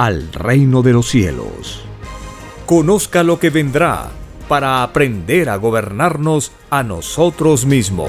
al 0.00 0.32
reino 0.32 0.80
de 0.80 0.94
los 0.94 1.10
cielos. 1.10 1.84
Conozca 2.64 3.22
lo 3.22 3.38
que 3.38 3.50
vendrá 3.50 4.08
para 4.48 4.82
aprender 4.82 5.50
a 5.50 5.56
gobernarnos 5.56 6.52
a 6.70 6.82
nosotros 6.82 7.66
mismos. 7.66 8.08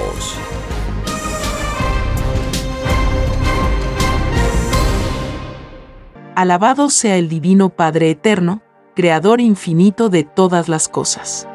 Alabado 6.33 6.89
sea 6.89 7.17
el 7.17 7.28
Divino 7.28 7.67
Padre 7.67 8.11
Eterno, 8.11 8.61
Creador 8.95 9.42
infinito 9.42 10.08
de 10.08 10.23
todas 10.23 10.70
las 10.70 10.88
cosas. 10.88 11.45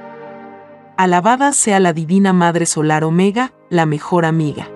Alabada 0.98 1.54
sea 1.54 1.80
la 1.80 1.94
Divina 1.94 2.34
Madre 2.34 2.66
Solar 2.66 3.04
Omega, 3.04 3.54
la 3.70 3.86
mejor 3.86 4.26
amiga. 4.26 4.68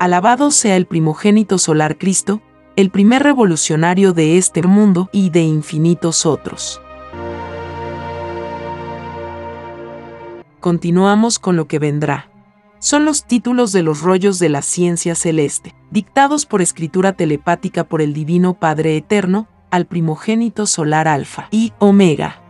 Alabado 0.00 0.50
sea 0.50 0.76
el 0.76 0.86
primogénito 0.86 1.58
solar 1.58 1.96
Cristo, 1.96 2.42
el 2.78 2.90
primer 2.90 3.24
revolucionario 3.24 4.12
de 4.12 4.38
este 4.38 4.62
mundo 4.62 5.10
y 5.10 5.30
de 5.30 5.40
infinitos 5.40 6.24
otros. 6.24 6.80
Continuamos 10.60 11.40
con 11.40 11.56
lo 11.56 11.66
que 11.66 11.80
vendrá. 11.80 12.30
Son 12.78 13.04
los 13.04 13.24
títulos 13.24 13.72
de 13.72 13.82
los 13.82 14.02
rollos 14.02 14.38
de 14.38 14.48
la 14.48 14.62
ciencia 14.62 15.16
celeste, 15.16 15.74
dictados 15.90 16.46
por 16.46 16.62
escritura 16.62 17.14
telepática 17.14 17.82
por 17.82 18.00
el 18.00 18.14
Divino 18.14 18.54
Padre 18.54 18.96
Eterno, 18.96 19.48
al 19.72 19.86
primogénito 19.86 20.64
solar 20.64 21.08
Alfa 21.08 21.48
y 21.50 21.72
Omega. 21.80 22.40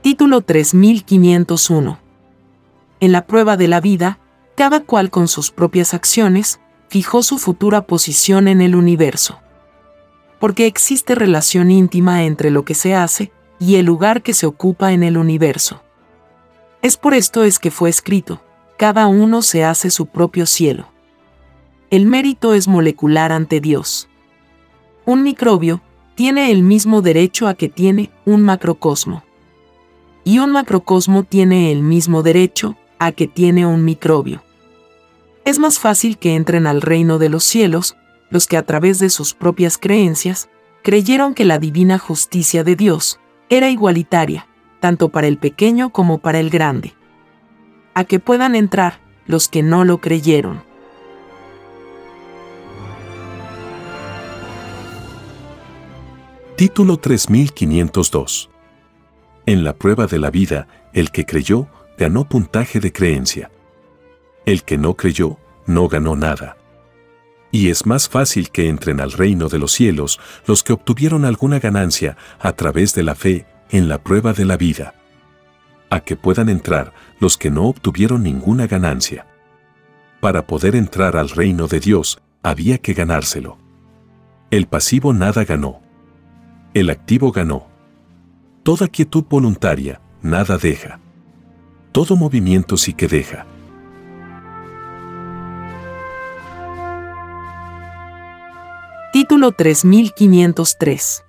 Título 0.00 0.40
3501. 0.40 1.98
En 3.00 3.12
la 3.12 3.26
prueba 3.26 3.58
de 3.58 3.68
la 3.68 3.82
vida, 3.82 4.18
cada 4.58 4.80
cual 4.80 5.08
con 5.08 5.28
sus 5.28 5.52
propias 5.52 5.94
acciones, 5.94 6.58
fijó 6.88 7.22
su 7.22 7.38
futura 7.38 7.82
posición 7.82 8.48
en 8.48 8.60
el 8.60 8.74
universo. 8.74 9.38
Porque 10.40 10.66
existe 10.66 11.14
relación 11.14 11.70
íntima 11.70 12.24
entre 12.24 12.50
lo 12.50 12.64
que 12.64 12.74
se 12.74 12.92
hace 12.92 13.30
y 13.60 13.76
el 13.76 13.86
lugar 13.86 14.20
que 14.20 14.34
se 14.34 14.46
ocupa 14.46 14.92
en 14.92 15.04
el 15.04 15.16
universo. 15.16 15.80
Es 16.82 16.96
por 16.96 17.14
esto 17.14 17.44
es 17.44 17.60
que 17.60 17.70
fue 17.70 17.88
escrito, 17.88 18.42
cada 18.76 19.06
uno 19.06 19.42
se 19.42 19.62
hace 19.62 19.90
su 19.90 20.06
propio 20.06 20.44
cielo. 20.44 20.88
El 21.90 22.06
mérito 22.06 22.52
es 22.52 22.66
molecular 22.66 23.30
ante 23.30 23.60
Dios. 23.60 24.08
Un 25.06 25.22
microbio 25.22 25.82
tiene 26.16 26.50
el 26.50 26.64
mismo 26.64 27.00
derecho 27.00 27.46
a 27.46 27.54
que 27.54 27.68
tiene 27.68 28.10
un 28.24 28.42
macrocosmo. 28.42 29.22
Y 30.24 30.40
un 30.40 30.50
macrocosmo 30.50 31.22
tiene 31.22 31.70
el 31.70 31.84
mismo 31.84 32.24
derecho 32.24 32.76
a 32.98 33.12
que 33.12 33.28
tiene 33.28 33.64
un 33.64 33.84
microbio 33.84 34.42
es 35.48 35.58
más 35.58 35.78
fácil 35.78 36.18
que 36.18 36.34
entren 36.34 36.66
al 36.66 36.82
reino 36.82 37.18
de 37.18 37.30
los 37.30 37.42
cielos 37.42 37.96
los 38.28 38.46
que 38.46 38.58
a 38.58 38.64
través 38.64 38.98
de 38.98 39.08
sus 39.08 39.32
propias 39.32 39.78
creencias 39.78 40.50
creyeron 40.82 41.32
que 41.32 41.46
la 41.46 41.58
divina 41.58 41.98
justicia 41.98 42.64
de 42.64 42.76
Dios 42.76 43.18
era 43.48 43.70
igualitaria, 43.70 44.46
tanto 44.78 45.08
para 45.08 45.26
el 45.26 45.38
pequeño 45.38 45.88
como 45.88 46.18
para 46.18 46.38
el 46.38 46.50
grande. 46.50 46.92
A 47.94 48.04
que 48.04 48.20
puedan 48.20 48.54
entrar 48.54 49.00
los 49.26 49.48
que 49.48 49.62
no 49.62 49.86
lo 49.86 50.02
creyeron. 50.02 50.62
Título 56.56 56.98
3502 56.98 58.50
En 59.46 59.64
la 59.64 59.72
prueba 59.72 60.06
de 60.06 60.18
la 60.18 60.30
vida, 60.30 60.68
el 60.92 61.10
que 61.10 61.24
creyó 61.24 61.68
ganó 61.96 62.28
puntaje 62.28 62.80
de 62.80 62.92
creencia. 62.92 63.50
El 64.48 64.62
que 64.62 64.78
no 64.78 64.94
creyó, 64.94 65.36
no 65.66 65.88
ganó 65.88 66.16
nada. 66.16 66.56
Y 67.50 67.68
es 67.68 67.84
más 67.84 68.08
fácil 68.08 68.48
que 68.48 68.70
entren 68.70 68.98
al 68.98 69.12
reino 69.12 69.50
de 69.50 69.58
los 69.58 69.72
cielos 69.72 70.18
los 70.46 70.62
que 70.62 70.72
obtuvieron 70.72 71.26
alguna 71.26 71.58
ganancia 71.58 72.16
a 72.40 72.52
través 72.52 72.94
de 72.94 73.02
la 73.02 73.14
fe 73.14 73.44
en 73.68 73.90
la 73.90 74.02
prueba 74.02 74.32
de 74.32 74.46
la 74.46 74.56
vida. 74.56 74.94
A 75.90 76.00
que 76.00 76.16
puedan 76.16 76.48
entrar 76.48 76.94
los 77.20 77.36
que 77.36 77.50
no 77.50 77.64
obtuvieron 77.64 78.22
ninguna 78.22 78.66
ganancia. 78.66 79.26
Para 80.18 80.46
poder 80.46 80.76
entrar 80.76 81.18
al 81.18 81.28
reino 81.28 81.68
de 81.68 81.80
Dios, 81.80 82.18
había 82.42 82.78
que 82.78 82.94
ganárselo. 82.94 83.58
El 84.50 84.66
pasivo 84.66 85.12
nada 85.12 85.44
ganó. 85.44 85.82
El 86.72 86.88
activo 86.88 87.32
ganó. 87.32 87.66
Toda 88.62 88.88
quietud 88.88 89.24
voluntaria, 89.28 90.00
nada 90.22 90.56
deja. 90.56 91.00
Todo 91.92 92.16
movimiento 92.16 92.78
sí 92.78 92.94
que 92.94 93.08
deja. 93.08 93.44
Título 99.28 99.52
3503. 99.52 101.22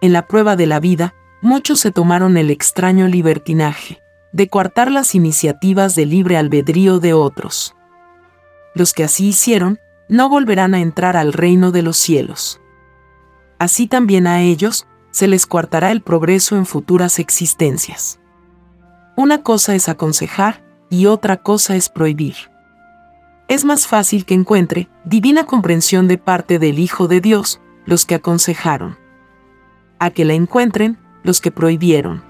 En 0.00 0.14
la 0.14 0.26
prueba 0.26 0.56
de 0.56 0.64
la 0.64 0.80
vida, 0.80 1.14
muchos 1.42 1.78
se 1.80 1.90
tomaron 1.90 2.38
el 2.38 2.50
extraño 2.50 3.08
libertinaje 3.08 4.00
de 4.32 4.48
coartar 4.48 4.90
las 4.90 5.14
iniciativas 5.14 5.94
de 5.96 6.06
libre 6.06 6.38
albedrío 6.38 7.00
de 7.00 7.12
otros. 7.12 7.76
Los 8.74 8.94
que 8.94 9.04
así 9.04 9.28
hicieron, 9.28 9.78
no 10.08 10.30
volverán 10.30 10.72
a 10.72 10.80
entrar 10.80 11.18
al 11.18 11.34
reino 11.34 11.72
de 11.72 11.82
los 11.82 11.98
cielos. 11.98 12.62
Así 13.58 13.86
también 13.86 14.26
a 14.26 14.40
ellos 14.40 14.86
se 15.10 15.28
les 15.28 15.44
coartará 15.44 15.92
el 15.92 16.00
progreso 16.00 16.56
en 16.56 16.64
futuras 16.64 17.18
existencias. 17.18 18.18
Una 19.14 19.42
cosa 19.42 19.74
es 19.74 19.90
aconsejar 19.90 20.64
y 20.88 21.04
otra 21.04 21.36
cosa 21.36 21.76
es 21.76 21.90
prohibir 21.90 22.53
es 23.48 23.64
más 23.64 23.86
fácil 23.86 24.24
que 24.24 24.34
encuentre 24.34 24.88
divina 25.04 25.44
comprensión 25.44 26.08
de 26.08 26.18
parte 26.18 26.58
del 26.58 26.78
Hijo 26.78 27.08
de 27.08 27.20
Dios 27.20 27.60
los 27.84 28.06
que 28.06 28.14
aconsejaron, 28.14 28.96
a 29.98 30.10
que 30.10 30.24
la 30.24 30.34
encuentren 30.34 30.98
los 31.22 31.40
que 31.40 31.50
prohibieron. 31.50 32.24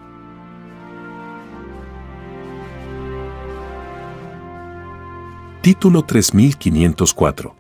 Título 5.61 6.03
3504 6.05 7.57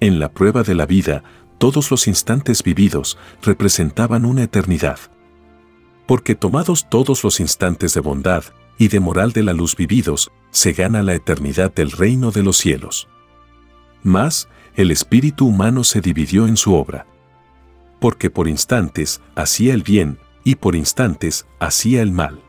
En 0.00 0.18
la 0.18 0.32
prueba 0.32 0.62
de 0.62 0.74
la 0.74 0.86
vida, 0.86 1.22
todos 1.58 1.90
los 1.90 2.08
instantes 2.08 2.62
vividos 2.62 3.18
representaban 3.42 4.24
una 4.24 4.42
eternidad. 4.42 4.98
Porque 6.06 6.34
tomados 6.34 6.88
todos 6.90 7.22
los 7.22 7.38
instantes 7.38 7.94
de 7.94 8.00
bondad, 8.00 8.44
y 8.78 8.88
de 8.88 9.00
moral 9.00 9.32
de 9.32 9.42
la 9.42 9.52
luz 9.52 9.76
vividos, 9.76 10.30
se 10.50 10.72
gana 10.72 11.02
la 11.02 11.14
eternidad 11.14 11.72
del 11.74 11.90
reino 11.90 12.30
de 12.30 12.42
los 12.42 12.56
cielos. 12.56 13.08
Mas, 14.02 14.48
el 14.76 14.90
espíritu 14.90 15.46
humano 15.46 15.84
se 15.84 16.00
dividió 16.00 16.46
en 16.46 16.56
su 16.56 16.74
obra. 16.74 17.06
Porque 18.00 18.30
por 18.30 18.48
instantes 18.48 19.20
hacía 19.34 19.74
el 19.74 19.82
bien 19.82 20.18
y 20.42 20.56
por 20.56 20.76
instantes 20.76 21.46
hacía 21.58 22.02
el 22.02 22.12
mal. 22.12 22.40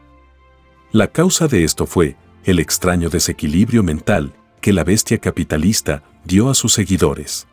La 0.91 1.07
causa 1.07 1.47
de 1.47 1.63
esto 1.63 1.85
fue 1.85 2.15
el 2.43 2.59
extraño 2.59 3.09
desequilibrio 3.09 3.83
mental 3.83 4.33
que 4.61 4.73
la 4.73 4.83
bestia 4.83 5.17
capitalista 5.19 6.03
dio 6.25 6.49
a 6.49 6.55
sus 6.55 6.73
seguidores. 6.73 7.47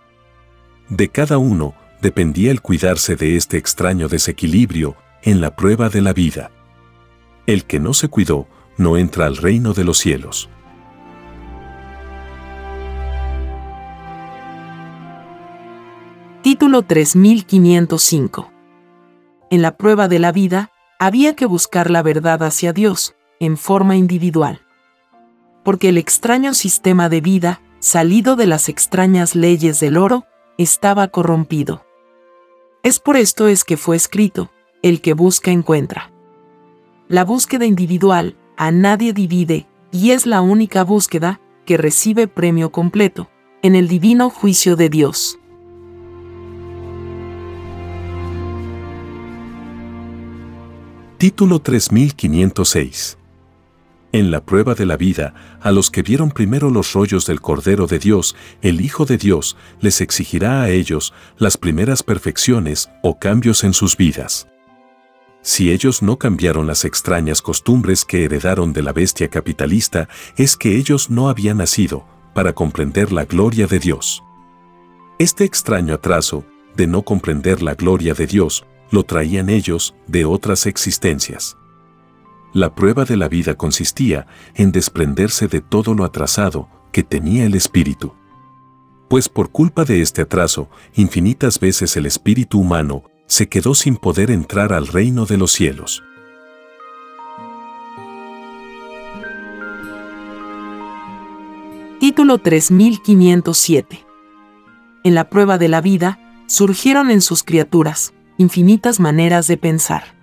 De 0.89 1.09
cada 1.09 1.39
uno 1.39 1.75
dependía 2.01 2.51
el 2.51 2.61
cuidarse 2.61 3.17
de 3.17 3.37
este 3.37 3.57
extraño 3.57 4.09
desequilibrio 4.09 4.97
en 5.23 5.41
la 5.41 5.55
prueba 5.55 5.89
de 5.89 6.03
la 6.03 6.13
vida. 6.13 6.51
El 7.47 7.65
que 7.65 7.79
no 7.81 7.95
se 7.95 8.09
cuidó 8.09 8.49
no 8.77 8.97
entra 8.97 9.27
al 9.27 9.37
reino 9.37 9.75
de 9.75 9.85
los 9.85 9.99
cielos. 9.99 10.49
Título 16.43 16.83
3505. 16.83 18.51
En 19.51 19.63
la 19.63 19.77
prueba 19.77 20.09
de 20.09 20.19
la 20.19 20.33
vida, 20.33 20.71
había 20.99 21.37
que 21.37 21.47
buscar 21.47 21.91
la 21.91 22.03
verdad 22.03 22.43
hacia 22.43 22.73
Dios, 22.73 23.15
en 23.39 23.57
forma 23.57 23.97
individual. 23.97 24.61
Porque 25.63 25.91
el 25.91 25.99
extraño 25.99 26.55
sistema 26.55 27.09
de 27.09 27.21
vida, 27.21 27.61
salido 27.79 28.35
de 28.35 28.47
las 28.47 28.69
extrañas 28.69 29.37
leyes 29.37 29.79
del 29.79 29.97
oro, 29.97 30.25
estaba 30.59 31.09
corrompido. 31.09 31.85
Es 32.83 32.99
por 32.99 33.17
esto 33.17 33.47
es 33.47 33.65
que 33.65 33.77
fue 33.77 33.95
escrito, 33.95 34.51
el 34.83 35.01
que 35.01 35.13
busca 35.13 35.53
encuentra. 35.53 36.11
La 37.07 37.25
búsqueda 37.25 37.67
individual 37.67 38.37
a 38.57 38.71
nadie 38.71 39.13
divide 39.13 39.67
y 39.91 40.11
es 40.11 40.27
la 40.27 40.41
única 40.41 40.85
búsqueda 40.85 41.41
que 41.65 41.77
recibe 41.77 42.29
premio 42.29 42.73
completo 42.73 43.29
en 43.63 43.77
el 43.77 43.89
divino 43.89 44.31
juicio 44.31 44.77
de 44.77 44.89
Dios. 44.89 45.39
Título 51.19 51.61
3506 51.61 53.17
En 54.11 54.33
la 54.33 54.45
prueba 54.45 54.75
de 54.75 54.87
la 54.87 54.97
vida, 54.97 55.35
a 55.61 55.71
los 55.71 55.89
que 55.89 56.03
vieron 56.03 56.33
primero 56.33 56.69
los 56.69 56.95
rollos 56.95 57.27
del 57.27 57.41
Cordero 57.41 57.87
de 57.87 58.01
Dios, 58.01 58.35
el 58.61 58.81
Hijo 58.81 59.05
de 59.05 59.19
Dios, 59.19 59.57
les 59.81 60.01
exigirá 60.01 60.63
a 60.63 60.71
ellos 60.71 61.15
las 61.39 61.57
primeras 61.57 62.03
perfecciones 62.03 62.91
o 63.05 63.21
cambios 63.21 63.63
en 63.63 63.73
sus 63.73 63.97
vidas. 63.97 64.49
Si 65.43 65.73
ellos 65.73 66.03
no 66.03 66.19
cambiaron 66.19 66.69
las 66.69 66.85
extrañas 66.85 67.43
costumbres 67.43 68.05
que 68.05 68.25
heredaron 68.25 68.73
de 68.73 68.83
la 68.83 68.93
bestia 68.93 69.29
capitalista, 69.29 70.09
es 70.37 70.57
que 70.57 70.77
ellos 70.77 71.11
no 71.11 71.29
habían 71.29 71.59
nacido 71.59 72.07
para 72.33 72.53
comprender 72.53 73.13
la 73.13 73.25
gloria 73.25 73.67
de 73.67 73.81
Dios. 73.81 74.23
Este 75.19 75.45
extraño 75.45 75.95
atraso, 75.95 76.45
de 76.77 76.87
no 76.87 77.03
comprender 77.03 77.61
la 77.63 77.75
gloria 77.75 78.15
de 78.15 78.27
Dios, 78.27 78.65
lo 78.91 79.03
traían 79.03 79.51
ellos 79.51 79.95
de 80.07 80.25
otras 80.25 80.67
existencias. 80.67 81.57
La 82.53 82.75
prueba 82.75 83.05
de 83.05 83.17
la 83.17 83.29
vida 83.29 83.55
consistía 83.55 84.27
en 84.55 84.73
desprenderse 84.73 85.49
de 85.49 85.61
todo 85.61 85.95
lo 85.95 86.05
atrasado 86.05 86.69
que 86.93 87.03
tenía 87.03 87.45
el 87.47 87.55
espíritu. 87.55 88.15
Pues 89.09 89.29
por 89.29 89.51
culpa 89.51 89.85
de 89.85 90.03
este 90.03 90.23
atraso, 90.23 90.71
infinitas 90.95 91.59
veces 91.59 91.97
el 91.97 92.07
espíritu 92.07 92.61
humano 92.61 93.05
se 93.33 93.49
quedó 93.49 93.75
sin 93.75 93.97
poder 93.97 94.31
entrar 94.31 94.75
al 94.75 94.87
reino 94.87 95.25
de 95.25 95.39
los 95.39 95.53
cielos. 95.53 96.05
Título 101.99 102.37
3507 102.37 104.05
En 105.03 105.15
la 105.15 105.31
prueba 105.31 105.57
de 105.57 105.69
la 105.69 105.81
vida, 105.81 106.19
surgieron 106.47 107.11
en 107.11 107.23
sus 107.23 107.43
criaturas, 107.43 108.13
infinitas 108.37 109.01
maneras 109.01 109.47
de 109.47 109.57
pensar. 109.57 110.15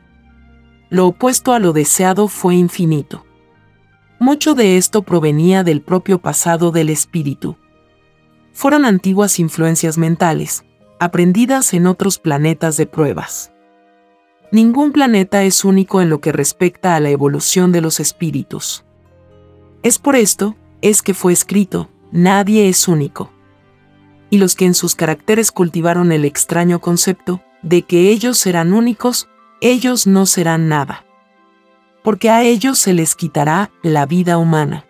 Lo 0.92 1.08
opuesto 1.08 1.54
a 1.54 1.60
lo 1.60 1.74
deseado 1.74 2.28
fue 2.28 2.54
infinito. 2.54 3.26
Mucho 4.20 4.54
de 4.54 4.78
esto 4.78 5.02
provenía 5.02 5.64
del 5.64 5.82
propio 5.82 6.20
pasado 6.20 6.70
del 6.70 6.90
espíritu. 6.90 7.58
Fueron 8.54 8.86
antiguas 8.86 9.40
influencias 9.40 9.98
mentales, 9.98 10.64
aprendidas 11.00 11.74
en 11.74 11.88
otros 11.88 12.19
planetas 12.19 12.78
de 12.78 12.86
pruebas. 12.86 13.51
Ningún 14.51 14.92
planeta 14.92 15.44
es 15.44 15.63
único 15.63 16.01
en 16.01 16.10
lo 16.10 16.22
que 16.22 16.31
respecta 16.31 16.96
a 16.96 17.00
la 17.00 17.10
evolución 17.10 17.72
de 17.72 17.81
los 17.81 18.00
espíritus. 18.00 18.84
Es 19.84 20.00
por 20.00 20.16
esto, 20.16 20.56
es 20.81 21.01
que 21.01 21.13
fue 21.13 21.34
escrito, 21.34 21.90
nadie 22.12 22.68
es 22.68 22.88
único. 22.88 23.31
Y 24.30 24.38
los 24.38 24.56
que 24.56 24.66
en 24.66 24.74
sus 24.74 24.96
caracteres 24.96 25.51
cultivaron 25.51 26.12
el 26.12 26.25
extraño 26.25 26.80
concepto, 26.80 27.42
de 27.62 27.84
que 27.84 28.10
ellos 28.10 28.38
serán 28.38 28.74
únicos, 28.74 29.30
ellos 29.62 30.07
no 30.07 30.25
serán 30.25 30.68
nada. 30.68 31.06
Porque 32.04 32.30
a 32.30 32.44
ellos 32.44 32.80
se 32.80 32.94
les 32.94 33.16
quitará 33.16 33.72
la 33.84 34.06
vida 34.06 34.38
humana. 34.38 34.86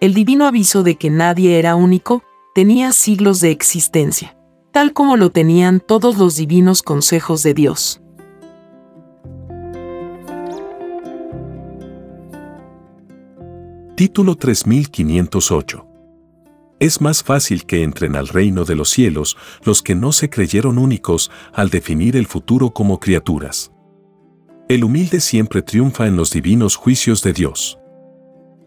El 0.00 0.14
divino 0.14 0.46
aviso 0.46 0.82
de 0.82 0.96
que 0.96 1.10
nadie 1.10 1.58
era 1.58 1.76
único 1.76 2.22
tenía 2.54 2.92
siglos 2.92 3.40
de 3.40 3.50
existencia, 3.50 4.33
tal 4.74 4.92
como 4.92 5.16
lo 5.16 5.30
tenían 5.30 5.78
todos 5.78 6.18
los 6.18 6.34
divinos 6.34 6.82
consejos 6.82 7.44
de 7.44 7.54
Dios. 7.54 8.00
Título 13.94 14.34
3508 14.34 15.86
es 16.80 17.00
más 17.00 17.22
fácil 17.22 17.66
que 17.66 17.84
entren 17.84 18.16
al 18.16 18.26
reino 18.26 18.64
de 18.64 18.74
los 18.74 18.90
cielos 18.90 19.36
los 19.62 19.80
que 19.80 19.94
no 19.94 20.10
se 20.10 20.28
creyeron 20.28 20.76
únicos 20.76 21.30
al 21.52 21.70
definir 21.70 22.16
el 22.16 22.26
futuro 22.26 22.74
como 22.74 22.98
criaturas. 22.98 23.70
El 24.68 24.82
humilde 24.82 25.20
siempre 25.20 25.62
triunfa 25.62 26.08
en 26.08 26.16
los 26.16 26.32
divinos 26.32 26.74
juicios 26.74 27.22
de 27.22 27.32
Dios. 27.32 27.78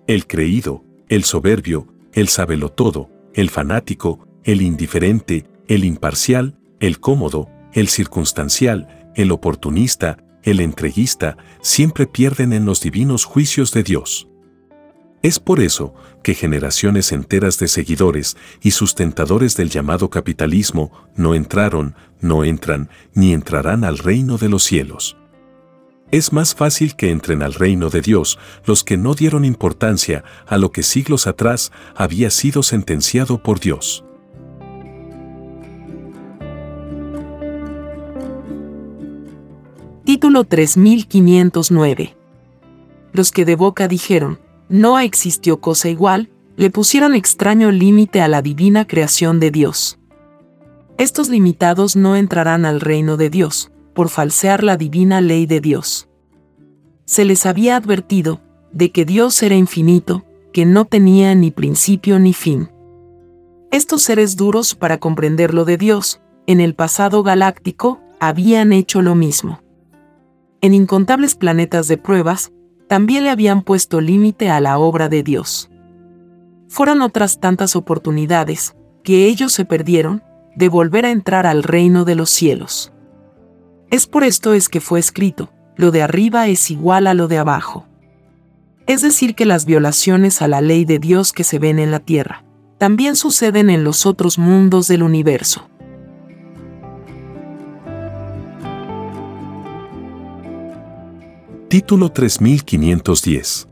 El 0.08 0.26
creído, 0.26 0.86
el 1.10 1.26
soberbio, 1.26 1.94
el 2.14 2.30
sabelotodo, 2.30 3.10
el 3.34 3.50
fanático, 3.50 4.26
el 4.46 4.62
indiferente, 4.62 5.46
el 5.68 5.84
imparcial, 5.86 6.58
el 6.80 7.00
cómodo, 7.00 7.50
el 7.74 7.88
circunstancial, 7.88 9.12
el 9.16 9.32
oportunista, 9.32 10.18
el 10.44 10.60
entreguista, 10.60 11.38
siempre 11.62 12.08
pierden 12.08 12.54
en 12.54 12.66
los 12.66 12.82
divinos 12.82 13.26
juicios 13.26 13.72
de 13.72 13.84
Dios. 13.84 14.28
Es 15.24 15.40
por 15.40 15.60
eso 15.60 15.94
que 16.24 16.36
generaciones 16.36 17.12
enteras 17.12 17.58
de 17.60 17.68
seguidores 17.68 18.38
y 18.62 18.72
sustentadores 18.72 19.58
del 19.58 19.70
llamado 19.70 20.10
capitalismo 20.10 20.92
no 21.16 21.34
entraron, 21.34 21.96
no 22.22 22.44
entran, 22.44 22.90
ni 23.14 23.34
entrarán 23.34 23.84
al 23.84 23.98
reino 23.98 24.38
de 24.38 24.50
los 24.50 24.64
cielos. 24.64 25.18
Es 26.12 26.32
más 26.32 26.56
fácil 26.56 26.96
que 26.96 27.12
entren 27.12 27.42
al 27.42 27.54
reino 27.54 27.90
de 27.90 28.02
Dios 28.02 28.40
los 28.66 28.84
que 28.84 28.96
no 28.96 29.14
dieron 29.14 29.44
importancia 29.44 30.24
a 30.46 30.58
lo 30.58 30.72
que 30.72 30.84
siglos 30.84 31.28
atrás 31.28 31.72
había 31.96 32.30
sido 32.30 32.64
sentenciado 32.64 33.44
por 33.44 33.60
Dios. 33.60 34.06
Título 40.08 40.46
3509 40.46 42.16
Los 43.12 43.34
que 43.34 43.44
de 43.44 43.58
boca 43.58 43.90
dijeron, 43.90 44.40
no 44.70 45.00
existió 45.00 45.60
cosa 45.60 45.90
igual, 45.90 46.30
le 46.56 46.70
pusieron 46.70 47.14
extraño 47.14 47.74
límite 47.74 48.22
a 48.22 48.30
la 48.30 48.42
divina 48.42 48.88
creación 48.88 49.42
de 49.42 49.52
Dios. 49.52 50.00
Estos 50.98 51.28
limitados 51.28 51.98
no 51.98 52.16
entrarán 52.16 52.64
al 52.64 52.80
reino 52.80 53.18
de 53.18 53.30
Dios, 53.30 53.70
por 53.94 54.08
falsear 54.08 54.64
la 54.64 54.78
divina 54.78 55.20
ley 55.20 55.46
de 55.46 55.60
Dios. 55.60 56.08
Se 57.04 57.26
les 57.26 57.46
había 57.46 57.76
advertido 57.76 58.40
de 58.72 58.94
que 58.94 59.04
Dios 59.04 59.44
era 59.44 59.56
infinito, 59.56 60.24
que 60.54 60.66
no 60.66 60.86
tenía 60.86 61.36
ni 61.36 61.52
principio 61.52 62.18
ni 62.18 62.32
fin. 62.32 62.70
Estos 63.72 64.04
seres 64.04 64.38
duros 64.38 64.74
para 64.74 65.00
comprender 65.00 65.54
lo 65.54 65.66
de 65.66 65.76
Dios, 65.76 66.22
en 66.46 66.62
el 66.62 66.76
pasado 66.76 67.24
galáctico, 67.24 68.00
habían 68.22 68.72
hecho 68.72 69.02
lo 69.02 69.14
mismo. 69.14 69.67
En 70.62 70.74
incontables 70.74 71.36
planetas 71.36 71.88
de 71.88 71.98
pruebas, 71.98 72.52
también 72.88 73.24
le 73.24 73.30
habían 73.30 73.62
puesto 73.62 74.02
límite 74.02 74.50
a 74.50 74.60
la 74.60 74.80
obra 74.80 75.10
de 75.10 75.22
Dios. 75.22 75.70
Fueron 76.68 77.02
otras 77.02 77.40
tantas 77.40 77.76
oportunidades, 77.76 78.76
que 79.04 79.26
ellos 79.26 79.54
se 79.54 79.66
perdieron, 79.66 80.24
de 80.56 80.70
volver 80.70 81.06
a 81.06 81.12
entrar 81.12 81.46
al 81.46 81.64
reino 81.64 82.06
de 82.06 82.16
los 82.16 82.30
cielos. 82.30 82.92
Es 83.92 84.08
por 84.08 84.24
esto 84.24 84.54
es 84.54 84.68
que 84.68 84.82
fue 84.82 85.00
escrito, 85.00 85.52
lo 85.76 85.92
de 85.92 86.02
arriba 86.02 86.48
es 86.48 86.72
igual 86.72 87.08
a 87.08 87.14
lo 87.14 87.28
de 87.28 87.38
abajo. 87.38 87.86
Es 88.88 89.02
decir, 89.02 89.36
que 89.36 89.46
las 89.46 89.66
violaciones 89.66 90.42
a 90.42 90.48
la 90.48 90.62
ley 90.62 90.86
de 90.86 90.98
Dios 90.98 91.34
que 91.34 91.44
se 91.44 91.60
ven 91.60 91.78
en 91.78 91.92
la 91.92 92.00
tierra, 92.00 92.44
también 92.78 93.16
suceden 93.16 93.70
en 93.70 93.84
los 93.84 94.06
otros 94.06 94.38
mundos 94.38 94.88
del 94.88 95.04
universo. 95.04 95.70
Título 101.70 102.14
3510. 102.14 103.68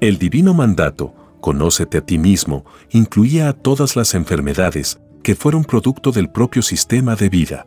El 0.00 0.16
divino 0.16 0.54
mandato, 0.54 1.14
Conócete 1.42 1.98
a 1.98 2.00
ti 2.00 2.16
mismo, 2.16 2.64
incluía 2.92 3.50
a 3.50 3.52
todas 3.52 3.94
las 3.94 4.14
enfermedades 4.14 5.02
que 5.22 5.34
fueron 5.34 5.64
producto 5.64 6.12
del 6.12 6.30
propio 6.30 6.62
sistema 6.62 7.14
de 7.14 7.28
vida. 7.28 7.66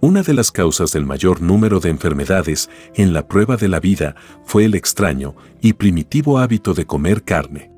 Una 0.00 0.22
de 0.22 0.32
las 0.32 0.52
causas 0.52 0.92
del 0.92 1.04
mayor 1.04 1.42
número 1.42 1.80
de 1.80 1.90
enfermedades 1.90 2.70
en 2.94 3.12
la 3.12 3.26
prueba 3.26 3.56
de 3.56 3.66
la 3.66 3.80
vida 3.80 4.14
fue 4.44 4.64
el 4.64 4.76
extraño 4.76 5.34
y 5.60 5.72
primitivo 5.72 6.38
hábito 6.38 6.72
de 6.72 6.86
comer 6.86 7.24
carne. 7.24 7.72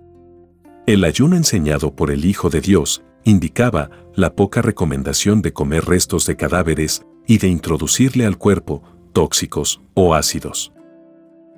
El 0.87 1.04
ayuno 1.04 1.37
enseñado 1.37 1.96
por 1.96 2.10
el 2.10 2.26
Hijo 2.26 2.50
de 2.50 2.60
Dios 2.60 3.02
indicaba 3.25 3.88
la 4.14 4.34
poca 4.34 4.60
recomendación 4.60 5.40
de 5.40 5.54
comer 5.54 5.87
restos 5.87 6.26
de 6.26 6.37
cadáveres 6.37 7.06
y 7.26 7.38
de 7.38 7.48
introducirle 7.48 8.26
al 8.26 8.37
cuerpo 8.37 8.82
tóxicos 9.12 9.80
o 9.94 10.14
ácidos. 10.14 10.72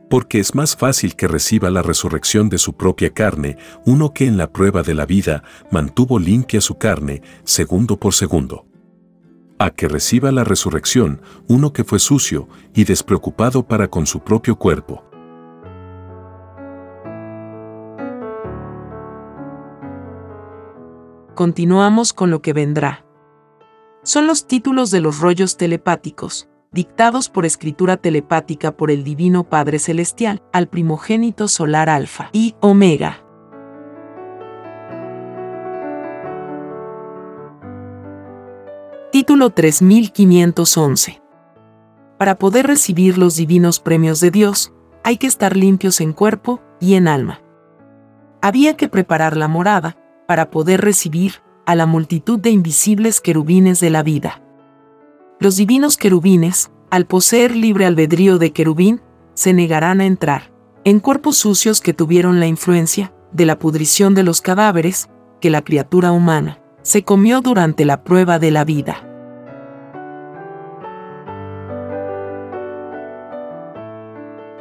Porque 0.09 0.40
es 0.40 0.54
más 0.54 0.76
fácil 0.76 1.14
que 1.14 1.28
reciba 1.28 1.71
la 1.71 1.83
resurrección 1.83 2.49
de 2.49 2.59
su 2.59 2.73
propia 2.73 3.11
carne 3.11 3.57
uno 3.87 4.12
que 4.12 4.26
en 4.26 4.37
la 4.37 4.50
prueba 4.50 4.83
de 4.83 4.95
la 4.95 5.07
vida 5.07 5.45
mantuvo 5.71 6.19
limpia 6.19 6.61
su 6.61 6.78
carne 6.78 7.23
segundo 7.45 7.97
por 7.97 8.12
segundo. 8.12 8.66
A 9.59 9.71
que 9.71 9.87
reciba 9.88 10.33
la 10.33 10.42
resurrección 10.42 11.23
uno 11.47 11.73
que 11.73 11.85
fue 11.85 12.00
sucio 12.00 12.49
y 12.75 12.85
despreocupado 12.85 13.62
para 13.62 13.88
con 13.88 14.07
su 14.07 14.21
propio 14.21 14.57
cuerpo. 14.57 15.04
Continuamos 21.40 22.12
con 22.12 22.30
lo 22.30 22.42
que 22.42 22.52
vendrá. 22.52 23.07
Son 24.02 24.26
los 24.26 24.47
títulos 24.47 24.90
de 24.90 25.00
los 25.00 25.21
rollos 25.21 25.57
telepáticos, 25.57 26.50
dictados 26.73 27.29
por 27.29 27.47
escritura 27.47 27.97
telepática 27.97 28.77
por 28.77 28.91
el 28.91 29.03
Divino 29.03 29.45
Padre 29.45 29.79
Celestial 29.79 30.43
al 30.53 30.69
primogénito 30.69 31.49
solar 31.49 31.89
Alfa 31.89 32.31
y 32.33 32.55
Omega. 32.61 33.25
Título 39.11 39.50
3511. 39.50 41.21
Para 42.17 42.39
poder 42.39 42.69
recibir 42.69 43.19
los 43.19 43.35
divinos 43.35 43.81
premios 43.81 44.21
de 44.21 44.31
Dios, 44.31 44.73
hay 45.03 45.17
que 45.17 45.27
estar 45.27 45.57
limpios 45.57 46.00
en 46.00 46.12
cuerpo 46.12 46.61
y 46.79 46.95
en 46.95 47.09
alma. 47.09 47.41
Había 48.41 48.77
que 48.77 48.89
preparar 48.89 49.37
la 49.37 49.49
morada 49.49 49.97
para 50.29 50.50
poder 50.50 50.83
recibir 50.83 51.43
a 51.67 51.75
la 51.75 51.87
multitud 51.87 52.39
de 52.39 52.50
invisibles 52.50 53.21
querubines 53.21 53.81
de 53.81 53.91
la 53.91 54.05
vida. 54.05 54.43
Los 55.43 55.57
divinos 55.57 55.97
querubines, 55.97 56.71
al 56.91 57.07
poseer 57.07 57.57
libre 57.57 57.87
albedrío 57.87 58.37
de 58.37 58.53
querubín, 58.53 59.01
se 59.33 59.55
negarán 59.55 60.03
a 60.03 60.05
entrar. 60.05 60.53
En 60.85 61.01
cuerpos 61.01 61.39
sucios 61.39 61.81
que 61.81 61.95
tuvieron 61.95 62.41
la 62.41 62.47
influencia 62.47 63.15
de 63.33 63.47
la 63.47 63.59
pudrición 63.59 64.15
de 64.15 64.23
los 64.23 64.43
cadáveres 64.43 65.09
que 65.41 65.49
la 65.49 65.63
criatura 65.63 66.13
humana 66.13 66.61
se 66.83 67.05
comió 67.05 67.41
durante 67.41 67.87
la 67.87 68.05
prueba 68.05 68.39
de 68.39 68.51
la 68.51 68.67
vida. 68.67 69.07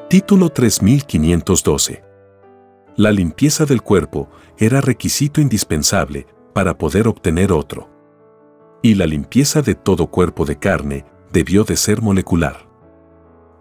Título 0.09 0.49
3512 0.49 2.03
La 2.95 3.11
limpieza 3.11 3.65
del 3.65 3.81
cuerpo 3.81 4.29
era 4.57 4.79
requisito 4.79 5.41
indispensable 5.41 6.25
para 6.53 6.77
poder 6.77 7.09
obtener 7.09 7.51
otro 7.51 7.98
y 8.81 8.95
la 8.95 9.05
limpieza 9.05 9.61
de 9.61 9.75
todo 9.75 10.07
cuerpo 10.07 10.45
de 10.45 10.57
carne 10.57 11.05
debió 11.31 11.63
de 11.63 11.75
ser 11.75 12.01
molecular. 12.01 12.67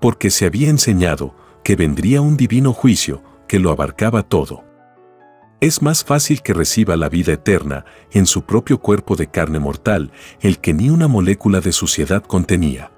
Porque 0.00 0.30
se 0.30 0.46
había 0.46 0.68
enseñado 0.68 1.34
que 1.64 1.76
vendría 1.76 2.20
un 2.20 2.36
divino 2.36 2.72
juicio 2.72 3.22
que 3.46 3.58
lo 3.58 3.70
abarcaba 3.70 4.22
todo. 4.22 4.64
Es 5.60 5.82
más 5.82 6.04
fácil 6.04 6.40
que 6.40 6.54
reciba 6.54 6.96
la 6.96 7.08
vida 7.08 7.32
eterna 7.32 7.84
en 8.12 8.26
su 8.26 8.42
propio 8.42 8.78
cuerpo 8.78 9.16
de 9.16 9.26
carne 9.26 9.58
mortal 9.58 10.12
el 10.40 10.60
que 10.60 10.72
ni 10.72 10.88
una 10.88 11.08
molécula 11.08 11.60
de 11.60 11.72
suciedad 11.72 12.22
contenía. 12.22 12.92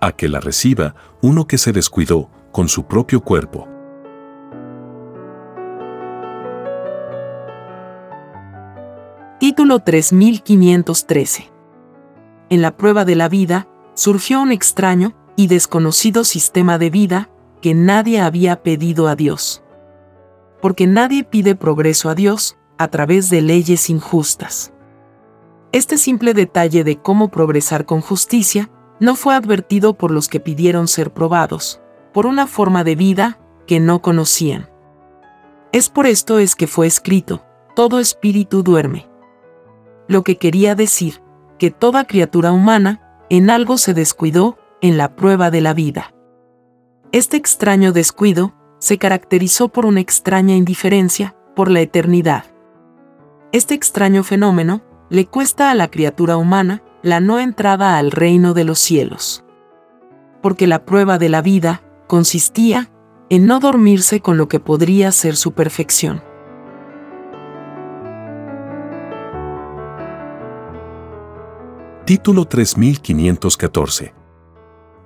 A 0.00 0.12
que 0.12 0.28
la 0.28 0.40
reciba 0.40 0.94
uno 1.22 1.46
que 1.46 1.56
se 1.56 1.72
descuidó 1.72 2.28
con 2.52 2.68
su 2.68 2.86
propio 2.86 3.22
cuerpo. 3.22 3.71
Título 9.42 9.80
3513. 9.80 11.50
En 12.48 12.62
la 12.62 12.76
prueba 12.76 13.04
de 13.04 13.16
la 13.16 13.28
vida, 13.28 13.66
surgió 13.94 14.40
un 14.40 14.52
extraño 14.52 15.14
y 15.34 15.48
desconocido 15.48 16.22
sistema 16.22 16.78
de 16.78 16.90
vida 16.90 17.28
que 17.60 17.74
nadie 17.74 18.20
había 18.20 18.62
pedido 18.62 19.08
a 19.08 19.16
Dios. 19.16 19.64
Porque 20.60 20.86
nadie 20.86 21.24
pide 21.24 21.56
progreso 21.56 22.08
a 22.08 22.14
Dios 22.14 22.56
a 22.78 22.86
través 22.86 23.30
de 23.30 23.42
leyes 23.42 23.90
injustas. 23.90 24.72
Este 25.72 25.98
simple 25.98 26.34
detalle 26.34 26.84
de 26.84 26.98
cómo 26.98 27.28
progresar 27.28 27.84
con 27.84 28.00
justicia 28.00 28.70
no 29.00 29.16
fue 29.16 29.34
advertido 29.34 29.94
por 29.94 30.12
los 30.12 30.28
que 30.28 30.38
pidieron 30.38 30.86
ser 30.86 31.12
probados, 31.12 31.80
por 32.12 32.26
una 32.26 32.46
forma 32.46 32.84
de 32.84 32.94
vida 32.94 33.40
que 33.66 33.80
no 33.80 34.02
conocían. 34.02 34.70
Es 35.72 35.88
por 35.88 36.06
esto 36.06 36.38
es 36.38 36.54
que 36.54 36.68
fue 36.68 36.86
escrito, 36.86 37.44
todo 37.74 37.98
espíritu 37.98 38.62
duerme 38.62 39.10
lo 40.12 40.22
que 40.22 40.36
quería 40.36 40.74
decir 40.74 41.20
que 41.58 41.70
toda 41.70 42.06
criatura 42.06 42.52
humana 42.52 43.00
en 43.30 43.50
algo 43.50 43.78
se 43.78 43.94
descuidó 43.94 44.58
en 44.80 44.96
la 44.96 45.16
prueba 45.16 45.50
de 45.50 45.60
la 45.60 45.74
vida. 45.74 46.14
Este 47.12 47.36
extraño 47.36 47.92
descuido 47.92 48.54
se 48.78 48.98
caracterizó 48.98 49.68
por 49.68 49.86
una 49.86 50.00
extraña 50.00 50.54
indiferencia 50.54 51.34
por 51.54 51.70
la 51.70 51.80
eternidad. 51.80 52.44
Este 53.52 53.74
extraño 53.74 54.24
fenómeno 54.24 54.82
le 55.08 55.26
cuesta 55.26 55.70
a 55.70 55.74
la 55.74 55.90
criatura 55.90 56.36
humana 56.36 56.82
la 57.02 57.20
no 57.20 57.38
entrada 57.38 57.98
al 57.98 58.10
reino 58.10 58.54
de 58.54 58.64
los 58.64 58.78
cielos. 58.78 59.44
Porque 60.40 60.66
la 60.66 60.84
prueba 60.84 61.18
de 61.18 61.28
la 61.28 61.42
vida 61.42 61.82
consistía 62.06 62.90
en 63.28 63.46
no 63.46 63.60
dormirse 63.60 64.20
con 64.20 64.36
lo 64.36 64.48
que 64.48 64.60
podría 64.60 65.12
ser 65.12 65.36
su 65.36 65.52
perfección. 65.52 66.22
Título 72.12 72.44
3514. 72.44 74.12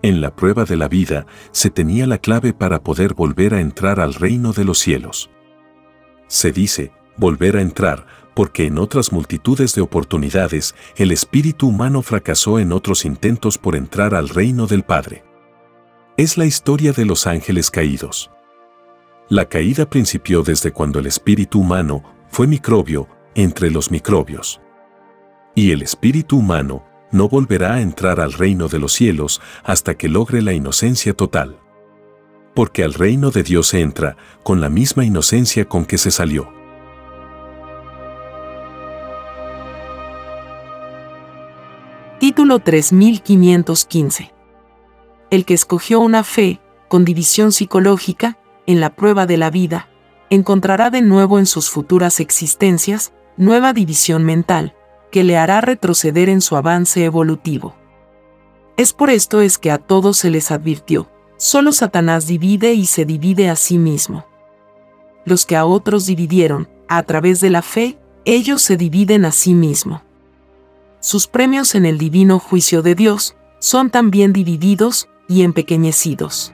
En 0.02 0.20
la 0.20 0.34
prueba 0.34 0.64
de 0.64 0.76
la 0.76 0.88
vida 0.88 1.24
se 1.52 1.70
tenía 1.70 2.04
la 2.04 2.18
clave 2.18 2.52
para 2.52 2.82
poder 2.82 3.14
volver 3.14 3.54
a 3.54 3.60
entrar 3.60 4.00
al 4.00 4.12
reino 4.12 4.52
de 4.52 4.64
los 4.64 4.80
cielos. 4.80 5.30
Se 6.26 6.50
dice, 6.50 6.90
volver 7.16 7.58
a 7.58 7.60
entrar, 7.60 8.08
porque 8.34 8.66
en 8.66 8.76
otras 8.76 9.12
multitudes 9.12 9.72
de 9.76 9.82
oportunidades 9.82 10.74
el 10.96 11.12
espíritu 11.12 11.68
humano 11.68 12.02
fracasó 12.02 12.58
en 12.58 12.72
otros 12.72 13.04
intentos 13.04 13.56
por 13.56 13.76
entrar 13.76 14.12
al 14.12 14.28
reino 14.28 14.66
del 14.66 14.82
Padre. 14.82 15.22
Es 16.16 16.36
la 16.36 16.44
historia 16.44 16.90
de 16.90 17.04
los 17.04 17.28
ángeles 17.28 17.70
caídos. 17.70 18.32
La 19.28 19.44
caída 19.44 19.88
principió 19.88 20.42
desde 20.42 20.72
cuando 20.72 20.98
el 20.98 21.06
espíritu 21.06 21.60
humano 21.60 22.02
fue 22.30 22.48
microbio 22.48 23.06
entre 23.36 23.70
los 23.70 23.92
microbios 23.92 24.60
y 25.56 25.72
el 25.72 25.82
espíritu 25.82 26.38
humano 26.38 26.84
no 27.10 27.28
volverá 27.28 27.74
a 27.74 27.80
entrar 27.80 28.20
al 28.20 28.32
reino 28.32 28.68
de 28.68 28.78
los 28.78 28.92
cielos 28.92 29.40
hasta 29.64 29.94
que 29.94 30.08
logre 30.08 30.42
la 30.42 30.52
inocencia 30.52 31.14
total. 31.14 31.58
Porque 32.54 32.84
al 32.84 32.94
reino 32.94 33.30
de 33.30 33.42
Dios 33.42 33.68
se 33.68 33.80
entra 33.80 34.16
con 34.42 34.60
la 34.60 34.68
misma 34.68 35.04
inocencia 35.04 35.66
con 35.66 35.84
que 35.84 35.98
se 35.98 36.10
salió. 36.10 36.48
Título 42.18 42.60
3515. 42.60 44.32
El 45.30 45.44
que 45.44 45.54
escogió 45.54 46.00
una 46.00 46.24
fe, 46.24 46.60
con 46.88 47.04
división 47.04 47.52
psicológica, 47.52 48.38
en 48.66 48.80
la 48.80 48.96
prueba 48.96 49.26
de 49.26 49.36
la 49.36 49.50
vida, 49.50 49.88
encontrará 50.30 50.90
de 50.90 51.02
nuevo 51.02 51.38
en 51.38 51.46
sus 51.46 51.68
futuras 51.68 52.20
existencias, 52.20 53.12
nueva 53.36 53.72
división 53.72 54.24
mental, 54.24 54.75
que 55.10 55.24
le 55.24 55.36
hará 55.36 55.60
retroceder 55.60 56.28
en 56.28 56.40
su 56.40 56.56
avance 56.56 57.04
evolutivo. 57.04 57.74
Es 58.76 58.92
por 58.92 59.10
esto 59.10 59.40
es 59.40 59.58
que 59.58 59.70
a 59.70 59.78
todos 59.78 60.18
se 60.18 60.30
les 60.30 60.50
advirtió, 60.50 61.08
solo 61.36 61.72
Satanás 61.72 62.26
divide 62.26 62.74
y 62.74 62.86
se 62.86 63.04
divide 63.04 63.48
a 63.48 63.56
sí 63.56 63.78
mismo. 63.78 64.26
Los 65.24 65.46
que 65.46 65.56
a 65.56 65.64
otros 65.64 66.06
dividieron, 66.06 66.68
a 66.88 67.02
través 67.02 67.40
de 67.40 67.50
la 67.50 67.62
fe, 67.62 67.98
ellos 68.24 68.62
se 68.62 68.76
dividen 68.76 69.24
a 69.24 69.32
sí 69.32 69.54
mismo. 69.54 70.02
Sus 71.00 71.26
premios 71.26 71.74
en 71.74 71.86
el 71.86 71.98
divino 71.98 72.38
juicio 72.38 72.82
de 72.82 72.94
Dios 72.94 73.36
son 73.58 73.90
también 73.90 74.32
divididos 74.32 75.08
y 75.28 75.42
empequeñecidos. 75.42 76.52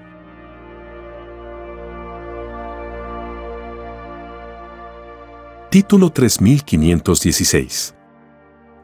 Título 5.71 6.11
3516 6.11 7.95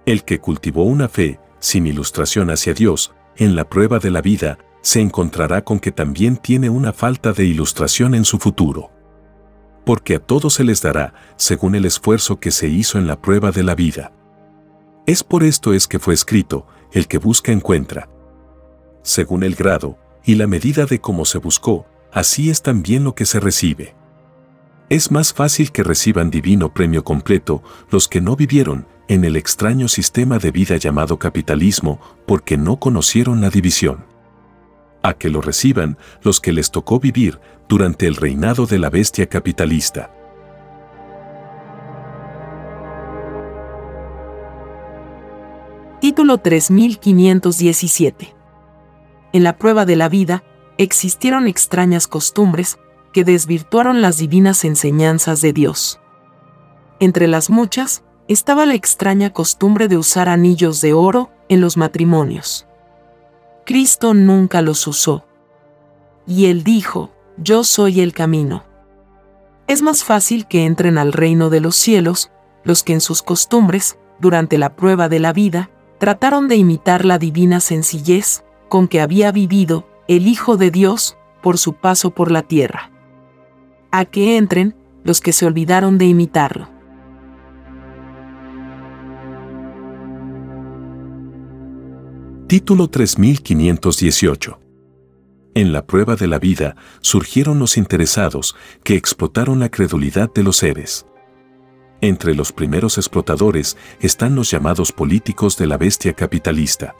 el 0.08 0.24
que 0.24 0.40
cultivó 0.40 0.84
una 0.84 1.06
fe, 1.06 1.38
sin 1.58 1.86
ilustración 1.86 2.50
hacia 2.50 2.72
Dios, 2.72 3.12
en 3.36 3.54
la 3.54 3.68
prueba 3.68 3.98
de 3.98 4.10
la 4.10 4.22
vida, 4.22 4.58
se 4.80 5.02
encontrará 5.02 5.64
con 5.64 5.80
que 5.80 5.92
también 5.92 6.38
tiene 6.38 6.70
una 6.70 6.94
falta 6.94 7.34
de 7.34 7.44
ilustración 7.44 8.14
en 8.14 8.24
su 8.24 8.38
futuro. 8.38 8.90
Porque 9.84 10.14
a 10.14 10.18
todos 10.18 10.54
se 10.54 10.64
les 10.64 10.80
dará, 10.80 11.12
según 11.36 11.74
el 11.74 11.84
esfuerzo 11.84 12.40
que 12.40 12.52
se 12.52 12.68
hizo 12.68 12.96
en 12.96 13.06
la 13.06 13.20
prueba 13.20 13.50
de 13.50 13.62
la 13.62 13.74
vida. 13.74 14.12
Es 15.04 15.22
por 15.22 15.44
esto 15.44 15.74
es 15.74 15.86
que 15.86 15.98
fue 15.98 16.14
escrito, 16.14 16.66
el 16.90 17.06
que 17.06 17.18
busca 17.18 17.52
encuentra. 17.52 18.08
Según 19.02 19.42
el 19.42 19.56
grado 19.56 19.98
y 20.24 20.36
la 20.36 20.46
medida 20.46 20.86
de 20.86 21.02
cómo 21.02 21.26
se 21.26 21.36
buscó, 21.36 21.84
así 22.14 22.48
es 22.48 22.62
también 22.62 23.04
lo 23.04 23.14
que 23.14 23.26
se 23.26 23.40
recibe. 23.40 23.94
Es 24.88 25.10
más 25.10 25.34
fácil 25.34 25.70
que 25.70 25.82
reciban 25.82 26.30
divino 26.30 26.72
premio 26.72 27.04
completo 27.04 27.62
los 27.90 28.08
que 28.08 28.22
no 28.22 28.36
vivieron 28.36 28.86
en 29.08 29.24
el 29.24 29.36
extraño 29.36 29.88
sistema 29.88 30.38
de 30.38 30.50
vida 30.50 30.76
llamado 30.76 31.18
capitalismo 31.18 31.98
porque 32.26 32.58
no 32.58 32.78
conocieron 32.78 33.40
la 33.40 33.48
división. 33.48 34.04
A 35.02 35.14
que 35.14 35.30
lo 35.30 35.40
reciban 35.40 35.96
los 36.22 36.40
que 36.40 36.52
les 36.52 36.70
tocó 36.70 37.00
vivir 37.00 37.40
durante 37.68 38.06
el 38.06 38.16
reinado 38.16 38.66
de 38.66 38.78
la 38.78 38.90
bestia 38.90 39.26
capitalista. 39.26 40.12
Título 46.00 46.38
3517. 46.38 48.34
En 49.32 49.42
la 49.42 49.56
prueba 49.56 49.84
de 49.86 49.96
la 49.96 50.08
vida, 50.08 50.44
existieron 50.76 51.48
extrañas 51.48 52.06
costumbres 52.06 52.78
que 53.12 53.24
desvirtuaron 53.24 54.02
las 54.02 54.18
divinas 54.18 54.64
enseñanzas 54.64 55.40
de 55.40 55.52
Dios. 55.52 55.98
Entre 57.00 57.26
las 57.26 57.50
muchas, 57.50 58.04
estaba 58.28 58.66
la 58.66 58.74
extraña 58.74 59.32
costumbre 59.32 59.88
de 59.88 59.96
usar 59.96 60.28
anillos 60.28 60.80
de 60.80 60.92
oro 60.92 61.30
en 61.48 61.60
los 61.60 61.76
matrimonios. 61.76 62.66
Cristo 63.64 64.14
nunca 64.14 64.62
los 64.62 64.86
usó. 64.86 65.24
Y 66.26 66.46
él 66.46 66.62
dijo, 66.62 67.10
yo 67.38 67.64
soy 67.64 68.00
el 68.00 68.12
camino. 68.12 68.64
Es 69.66 69.82
más 69.82 70.04
fácil 70.04 70.46
que 70.46 70.66
entren 70.66 70.98
al 70.98 71.12
reino 71.12 71.50
de 71.50 71.60
los 71.60 71.76
cielos 71.76 72.30
los 72.64 72.82
que 72.82 72.92
en 72.92 73.00
sus 73.00 73.22
costumbres, 73.22 73.98
durante 74.18 74.58
la 74.58 74.76
prueba 74.76 75.08
de 75.08 75.20
la 75.20 75.32
vida, 75.32 75.70
trataron 75.98 76.48
de 76.48 76.56
imitar 76.56 77.04
la 77.04 77.18
divina 77.18 77.60
sencillez 77.60 78.44
con 78.68 78.88
que 78.88 79.00
había 79.00 79.32
vivido 79.32 79.86
el 80.06 80.26
Hijo 80.26 80.56
de 80.56 80.70
Dios 80.70 81.16
por 81.42 81.56
su 81.56 81.74
paso 81.74 82.10
por 82.10 82.30
la 82.30 82.42
tierra. 82.42 82.90
A 83.90 84.04
que 84.04 84.36
entren 84.36 84.74
los 85.04 85.20
que 85.20 85.32
se 85.32 85.46
olvidaron 85.46 85.96
de 85.96 86.06
imitarlo. 86.06 86.77
Título 92.48 92.88
3518 92.88 94.58
En 95.54 95.70
la 95.70 95.86
prueba 95.86 96.16
de 96.16 96.26
la 96.26 96.38
vida 96.38 96.76
surgieron 97.02 97.58
los 97.58 97.76
interesados 97.76 98.56
que 98.82 98.94
explotaron 98.94 99.58
la 99.60 99.68
credulidad 99.68 100.32
de 100.32 100.42
los 100.42 100.56
seres. 100.56 101.04
Entre 102.00 102.34
los 102.34 102.52
primeros 102.52 102.96
explotadores 102.96 103.76
están 104.00 104.34
los 104.34 104.50
llamados 104.50 104.92
políticos 104.92 105.58
de 105.58 105.66
la 105.66 105.76
bestia 105.76 106.14
capitalista. 106.14 106.96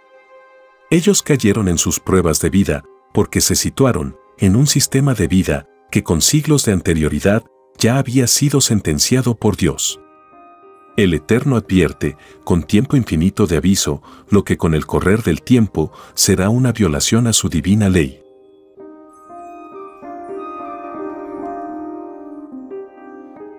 Ellos 0.90 1.22
cayeron 1.22 1.68
en 1.68 1.78
sus 1.78 1.98
pruebas 1.98 2.40
de 2.40 2.50
vida 2.50 2.84
porque 3.14 3.40
se 3.40 3.56
situaron 3.56 4.18
en 4.36 4.54
un 4.54 4.66
sistema 4.66 5.14
de 5.14 5.28
vida 5.28 5.66
que 5.90 6.02
con 6.02 6.20
siglos 6.20 6.66
de 6.66 6.72
anterioridad 6.72 7.42
ya 7.78 7.96
había 7.96 8.26
sido 8.26 8.60
sentenciado 8.60 9.34
por 9.34 9.56
Dios. 9.56 9.98
El 10.98 11.14
Eterno 11.14 11.54
advierte, 11.54 12.16
con 12.42 12.64
tiempo 12.64 12.96
infinito 12.96 13.46
de 13.46 13.58
aviso, 13.58 14.02
lo 14.30 14.42
que 14.42 14.56
con 14.56 14.74
el 14.74 14.84
correr 14.84 15.22
del 15.22 15.42
tiempo 15.42 15.92
será 16.14 16.48
una 16.48 16.72
violación 16.72 17.28
a 17.28 17.32
su 17.32 17.48
divina 17.48 17.88
ley. 17.88 18.20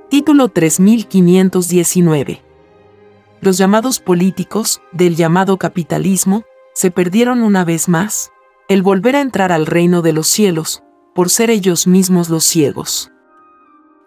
Título 0.10 0.50
3519. 0.50 2.42
Los 3.40 3.58
llamados 3.58 4.02
políticos, 4.02 4.82
del 4.92 5.16
llamado 5.16 5.58
capitalismo, 5.58 6.44
se 6.74 6.92
perdieron 6.92 7.42
una 7.42 7.64
vez 7.64 7.88
más, 7.88 8.34
el 8.68 8.82
volver 8.82 9.16
a 9.16 9.22
entrar 9.22 9.54
al 9.54 9.66
reino 9.66 10.02
de 10.02 10.12
los 10.12 10.28
cielos, 10.28 10.84
por 11.16 11.30
ser 11.30 11.52
ellos 11.52 11.88
mismos 11.88 12.28
los 12.28 12.44
ciegos. 12.44 13.14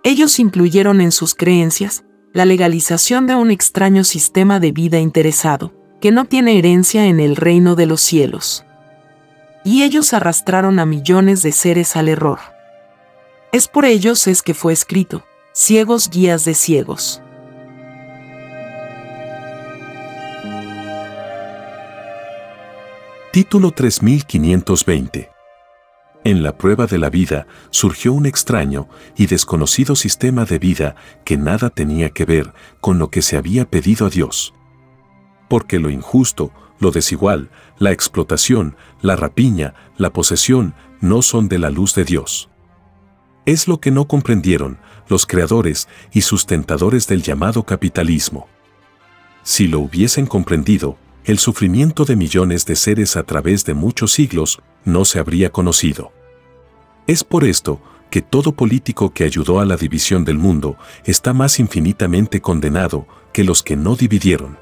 Ellos 0.04 0.38
incluyeron 0.38 1.00
en 1.00 1.12
sus 1.12 1.34
creencias 1.34 2.04
la 2.32 2.44
legalización 2.44 3.26
de 3.26 3.34
un 3.34 3.50
extraño 3.50 4.04
sistema 4.04 4.58
de 4.58 4.72
vida 4.72 4.98
interesado, 4.98 5.72
que 6.00 6.10
no 6.10 6.24
tiene 6.24 6.58
herencia 6.58 7.06
en 7.06 7.20
el 7.20 7.36
reino 7.36 7.74
de 7.74 7.86
los 7.86 8.00
cielos. 8.00 8.64
Y 9.64 9.82
ellos 9.82 10.12
arrastraron 10.12 10.78
a 10.78 10.86
millones 10.86 11.42
de 11.42 11.52
seres 11.52 11.94
al 11.94 12.08
error. 12.08 12.38
Es 13.52 13.68
por 13.68 13.84
ellos 13.84 14.26
es 14.26 14.42
que 14.42 14.54
fue 14.54 14.72
escrito, 14.72 15.24
Ciegos 15.52 16.08
guías 16.08 16.46
de 16.46 16.54
ciegos. 16.54 17.20
Título 23.32 23.70
3520. 23.70 25.31
En 26.24 26.44
la 26.44 26.56
prueba 26.56 26.86
de 26.86 26.98
la 26.98 27.10
vida 27.10 27.48
surgió 27.70 28.12
un 28.12 28.26
extraño 28.26 28.88
y 29.16 29.26
desconocido 29.26 29.96
sistema 29.96 30.44
de 30.44 30.60
vida 30.60 30.94
que 31.24 31.36
nada 31.36 31.70
tenía 31.70 32.10
que 32.10 32.24
ver 32.24 32.52
con 32.80 32.98
lo 32.98 33.10
que 33.10 33.22
se 33.22 33.36
había 33.36 33.68
pedido 33.68 34.06
a 34.06 34.10
Dios. 34.10 34.54
Porque 35.48 35.80
lo 35.80 35.90
injusto, 35.90 36.52
lo 36.78 36.92
desigual, 36.92 37.50
la 37.78 37.90
explotación, 37.90 38.76
la 39.00 39.16
rapiña, 39.16 39.74
la 39.96 40.12
posesión, 40.12 40.74
no 41.00 41.22
son 41.22 41.48
de 41.48 41.58
la 41.58 41.70
luz 41.70 41.94
de 41.96 42.04
Dios. 42.04 42.48
Es 43.44 43.66
lo 43.66 43.80
que 43.80 43.90
no 43.90 44.06
comprendieron 44.06 44.78
los 45.08 45.26
creadores 45.26 45.88
y 46.12 46.20
sustentadores 46.20 47.08
del 47.08 47.22
llamado 47.22 47.64
capitalismo. 47.64 48.46
Si 49.42 49.66
lo 49.66 49.80
hubiesen 49.80 50.26
comprendido, 50.26 50.96
el 51.24 51.38
sufrimiento 51.38 52.04
de 52.04 52.16
millones 52.16 52.66
de 52.66 52.74
seres 52.74 53.16
a 53.16 53.22
través 53.22 53.64
de 53.64 53.74
muchos 53.74 54.12
siglos 54.12 54.60
no 54.84 55.04
se 55.04 55.20
habría 55.20 55.50
conocido. 55.50 56.12
Es 57.06 57.22
por 57.22 57.44
esto 57.44 57.80
que 58.10 58.22
todo 58.22 58.52
político 58.52 59.10
que 59.14 59.24
ayudó 59.24 59.60
a 59.60 59.64
la 59.64 59.76
división 59.76 60.24
del 60.24 60.36
mundo 60.36 60.76
está 61.04 61.32
más 61.32 61.60
infinitamente 61.60 62.40
condenado 62.40 63.06
que 63.32 63.44
los 63.44 63.62
que 63.62 63.76
no 63.76 63.94
dividieron. 63.94 64.58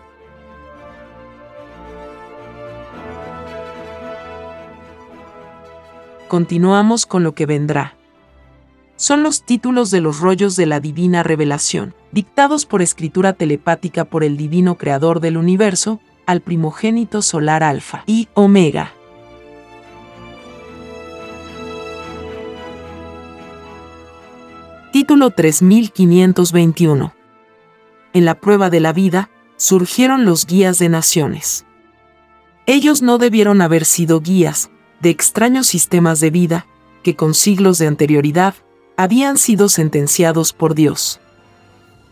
Continuamos 6.28 7.06
con 7.06 7.24
lo 7.24 7.34
que 7.34 7.46
vendrá 7.46 7.96
son 9.00 9.22
los 9.22 9.44
títulos 9.44 9.90
de 9.90 10.02
los 10.02 10.20
rollos 10.20 10.56
de 10.56 10.66
la 10.66 10.78
divina 10.78 11.22
revelación, 11.22 11.94
dictados 12.12 12.66
por 12.66 12.82
escritura 12.82 13.32
telepática 13.32 14.04
por 14.04 14.24
el 14.24 14.36
divino 14.36 14.76
creador 14.76 15.20
del 15.20 15.38
universo, 15.38 16.02
al 16.30 16.42
primogénito 16.42 17.22
solar 17.22 17.64
Alfa 17.64 18.04
y 18.06 18.28
Omega. 18.34 18.92
Título 24.92 25.30
3521. 25.32 27.12
En 28.12 28.24
la 28.24 28.36
prueba 28.36 28.70
de 28.70 28.78
la 28.78 28.92
vida, 28.92 29.28
surgieron 29.56 30.24
los 30.24 30.46
guías 30.46 30.78
de 30.78 30.88
naciones. 30.88 31.66
Ellos 32.66 33.02
no 33.02 33.18
debieron 33.18 33.60
haber 33.60 33.84
sido 33.84 34.20
guías 34.20 34.70
de 35.00 35.10
extraños 35.10 35.66
sistemas 35.66 36.20
de 36.20 36.30
vida 36.30 36.66
que 37.02 37.16
con 37.16 37.34
siglos 37.34 37.78
de 37.78 37.88
anterioridad 37.88 38.54
habían 38.96 39.36
sido 39.36 39.68
sentenciados 39.68 40.52
por 40.52 40.76
Dios. 40.76 41.20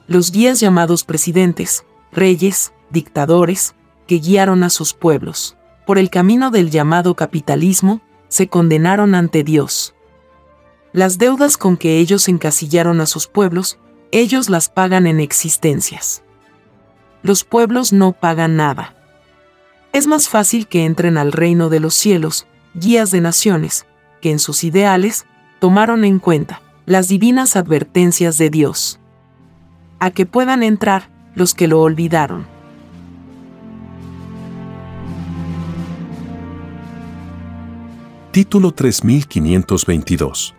Los 0.08 0.32
guías 0.32 0.58
llamados 0.58 1.04
presidentes, 1.04 1.84
reyes, 2.10 2.72
dictadores, 2.90 3.76
que 4.08 4.18
guiaron 4.18 4.64
a 4.64 4.70
sus 4.70 4.94
pueblos, 4.94 5.56
por 5.86 5.98
el 5.98 6.10
camino 6.10 6.50
del 6.50 6.70
llamado 6.70 7.14
capitalismo, 7.14 8.00
se 8.26 8.48
condenaron 8.48 9.14
ante 9.14 9.44
Dios. 9.44 9.94
Las 10.92 11.18
deudas 11.18 11.56
con 11.56 11.76
que 11.76 11.98
ellos 11.98 12.28
encasillaron 12.28 13.00
a 13.00 13.06
sus 13.06 13.28
pueblos, 13.28 13.78
ellos 14.10 14.48
las 14.48 14.70
pagan 14.70 15.06
en 15.06 15.20
existencias. 15.20 16.22
Los 17.22 17.44
pueblos 17.44 17.92
no 17.92 18.12
pagan 18.12 18.56
nada. 18.56 18.96
Es 19.92 20.06
más 20.06 20.28
fácil 20.28 20.66
que 20.66 20.84
entren 20.84 21.18
al 21.18 21.30
reino 21.30 21.68
de 21.68 21.80
los 21.80 21.94
cielos, 21.94 22.46
guías 22.74 23.10
de 23.10 23.20
naciones, 23.20 23.86
que 24.20 24.30
en 24.30 24.38
sus 24.38 24.64
ideales 24.64 25.26
tomaron 25.60 26.04
en 26.04 26.18
cuenta 26.18 26.62
las 26.86 27.08
divinas 27.08 27.56
advertencias 27.56 28.38
de 28.38 28.48
Dios. 28.48 28.98
A 30.00 30.10
que 30.10 30.24
puedan 30.24 30.62
entrar 30.62 31.10
los 31.34 31.54
que 31.54 31.68
lo 31.68 31.82
olvidaron. 31.82 32.57
Título 38.38 38.70
3522. 38.72 40.54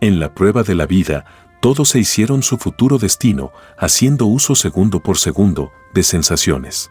En 0.00 0.18
la 0.18 0.32
prueba 0.32 0.62
de 0.62 0.74
la 0.74 0.86
vida, 0.86 1.26
todos 1.60 1.90
se 1.90 1.98
hicieron 1.98 2.42
su 2.42 2.56
futuro 2.56 2.96
destino, 2.96 3.52
haciendo 3.76 4.24
uso 4.24 4.54
segundo 4.54 5.02
por 5.02 5.18
segundo 5.18 5.70
de 5.92 6.02
sensaciones. 6.02 6.90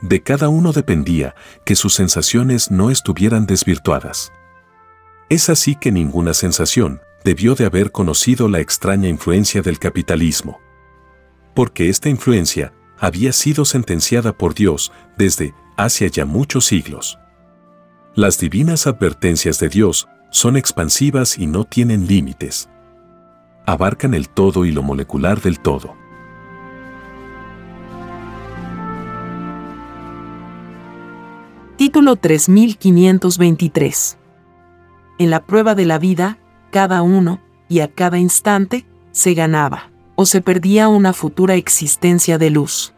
De 0.00 0.22
cada 0.22 0.48
uno 0.48 0.72
dependía 0.72 1.34
que 1.66 1.76
sus 1.76 1.92
sensaciones 1.92 2.70
no 2.70 2.90
estuvieran 2.90 3.44
desvirtuadas. 3.44 4.32
Es 5.28 5.50
así 5.50 5.76
que 5.76 5.92
ninguna 5.92 6.32
sensación, 6.32 7.02
debió 7.24 7.54
de 7.54 7.66
haber 7.66 7.92
conocido 7.92 8.48
la 8.48 8.60
extraña 8.60 9.10
influencia 9.10 9.60
del 9.60 9.78
capitalismo. 9.78 10.62
Porque 11.54 11.90
esta 11.90 12.08
influencia 12.08 12.72
había 12.98 13.34
sido 13.34 13.66
sentenciada 13.66 14.32
por 14.32 14.54
Dios 14.54 14.92
desde 15.18 15.52
hace 15.76 16.08
ya 16.08 16.24
muchos 16.24 16.64
siglos. 16.64 17.18
Las 18.16 18.38
divinas 18.38 18.86
advertencias 18.86 19.58
de 19.58 19.68
Dios 19.68 20.06
son 20.30 20.56
expansivas 20.56 21.36
y 21.36 21.48
no 21.48 21.64
tienen 21.64 22.06
límites. 22.06 22.68
Abarcan 23.66 24.14
el 24.14 24.28
todo 24.28 24.64
y 24.64 24.70
lo 24.70 24.84
molecular 24.84 25.42
del 25.42 25.58
todo. 25.58 25.96
Título 31.76 32.14
3523. 32.14 34.16
En 35.18 35.30
la 35.30 35.44
prueba 35.44 35.74
de 35.74 35.84
la 35.84 35.98
vida, 35.98 36.38
cada 36.70 37.02
uno, 37.02 37.40
y 37.68 37.80
a 37.80 37.88
cada 37.88 38.20
instante, 38.20 38.86
se 39.10 39.34
ganaba, 39.34 39.90
o 40.14 40.24
se 40.24 40.40
perdía 40.40 40.86
una 40.86 41.14
futura 41.14 41.56
existencia 41.56 42.38
de 42.38 42.50
luz. 42.50 42.94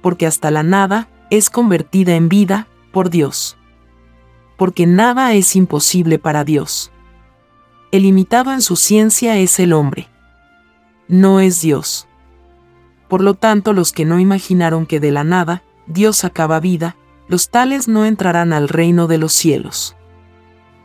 Porque 0.00 0.26
hasta 0.26 0.50
la 0.50 0.62
nada, 0.62 1.10
es 1.28 1.50
convertida 1.50 2.14
en 2.14 2.30
vida 2.30 2.68
por 2.90 3.10
Dios. 3.10 3.58
Porque 4.56 4.86
nada 4.86 5.32
es 5.34 5.56
imposible 5.56 6.18
para 6.18 6.44
Dios. 6.44 6.92
El 7.90 8.02
limitado 8.02 8.52
en 8.52 8.62
su 8.62 8.76
ciencia 8.76 9.38
es 9.38 9.58
el 9.58 9.72
hombre. 9.72 10.08
No 11.08 11.40
es 11.40 11.60
Dios. 11.60 12.08
Por 13.08 13.20
lo 13.20 13.34
tanto, 13.34 13.72
los 13.72 13.92
que 13.92 14.04
no 14.04 14.18
imaginaron 14.18 14.86
que 14.86 15.00
de 15.00 15.10
la 15.10 15.24
nada 15.24 15.62
Dios 15.86 16.18
sacaba 16.18 16.60
vida, 16.60 16.96
los 17.28 17.50
tales 17.50 17.88
no 17.88 18.04
entrarán 18.04 18.52
al 18.52 18.68
reino 18.68 19.06
de 19.06 19.18
los 19.18 19.32
cielos. 19.32 19.96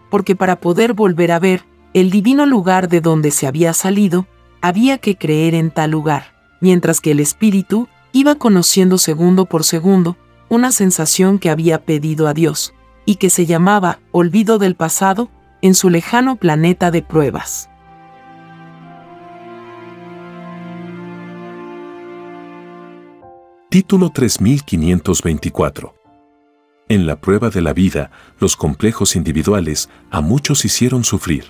Porque 0.10 0.36
para 0.36 0.60
poder 0.60 0.94
volver 0.94 1.32
a 1.32 1.40
ver 1.40 1.66
el 1.94 2.12
divino 2.12 2.46
lugar 2.46 2.90
de 2.90 3.02
donde 3.02 3.32
se 3.32 3.48
había 3.48 3.74
salido, 3.74 4.28
había 4.62 4.98
que 4.98 5.18
creer 5.18 5.56
en 5.56 5.72
tal 5.72 5.92
lugar, 5.92 6.34
mientras 6.62 7.02
que 7.02 7.12
el 7.12 7.20
espíritu 7.20 7.88
iba 8.12 8.36
conociendo 8.36 8.98
segundo 8.98 9.46
por 9.46 9.64
segundo 9.64 10.18
una 10.50 10.72
sensación 10.72 11.40
que 11.40 11.50
había 11.50 11.84
pedido 11.86 12.28
a 12.28 12.34
Dios, 12.34 12.74
y 13.10 13.16
que 13.16 13.32
se 13.32 13.48
llamaba 13.48 13.98
olvido 14.12 14.60
del 14.60 14.76
pasado 14.76 15.32
en 15.64 15.74
su 15.74 15.90
lejano 15.90 16.36
planeta 16.36 16.92
de 16.92 17.02
pruebas. 17.02 17.68
Título 23.70 24.12
3524 24.12 25.96
En 26.88 27.08
la 27.08 27.20
prueba 27.20 27.50
de 27.50 27.62
la 27.64 27.74
vida, 27.74 28.12
los 28.40 28.56
complejos 28.56 29.16
individuales 29.16 29.90
a 30.12 30.22
muchos 30.22 30.64
hicieron 30.64 31.04
sufrir. 31.04 31.46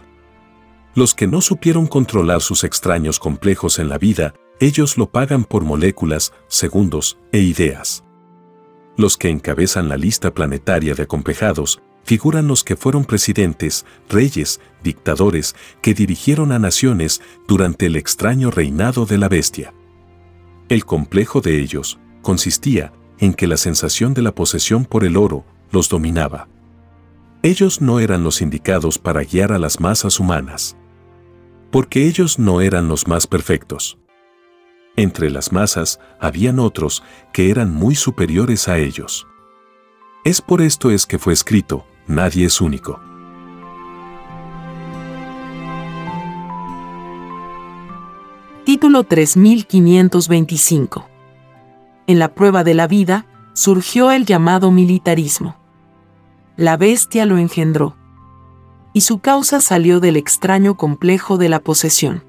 Los 0.95 1.13
que 1.13 1.28
no 1.28 1.41
supieron 1.41 1.88
controlar 1.88 2.39
sus 2.39 2.63
extraños 2.63 3.19
complejos 3.19 3.80
en 3.80 3.89
la 3.89 3.98
vida, 3.98 4.34
ellos 4.62 4.98
lo 4.98 5.12
pagan 5.12 5.43
por 5.43 5.65
moléculas, 5.65 6.32
segundos 6.48 7.17
e 7.34 7.39
ideas. 7.39 8.06
Los 8.99 9.15
que 9.15 9.29
encabezan 9.29 9.88
la 9.88 9.95
lista 9.95 10.33
planetaria 10.33 10.93
de 10.93 11.03
acomplejados 11.03 11.81
figuran 12.03 12.49
los 12.49 12.65
que 12.65 12.75
fueron 12.75 13.05
presidentes, 13.05 13.85
reyes, 14.09 14.59
dictadores, 14.83 15.55
que 15.81 15.93
dirigieron 15.93 16.51
a 16.51 16.59
naciones 16.59 17.21
durante 17.47 17.85
el 17.85 17.95
extraño 17.95 18.51
reinado 18.51 19.05
de 19.05 19.17
la 19.17 19.29
bestia. 19.29 19.73
El 20.67 20.83
complejo 20.83 21.39
de 21.39 21.62
ellos 21.62 21.97
consistía 22.21 22.91
en 23.19 23.33
que 23.33 23.47
la 23.47 23.55
sensación 23.55 24.13
de 24.13 24.21
la 24.21 24.35
posesión 24.35 24.83
por 24.83 25.05
el 25.05 25.15
oro 25.15 25.45
los 25.71 25.88
dominaba. 25.88 26.49
Ellos 27.41 27.79
no 27.79 28.01
eran 28.01 28.25
los 28.25 28.41
indicados 28.41 28.99
para 28.99 29.23
guiar 29.23 29.53
a 29.53 29.59
las 29.59 29.79
masas 29.79 30.19
humanas. 30.19 30.75
Porque 31.71 32.05
ellos 32.05 32.38
no 32.38 32.59
eran 32.59 32.89
los 32.89 33.07
más 33.07 33.27
perfectos. 33.27 33.97
Entre 34.99 35.29
las 35.29 35.51
masas 35.53 36.01
habían 36.19 36.59
otros 36.59 37.03
que 37.31 37.49
eran 37.49 37.73
muy 37.73 37.95
superiores 37.95 38.67
a 38.67 38.79
ellos. 38.79 39.25
Es 40.25 40.41
por 40.41 40.62
esto 40.62 40.91
es 40.91 41.05
que 41.05 41.17
fue 41.17 41.31
escrito, 41.31 41.85
nadie 42.05 42.47
es 42.47 42.59
único. 42.59 42.99
Título 48.65 49.05
3525 49.05 51.07
En 52.05 52.19
la 52.19 52.35
prueba 52.35 52.65
de 52.65 52.73
la 52.73 52.88
vida, 52.88 53.25
surgió 53.53 54.12
el 54.12 54.25
llamado 54.25 54.69
militarismo. 54.69 55.55
La 56.57 56.75
bestia 56.75 57.25
lo 57.25 57.38
engendró. 57.38 57.95
Y 58.91 58.99
su 58.99 59.19
causa 59.19 59.62
salió 59.62 60.01
del 60.01 60.17
extraño 60.17 60.75
complejo 60.75 61.38
de 61.38 61.47
la 61.47 61.62
posesión. 61.62 62.25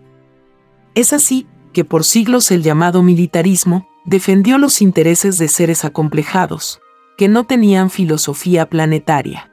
Es 0.95 1.13
así 1.13 1.49
que 1.73 1.85
por 1.85 2.05
siglos 2.05 2.51
el 2.51 2.63
llamado 2.63 3.03
militarismo 3.03 3.89
defendió 4.05 4.59
los 4.59 4.83
intereses 4.83 5.39
de 5.39 5.49
seres 5.49 5.85
acomplejados, 5.85 6.81
que 7.17 7.29
no 7.29 7.45
tenían 7.45 7.91
filosofía 7.91 8.69
planetaria. 8.69 9.51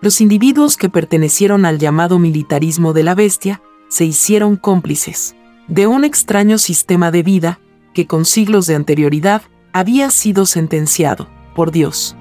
Los 0.00 0.20
individuos 0.20 0.76
que 0.76 0.88
pertenecieron 0.88 1.64
al 1.64 1.78
llamado 1.78 2.18
militarismo 2.18 2.92
de 2.92 3.04
la 3.04 3.14
bestia 3.14 3.62
se 3.88 4.04
hicieron 4.04 4.56
cómplices 4.56 5.34
de 5.68 5.86
un 5.86 6.04
extraño 6.04 6.58
sistema 6.58 7.10
de 7.10 7.22
vida 7.22 7.60
que 7.94 8.06
con 8.06 8.24
siglos 8.24 8.66
de 8.66 8.74
anterioridad 8.74 9.42
había 9.72 10.10
sido 10.10 10.44
sentenciado 10.46 11.30
por 11.54 11.70
Dios. 11.70 12.16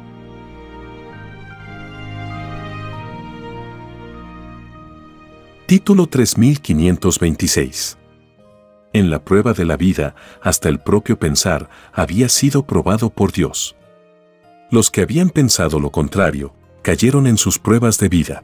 Título 5.65 6.07
3526 6.07 7.97
en 8.93 9.09
la 9.09 9.23
prueba 9.23 9.53
de 9.53 9.65
la 9.65 9.75
vida, 9.75 10.15
hasta 10.41 10.69
el 10.69 10.79
propio 10.79 11.19
pensar 11.19 11.69
había 11.91 12.29
sido 12.29 12.65
probado 12.65 13.09
por 13.09 13.31
Dios. 13.31 13.75
Los 14.71 14.89
que 14.89 15.01
habían 15.01 15.29
pensado 15.29 15.79
lo 15.79 15.91
contrario, 15.91 16.53
cayeron 16.83 17.27
en 17.27 17.37
sus 17.37 17.59
pruebas 17.59 17.97
de 17.97 18.09
vida. 18.09 18.43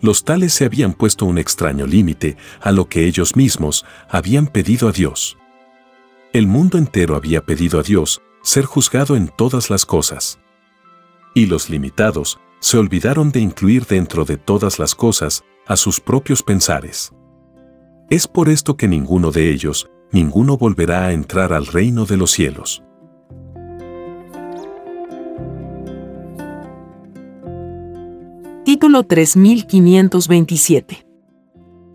Los 0.00 0.24
tales 0.24 0.52
se 0.52 0.66
habían 0.66 0.92
puesto 0.92 1.24
un 1.24 1.38
extraño 1.38 1.86
límite 1.86 2.36
a 2.60 2.70
lo 2.70 2.88
que 2.88 3.06
ellos 3.06 3.34
mismos 3.34 3.84
habían 4.08 4.46
pedido 4.46 4.88
a 4.88 4.92
Dios. 4.92 5.38
El 6.32 6.46
mundo 6.46 6.76
entero 6.76 7.16
había 7.16 7.40
pedido 7.40 7.80
a 7.80 7.82
Dios 7.82 8.20
ser 8.42 8.66
juzgado 8.66 9.16
en 9.16 9.28
todas 9.28 9.70
las 9.70 9.86
cosas. 9.86 10.38
Y 11.34 11.46
los 11.46 11.70
limitados 11.70 12.38
se 12.60 12.78
olvidaron 12.78 13.30
de 13.30 13.40
incluir 13.40 13.86
dentro 13.86 14.24
de 14.24 14.36
todas 14.36 14.78
las 14.78 14.94
cosas 14.94 15.44
a 15.66 15.76
sus 15.76 16.00
propios 16.00 16.42
pensares. 16.42 17.12
Es 18.08 18.28
por 18.28 18.48
esto 18.48 18.76
que 18.76 18.86
ninguno 18.86 19.32
de 19.32 19.50
ellos, 19.50 19.90
ninguno 20.12 20.56
volverá 20.56 21.06
a 21.06 21.12
entrar 21.12 21.52
al 21.52 21.66
reino 21.66 22.06
de 22.06 22.16
los 22.16 22.30
cielos. 22.30 22.84
Título 28.64 29.02
3527 29.02 31.04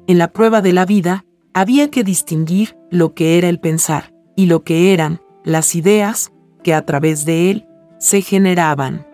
En 0.08 0.18
la 0.18 0.34
prueba 0.34 0.62
de 0.62 0.74
la 0.74 0.86
vida, 0.86 1.24
había 1.54 1.90
que 1.90 2.04
distinguir 2.04 2.76
lo 2.90 3.14
que 3.14 3.38
era 3.38 3.48
el 3.48 3.62
pensar 3.62 4.14
y 4.36 4.48
lo 4.48 4.66
que 4.66 4.94
eran 4.94 5.22
las 5.46 5.76
ideas 5.76 6.34
que 6.62 6.74
a 6.74 6.86
través 6.86 7.24
de 7.24 7.52
él 7.52 7.68
se 8.00 8.22
generaban. 8.22 9.08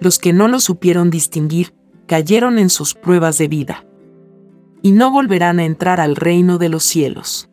Los 0.00 0.18
que 0.18 0.32
no 0.32 0.48
lo 0.48 0.58
supieron 0.58 1.10
distinguir 1.10 1.76
cayeron 2.08 2.58
en 2.58 2.70
sus 2.70 2.94
pruebas 2.94 3.38
de 3.38 3.46
vida 3.46 3.86
y 4.82 4.92
no 4.92 5.10
volverán 5.10 5.60
a 5.60 5.64
entrar 5.64 6.00
al 6.00 6.16
reino 6.16 6.58
de 6.58 6.68
los 6.68 6.82
cielos. 6.82 7.48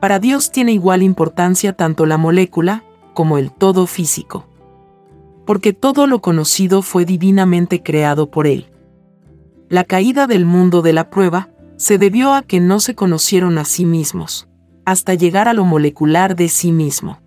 Para 0.00 0.18
Dios 0.18 0.52
tiene 0.52 0.72
igual 0.72 1.02
importancia 1.02 1.72
tanto 1.72 2.06
la 2.06 2.18
molécula 2.18 2.84
como 3.14 3.38
el 3.38 3.50
todo 3.50 3.86
físico. 3.86 4.46
Porque 5.46 5.72
todo 5.72 6.06
lo 6.06 6.20
conocido 6.20 6.82
fue 6.82 7.04
divinamente 7.04 7.82
creado 7.82 8.30
por 8.30 8.46
Él. 8.46 8.70
La 9.68 9.84
caída 9.84 10.26
del 10.26 10.44
mundo 10.44 10.82
de 10.82 10.92
la 10.92 11.08
prueba 11.08 11.48
se 11.76 11.98
debió 11.98 12.34
a 12.34 12.42
que 12.42 12.60
no 12.60 12.78
se 12.80 12.94
conocieron 12.94 13.58
a 13.58 13.64
sí 13.64 13.84
mismos, 13.84 14.48
hasta 14.84 15.14
llegar 15.14 15.48
a 15.48 15.54
lo 15.54 15.64
molecular 15.64 16.36
de 16.36 16.48
sí 16.48 16.72
mismo. 16.72 17.20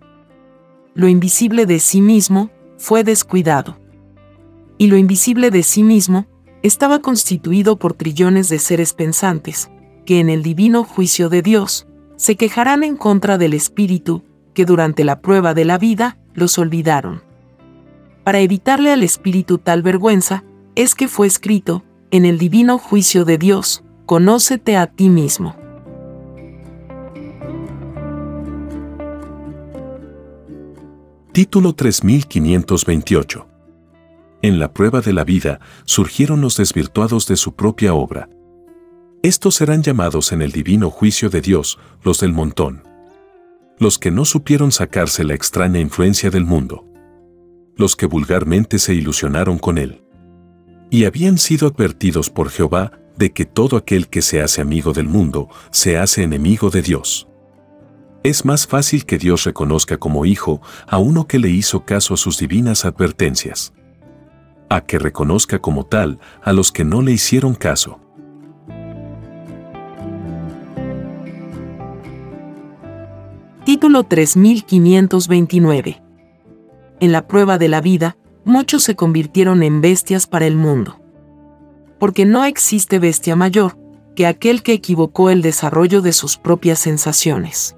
Lo 0.94 1.08
invisible 1.08 1.66
de 1.66 1.80
sí 1.80 2.00
mismo 2.00 2.50
fue 2.78 3.04
descuidado. 3.04 3.78
Y 4.78 4.86
lo 4.86 4.96
invisible 4.96 5.50
de 5.50 5.62
sí 5.62 5.82
mismo 5.82 6.26
estaba 6.62 7.00
constituido 7.00 7.76
por 7.76 7.94
trillones 7.94 8.48
de 8.48 8.58
seres 8.58 8.92
pensantes, 8.92 9.70
que 10.04 10.20
en 10.20 10.28
el 10.28 10.42
divino 10.42 10.84
juicio 10.84 11.28
de 11.28 11.42
Dios, 11.42 11.86
se 12.16 12.36
quejarán 12.36 12.84
en 12.84 12.96
contra 12.96 13.38
del 13.38 13.54
Espíritu, 13.54 14.24
que 14.52 14.66
durante 14.66 15.04
la 15.04 15.20
prueba 15.20 15.54
de 15.54 15.64
la 15.64 15.78
vida 15.78 16.18
los 16.34 16.58
olvidaron. 16.58 17.22
Para 18.24 18.40
evitarle 18.40 18.92
al 18.92 19.02
Espíritu 19.02 19.58
tal 19.58 19.82
vergüenza, 19.82 20.44
es 20.74 20.94
que 20.94 21.08
fue 21.08 21.26
escrito, 21.26 21.82
en 22.10 22.24
el 22.24 22.38
divino 22.38 22.78
juicio 22.78 23.24
de 23.24 23.38
Dios, 23.38 23.84
conócete 24.04 24.76
a 24.76 24.86
ti 24.86 25.08
mismo. 25.08 25.56
Título 31.32 31.72
3528 31.72 33.46
en 34.42 34.58
la 34.58 34.72
prueba 34.72 35.00
de 35.00 35.12
la 35.12 35.24
vida 35.24 35.60
surgieron 35.84 36.40
los 36.40 36.56
desvirtuados 36.56 37.26
de 37.26 37.36
su 37.36 37.54
propia 37.54 37.94
obra. 37.94 38.28
Estos 39.22 39.56
serán 39.56 39.82
llamados 39.82 40.32
en 40.32 40.40
el 40.40 40.50
divino 40.50 40.90
juicio 40.90 41.28
de 41.28 41.42
Dios 41.42 41.78
los 42.02 42.20
del 42.20 42.32
montón. 42.32 42.82
Los 43.78 43.98
que 43.98 44.10
no 44.10 44.24
supieron 44.24 44.72
sacarse 44.72 45.24
la 45.24 45.34
extraña 45.34 45.78
influencia 45.78 46.30
del 46.30 46.44
mundo. 46.44 46.86
Los 47.76 47.96
que 47.96 48.06
vulgarmente 48.06 48.78
se 48.78 48.94
ilusionaron 48.94 49.58
con 49.58 49.76
él. 49.76 50.02
Y 50.90 51.04
habían 51.04 51.38
sido 51.38 51.68
advertidos 51.68 52.30
por 52.30 52.50
Jehová 52.50 52.92
de 53.16 53.32
que 53.32 53.44
todo 53.44 53.76
aquel 53.76 54.08
que 54.08 54.22
se 54.22 54.40
hace 54.40 54.62
amigo 54.62 54.92
del 54.92 55.06
mundo 55.06 55.48
se 55.70 55.98
hace 55.98 56.22
enemigo 56.22 56.70
de 56.70 56.82
Dios. 56.82 57.28
Es 58.22 58.44
más 58.44 58.66
fácil 58.66 59.04
que 59.04 59.18
Dios 59.18 59.44
reconozca 59.44 59.98
como 59.98 60.24
hijo 60.24 60.60
a 60.86 60.98
uno 60.98 61.26
que 61.26 61.38
le 61.38 61.48
hizo 61.50 61.84
caso 61.84 62.14
a 62.14 62.16
sus 62.16 62.38
divinas 62.38 62.84
advertencias 62.84 63.72
a 64.70 64.80
que 64.80 64.98
reconozca 64.98 65.58
como 65.58 65.84
tal 65.84 66.18
a 66.42 66.54
los 66.54 66.72
que 66.72 66.84
no 66.84 67.02
le 67.02 67.12
hicieron 67.12 67.54
caso. 67.54 68.00
Título 73.66 74.04
3529 74.04 76.00
en 77.00 77.12
la 77.12 77.26
prueba 77.26 77.56
de 77.56 77.68
la 77.68 77.80
vida, 77.80 78.18
muchos 78.44 78.82
se 78.82 78.94
convirtieron 78.94 79.62
en 79.62 79.80
bestias 79.80 80.26
para 80.26 80.46
el 80.46 80.54
mundo. 80.54 81.00
Porque 81.98 82.26
no 82.26 82.44
existe 82.44 82.98
bestia 82.98 83.36
mayor 83.36 83.78
que 84.14 84.26
aquel 84.26 84.62
que 84.62 84.74
equivocó 84.74 85.30
el 85.30 85.40
desarrollo 85.40 86.02
de 86.02 86.12
sus 86.12 86.36
propias 86.36 86.78
sensaciones. 86.78 87.74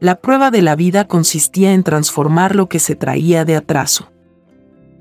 La 0.00 0.16
prueba 0.16 0.50
de 0.50 0.60
la 0.60 0.74
vida 0.74 1.06
consistía 1.06 1.72
en 1.72 1.84
transformar 1.84 2.56
lo 2.56 2.68
que 2.68 2.80
se 2.80 2.96
traía 2.96 3.44
de 3.44 3.54
atraso. 3.54 4.10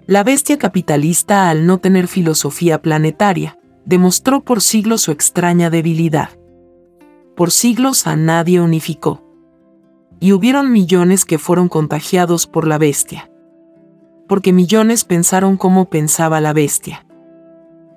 La 0.07 0.23
bestia 0.23 0.59
capitalista, 0.59 1.49
al 1.49 1.65
no 1.65 1.79
tener 1.79 2.07
filosofía 2.07 2.79
planetaria, 2.79 3.57
demostró 3.85 4.41
por 4.41 4.61
siglos 4.61 5.01
su 5.01 5.11
extraña 5.11 5.71
debilidad. 5.71 6.29
Por 7.35 7.49
siglos 7.49 8.05
a 8.05 8.15
nadie 8.15 8.61
unificó. 8.61 9.23
Y 10.19 10.31
hubieron 10.31 10.71
millones 10.71 11.25
que 11.25 11.39
fueron 11.39 11.69
contagiados 11.69 12.45
por 12.45 12.67
la 12.67 12.77
bestia. 12.77 13.31
Porque 14.27 14.53
millones 14.53 15.05
pensaron 15.05 15.57
como 15.57 15.89
pensaba 15.89 16.39
la 16.39 16.53
bestia. 16.53 17.07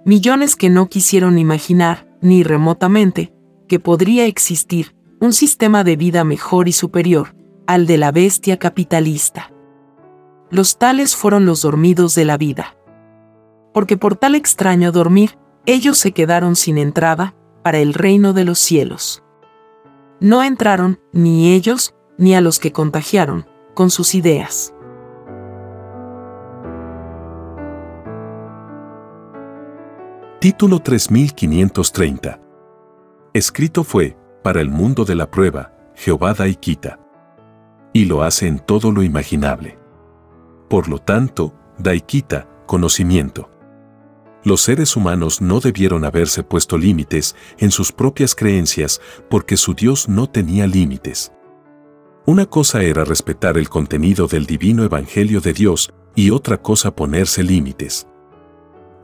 Millones 0.06 0.56
que 0.56 0.70
no 0.70 0.88
quisieron 0.88 1.38
imaginar, 1.38 2.08
ni 2.22 2.42
remotamente, 2.42 3.34
que 3.68 3.80
podría 3.80 4.24
existir 4.24 4.96
un 5.20 5.34
sistema 5.34 5.84
de 5.84 5.96
vida 5.96 6.24
mejor 6.24 6.68
y 6.68 6.72
superior 6.72 7.34
al 7.66 7.86
de 7.86 7.98
la 7.98 8.12
bestia 8.12 8.58
capitalista. 8.58 9.52
Los 10.50 10.78
tales 10.78 11.14
fueron 11.14 11.44
los 11.44 11.62
dormidos 11.62 12.14
de 12.14 12.24
la 12.24 12.38
vida. 12.38 12.76
Porque 13.74 13.96
por 13.96 14.16
tal 14.16 14.34
extraño 14.34 14.92
dormir, 14.92 15.38
ellos 15.66 15.98
se 15.98 16.12
quedaron 16.12 16.56
sin 16.56 16.78
entrada 16.78 17.34
para 17.62 17.78
el 17.78 17.92
reino 17.92 18.32
de 18.32 18.44
los 18.44 18.58
cielos. 18.58 19.22
No 20.20 20.42
entraron 20.42 21.00
ni 21.12 21.52
ellos 21.52 21.94
ni 22.16 22.34
a 22.34 22.40
los 22.40 22.58
que 22.58 22.72
contagiaron 22.72 23.46
con 23.74 23.90
sus 23.90 24.14
ideas. 24.14 24.74
Título 30.40 30.80
3530. 30.80 32.40
Escrito 33.34 33.84
fue, 33.84 34.16
para 34.42 34.60
el 34.60 34.70
mundo 34.70 35.04
de 35.04 35.14
la 35.14 35.30
prueba, 35.30 35.72
Jehová 35.94 36.32
da 36.32 36.48
y 36.48 36.54
quita. 36.54 36.98
Y 37.92 38.06
lo 38.06 38.22
hace 38.22 38.46
en 38.46 38.60
todo 38.60 38.92
lo 38.92 39.02
imaginable. 39.02 39.77
Por 40.68 40.88
lo 40.88 40.98
tanto, 40.98 41.54
da 41.78 41.94
y 41.94 42.00
quita, 42.00 42.48
conocimiento. 42.66 43.50
Los 44.44 44.62
seres 44.62 44.96
humanos 44.96 45.40
no 45.40 45.60
debieron 45.60 46.04
haberse 46.04 46.42
puesto 46.42 46.78
límites 46.78 47.34
en 47.58 47.70
sus 47.70 47.92
propias 47.92 48.34
creencias 48.34 49.00
porque 49.28 49.56
su 49.56 49.74
Dios 49.74 50.08
no 50.08 50.28
tenía 50.28 50.66
límites. 50.66 51.32
Una 52.24 52.46
cosa 52.46 52.82
era 52.82 53.04
respetar 53.04 53.58
el 53.58 53.68
contenido 53.68 54.26
del 54.26 54.46
divino 54.46 54.84
Evangelio 54.84 55.40
de 55.40 55.54
Dios 55.54 55.92
y 56.14 56.30
otra 56.30 56.60
cosa 56.60 56.94
ponerse 56.94 57.42
límites. 57.42 58.06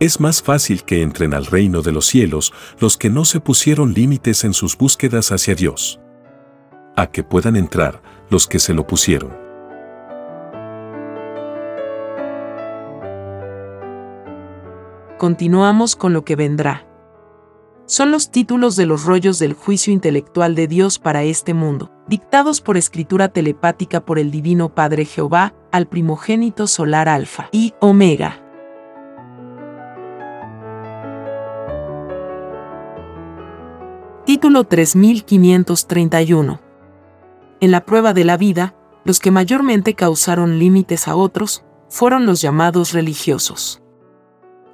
Es 0.00 0.20
más 0.20 0.42
fácil 0.42 0.84
que 0.84 1.02
entren 1.02 1.34
al 1.34 1.46
reino 1.46 1.80
de 1.80 1.92
los 1.92 2.06
cielos 2.06 2.52
los 2.78 2.96
que 2.96 3.10
no 3.10 3.24
se 3.24 3.40
pusieron 3.40 3.94
límites 3.94 4.44
en 4.44 4.52
sus 4.52 4.76
búsquedas 4.76 5.32
hacia 5.32 5.54
Dios. 5.54 6.00
A 6.96 7.06
que 7.06 7.24
puedan 7.24 7.56
entrar 7.56 8.02
los 8.28 8.46
que 8.46 8.58
se 8.58 8.74
lo 8.74 8.86
pusieron. 8.86 9.43
Continuamos 15.18 15.96
con 15.96 16.12
lo 16.12 16.24
que 16.24 16.36
vendrá. 16.36 16.86
Son 17.86 18.10
los 18.10 18.30
títulos 18.30 18.76
de 18.76 18.86
los 18.86 19.04
rollos 19.04 19.38
del 19.38 19.52
juicio 19.52 19.92
intelectual 19.92 20.54
de 20.54 20.66
Dios 20.66 20.98
para 20.98 21.22
este 21.22 21.52
mundo, 21.52 21.90
dictados 22.08 22.62
por 22.62 22.76
escritura 22.78 23.28
telepática 23.28 24.04
por 24.04 24.18
el 24.18 24.30
Divino 24.30 24.74
Padre 24.74 25.04
Jehová 25.04 25.54
al 25.70 25.86
primogénito 25.86 26.66
solar 26.66 27.08
Alfa 27.08 27.48
y 27.52 27.74
Omega. 27.80 28.40
Título 34.24 34.64
3531. 34.64 36.60
En 37.60 37.70
la 37.70 37.84
prueba 37.84 38.14
de 38.14 38.24
la 38.24 38.38
vida, 38.38 38.74
los 39.04 39.20
que 39.20 39.30
mayormente 39.30 39.92
causaron 39.94 40.58
límites 40.58 41.06
a 41.08 41.16
otros 41.16 41.62
fueron 41.90 42.24
los 42.24 42.40
llamados 42.40 42.94
religiosos. 42.94 43.83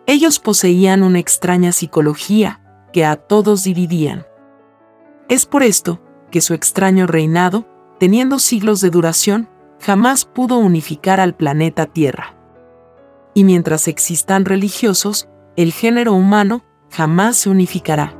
Ellos 0.07 0.39
poseían 0.39 1.03
una 1.03 1.19
extraña 1.19 1.73
psicología 1.73 2.61
que 2.93 3.05
a 3.05 3.17
todos 3.17 3.65
dividían. 3.65 4.27
Es 5.29 5.47
por 5.47 5.63
esto 5.63 6.01
que 6.31 6.41
su 6.41 6.55
extraño 6.55 7.07
reinado, 7.07 7.67
teniendo 7.99 8.39
siglos 8.39 8.81
de 8.81 8.91
duración, 8.91 9.49
jamás 9.81 10.25
pudo 10.25 10.59
unificar 10.59 11.21
al 11.21 11.35
planeta 11.35 11.87
Tierra. 11.87 12.37
Y 13.35 13.45
mientras 13.45 13.89
existan 13.89 14.45
religiosos, 14.45 15.29
el 15.57 15.73
género 15.73 16.15
humano 16.15 16.65
jamás 16.91 17.37
se 17.37 17.51
unificará. 17.51 18.17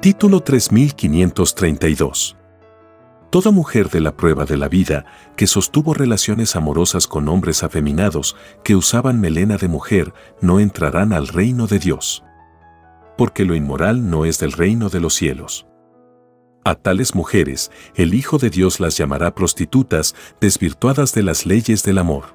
Título 0.00 0.40
3532 0.40 2.39
Toda 3.30 3.52
mujer 3.52 3.90
de 3.90 4.00
la 4.00 4.16
prueba 4.16 4.44
de 4.44 4.56
la 4.56 4.68
vida 4.68 5.06
que 5.36 5.46
sostuvo 5.46 5.94
relaciones 5.94 6.56
amorosas 6.56 7.06
con 7.06 7.28
hombres 7.28 7.62
afeminados 7.62 8.36
que 8.64 8.74
usaban 8.74 9.20
melena 9.20 9.56
de 9.56 9.68
mujer 9.68 10.12
no 10.40 10.58
entrarán 10.58 11.12
al 11.12 11.28
reino 11.28 11.68
de 11.68 11.78
Dios. 11.78 12.24
Porque 13.16 13.44
lo 13.44 13.54
inmoral 13.54 14.10
no 14.10 14.24
es 14.24 14.40
del 14.40 14.50
reino 14.50 14.88
de 14.88 14.98
los 14.98 15.14
cielos. 15.14 15.68
A 16.64 16.74
tales 16.74 17.14
mujeres, 17.14 17.70
el 17.94 18.14
Hijo 18.14 18.38
de 18.38 18.50
Dios 18.50 18.80
las 18.80 18.96
llamará 18.96 19.32
prostitutas 19.32 20.16
desvirtuadas 20.40 21.14
de 21.14 21.22
las 21.22 21.46
leyes 21.46 21.84
del 21.84 21.98
amor. 21.98 22.34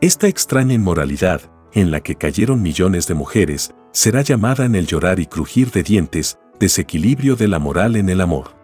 Esta 0.00 0.28
extraña 0.28 0.72
inmoralidad, 0.72 1.42
en 1.74 1.90
la 1.90 2.00
que 2.00 2.14
cayeron 2.14 2.62
millones 2.62 3.06
de 3.06 3.14
mujeres, 3.14 3.74
será 3.92 4.22
llamada 4.22 4.64
en 4.64 4.76
el 4.76 4.86
llorar 4.86 5.20
y 5.20 5.26
crujir 5.26 5.70
de 5.72 5.82
dientes, 5.82 6.38
desequilibrio 6.58 7.36
de 7.36 7.48
la 7.48 7.58
moral 7.58 7.96
en 7.96 8.08
el 8.08 8.22
amor. 8.22 8.59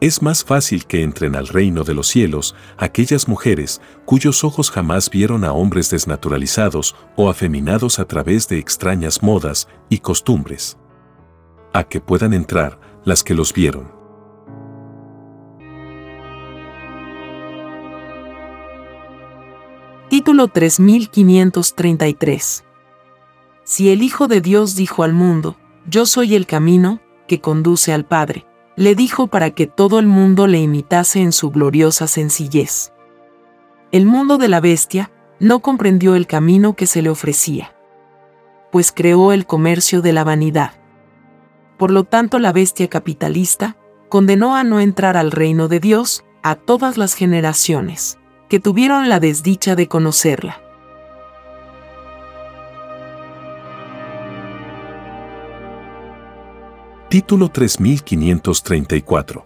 Es 0.00 0.22
más 0.22 0.44
fácil 0.44 0.86
que 0.86 1.02
entren 1.02 1.36
al 1.36 1.46
reino 1.46 1.84
de 1.84 1.92
los 1.92 2.08
cielos 2.08 2.56
aquellas 2.78 3.28
mujeres 3.28 3.82
cuyos 4.06 4.44
ojos 4.44 4.70
jamás 4.70 5.10
vieron 5.10 5.44
a 5.44 5.52
hombres 5.52 5.90
desnaturalizados 5.90 6.96
o 7.16 7.28
afeminados 7.28 7.98
a 7.98 8.06
través 8.06 8.48
de 8.48 8.58
extrañas 8.58 9.22
modas 9.22 9.68
y 9.90 9.98
costumbres. 9.98 10.78
A 11.74 11.84
que 11.84 12.00
puedan 12.00 12.32
entrar 12.32 12.80
las 13.04 13.22
que 13.22 13.34
los 13.34 13.52
vieron. 13.52 13.92
Título 20.08 20.48
3533 20.48 22.64
Si 23.64 23.90
el 23.90 24.02
Hijo 24.02 24.28
de 24.28 24.40
Dios 24.40 24.76
dijo 24.76 25.02
al 25.02 25.12
mundo, 25.12 25.58
Yo 25.86 26.06
soy 26.06 26.36
el 26.36 26.46
camino 26.46 27.02
que 27.28 27.42
conduce 27.42 27.92
al 27.92 28.06
Padre, 28.06 28.46
le 28.80 28.94
dijo 28.94 29.26
para 29.26 29.50
que 29.50 29.66
todo 29.66 29.98
el 29.98 30.06
mundo 30.06 30.46
le 30.46 30.58
imitase 30.58 31.20
en 31.20 31.32
su 31.32 31.50
gloriosa 31.50 32.06
sencillez. 32.06 32.94
El 33.92 34.06
mundo 34.06 34.38
de 34.38 34.48
la 34.48 34.60
bestia 34.60 35.10
no 35.38 35.60
comprendió 35.60 36.14
el 36.14 36.26
camino 36.26 36.74
que 36.74 36.86
se 36.86 37.02
le 37.02 37.10
ofrecía, 37.10 37.74
pues 38.72 38.90
creó 38.90 39.34
el 39.34 39.44
comercio 39.44 40.00
de 40.00 40.14
la 40.14 40.24
vanidad. 40.24 40.70
Por 41.76 41.90
lo 41.90 42.04
tanto, 42.04 42.38
la 42.38 42.54
bestia 42.54 42.88
capitalista 42.88 43.76
condenó 44.08 44.56
a 44.56 44.64
no 44.64 44.80
entrar 44.80 45.18
al 45.18 45.30
reino 45.30 45.68
de 45.68 45.78
Dios 45.78 46.24
a 46.42 46.54
todas 46.54 46.96
las 46.96 47.12
generaciones 47.12 48.18
que 48.48 48.60
tuvieron 48.60 49.10
la 49.10 49.20
desdicha 49.20 49.76
de 49.76 49.88
conocerla. 49.88 50.62
Título 57.10 57.48
3534. 57.48 59.44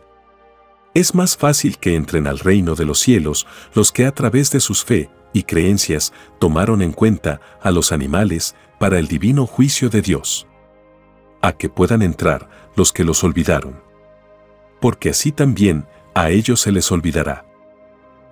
Es 0.93 1.15
más 1.15 1.35
fácil 1.35 1.79
que 1.79 1.95
entren 1.95 2.27
al 2.27 2.39
reino 2.39 2.75
de 2.75 2.85
los 2.85 2.99
cielos 2.99 3.47
los 3.73 3.91
que 3.91 4.05
a 4.05 4.13
través 4.13 4.51
de 4.51 4.61
sus 4.61 4.85
fe 4.85 5.09
y 5.33 5.45
creencias 5.45 6.13
tomaron 6.39 6.83
en 6.83 6.93
cuenta 6.93 7.41
a 7.63 7.71
los 7.71 7.91
animales 7.91 8.55
para 8.79 8.99
el 8.99 9.09
divino 9.09 9.47
juicio 9.47 9.89
de 9.89 10.03
Dios. 10.03 10.47
A 11.41 11.53
que 11.53 11.71
puedan 11.71 12.03
entrar 12.03 12.51
los 12.77 12.93
que 12.93 13.03
los 13.03 13.25
olvidaron. 13.25 13.81
Porque 14.79 15.09
así 15.09 15.33
también 15.33 15.87
a 16.15 16.29
ellos 16.29 16.61
se 16.61 16.71
les 16.71 16.93
olvidará. 16.93 17.47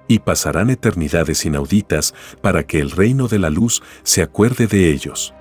Y 0.09 0.19
pasarán 0.19 0.69
eternidades 0.69 1.47
inauditas 1.47 2.13
para 2.43 2.65
que 2.65 2.81
el 2.81 2.91
reino 2.91 3.29
de 3.29 3.39
la 3.39 3.49
luz 3.49 3.83
se 4.03 4.21
acuerde 4.21 4.67
de 4.67 4.91
ellos. 4.91 5.33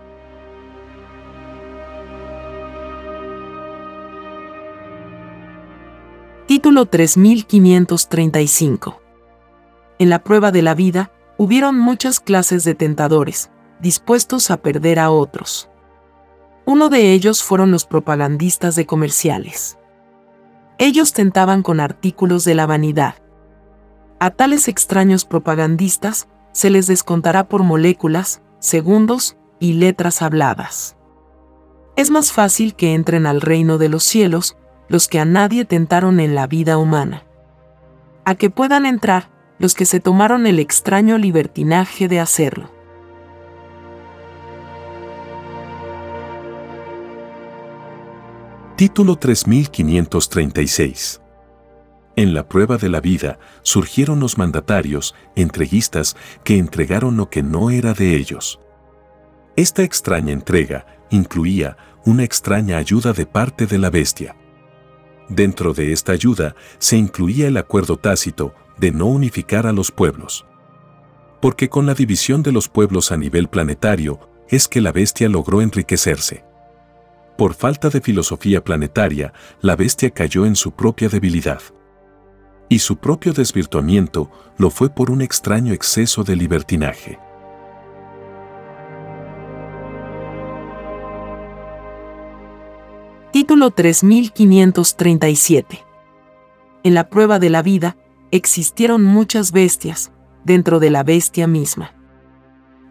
Título 6.51 6.83
3535. 6.85 9.01
En 9.99 10.09
la 10.09 10.21
prueba 10.21 10.51
de 10.51 10.61
la 10.61 10.75
vida, 10.75 11.13
hubieron 11.37 11.79
muchas 11.79 12.19
clases 12.19 12.65
de 12.65 12.75
tentadores, 12.75 13.51
dispuestos 13.79 14.51
a 14.51 14.57
perder 14.57 14.99
a 14.99 15.11
otros. 15.11 15.69
Uno 16.65 16.89
de 16.89 17.13
ellos 17.13 17.41
fueron 17.41 17.71
los 17.71 17.85
propagandistas 17.85 18.75
de 18.75 18.85
comerciales. 18.85 19.77
Ellos 20.77 21.13
tentaban 21.13 21.63
con 21.63 21.79
artículos 21.79 22.43
de 22.43 22.55
la 22.55 22.65
vanidad. 22.65 23.15
A 24.19 24.31
tales 24.31 24.67
extraños 24.67 25.23
propagandistas 25.23 26.27
se 26.51 26.69
les 26.69 26.85
descontará 26.85 27.47
por 27.47 27.63
moléculas, 27.63 28.41
segundos 28.59 29.37
y 29.61 29.71
letras 29.71 30.21
habladas. 30.21 30.97
Es 31.95 32.11
más 32.11 32.33
fácil 32.33 32.75
que 32.75 32.93
entren 32.93 33.25
al 33.25 33.39
reino 33.39 33.77
de 33.77 33.87
los 33.87 34.03
cielos 34.03 34.57
los 34.89 35.07
que 35.07 35.19
a 35.19 35.25
nadie 35.25 35.65
tentaron 35.65 36.19
en 36.19 36.35
la 36.35 36.47
vida 36.47 36.77
humana. 36.77 37.23
A 38.25 38.35
que 38.35 38.49
puedan 38.49 38.85
entrar 38.85 39.29
los 39.59 39.75
que 39.75 39.85
se 39.85 39.99
tomaron 39.99 40.47
el 40.47 40.59
extraño 40.59 41.17
libertinaje 41.17 42.07
de 42.07 42.19
hacerlo. 42.19 42.71
Título 48.75 49.17
3536 49.17 51.21
En 52.15 52.33
la 52.33 52.49
prueba 52.49 52.77
de 52.77 52.89
la 52.89 52.99
vida 52.99 53.37
surgieron 53.61 54.19
los 54.19 54.39
mandatarios, 54.39 55.13
entreguistas, 55.35 56.17
que 56.43 56.57
entregaron 56.57 57.15
lo 57.15 57.29
que 57.29 57.43
no 57.43 57.69
era 57.69 57.93
de 57.93 58.15
ellos. 58.15 58.59
Esta 59.55 59.83
extraña 59.83 60.33
entrega 60.33 60.87
incluía 61.11 61.77
una 62.03 62.23
extraña 62.23 62.77
ayuda 62.77 63.13
de 63.13 63.27
parte 63.27 63.67
de 63.67 63.77
la 63.77 63.91
bestia. 63.91 64.35
Dentro 65.31 65.73
de 65.73 65.93
esta 65.93 66.11
ayuda 66.11 66.55
se 66.77 66.97
incluía 66.97 67.47
el 67.47 67.55
acuerdo 67.55 67.95
tácito 67.95 68.53
de 68.77 68.91
no 68.91 69.05
unificar 69.05 69.65
a 69.65 69.71
los 69.71 69.89
pueblos. 69.89 70.45
Porque 71.39 71.69
con 71.69 71.85
la 71.85 71.93
división 71.93 72.43
de 72.43 72.51
los 72.51 72.67
pueblos 72.67 73.13
a 73.13 73.17
nivel 73.17 73.47
planetario 73.47 74.19
es 74.49 74.67
que 74.67 74.81
la 74.81 74.91
bestia 74.91 75.29
logró 75.29 75.61
enriquecerse. 75.61 76.43
Por 77.37 77.53
falta 77.53 77.89
de 77.89 78.01
filosofía 78.01 78.61
planetaria, 78.61 79.31
la 79.61 79.77
bestia 79.77 80.09
cayó 80.09 80.45
en 80.45 80.57
su 80.57 80.73
propia 80.73 81.07
debilidad. 81.07 81.61
Y 82.67 82.79
su 82.79 82.97
propio 82.97 83.31
desvirtuamiento 83.31 84.29
lo 84.57 84.69
fue 84.69 84.89
por 84.89 85.09
un 85.09 85.21
extraño 85.21 85.73
exceso 85.73 86.25
de 86.25 86.35
libertinaje. 86.35 87.19
Título 93.31 93.71
3537. 93.71 95.85
En 96.83 96.93
la 96.93 97.07
prueba 97.07 97.39
de 97.39 97.49
la 97.49 97.61
vida, 97.61 97.95
existieron 98.29 99.05
muchas 99.05 99.53
bestias, 99.53 100.11
dentro 100.43 100.81
de 100.81 100.89
la 100.89 101.03
bestia 101.03 101.47
misma. 101.47 101.95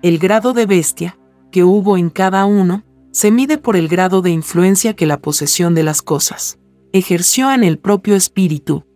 El 0.01 0.19
grado 0.19 0.55
de 0.55 0.65
bestia, 0.65 1.19
que 1.53 1.63
hubo 1.63 1.99
en 1.99 2.09
cada 2.09 2.47
uno, 2.47 2.85
se 3.11 3.31
mide 3.31 3.59
por 3.59 3.77
el 3.77 3.87
grado 3.87 4.23
de 4.23 4.31
influencia 4.31 4.95
que 4.95 5.05
la 5.05 5.21
posesión 5.21 5.75
de 5.75 5.83
las 5.83 6.01
cosas 6.01 6.59
ejerció 6.95 7.53
en 7.53 7.63
el 7.63 7.79
propio 7.79 8.17
espíritu. 8.17 8.87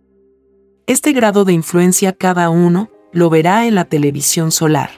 Este 0.87 1.13
grado 1.13 1.45
de 1.45 1.53
influencia 1.53 2.13
cada 2.13 2.49
uno 2.49 2.89
lo 3.13 3.29
verá 3.29 3.67
en 3.67 3.75
la 3.75 3.85
televisión 3.85 4.51
solar. 4.51 4.89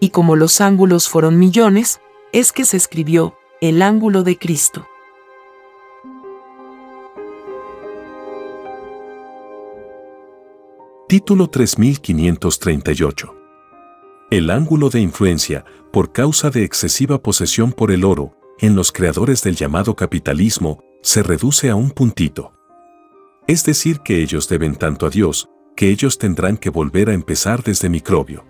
Y 0.00 0.08
como 0.08 0.36
los 0.36 0.62
ángulos 0.62 1.06
fueron 1.06 1.38
millones, 1.38 2.00
es 2.32 2.50
que 2.50 2.64
se 2.64 2.78
escribió 2.78 3.36
el 3.60 3.82
ángulo 3.82 4.22
de 4.22 4.38
Cristo. 4.38 4.86
Título 11.14 11.46
3538. 11.46 13.36
El 14.32 14.50
ángulo 14.50 14.90
de 14.90 15.00
influencia, 15.00 15.64
por 15.92 16.10
causa 16.10 16.50
de 16.50 16.64
excesiva 16.64 17.22
posesión 17.22 17.70
por 17.72 17.92
el 17.92 18.02
oro, 18.02 18.36
en 18.58 18.74
los 18.74 18.90
creadores 18.90 19.40
del 19.44 19.54
llamado 19.54 19.94
capitalismo, 19.94 20.82
se 21.02 21.22
reduce 21.22 21.70
a 21.70 21.76
un 21.76 21.92
puntito. 21.92 22.52
Es 23.46 23.64
decir, 23.64 24.00
que 24.00 24.22
ellos 24.22 24.48
deben 24.48 24.74
tanto 24.74 25.06
a 25.06 25.10
Dios, 25.10 25.48
que 25.76 25.90
ellos 25.90 26.18
tendrán 26.18 26.56
que 26.56 26.68
volver 26.68 27.10
a 27.10 27.14
empezar 27.14 27.62
desde 27.62 27.88
microbio. 27.88 28.44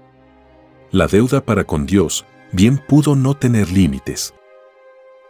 La 0.90 1.06
deuda 1.06 1.44
para 1.44 1.64
con 1.64 1.84
Dios 1.84 2.24
bien 2.50 2.78
pudo 2.88 3.14
no 3.14 3.34
tener 3.34 3.70
límites. 3.70 4.32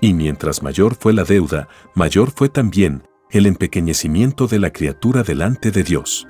Y 0.01 0.15
mientras 0.15 0.63
mayor 0.63 0.95
fue 0.95 1.13
la 1.13 1.25
deuda, 1.25 1.67
mayor 1.97 2.31
fue 2.31 2.49
también 2.49 3.09
el 3.33 3.47
empequeñecimiento 3.47 4.47
de 4.47 4.61
la 4.61 4.73
criatura 4.73 5.25
delante 5.25 5.73
de 5.73 5.83
Dios. 5.83 6.29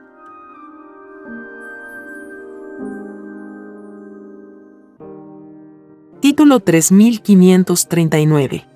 Título 6.25 6.61
3539. 6.61 8.67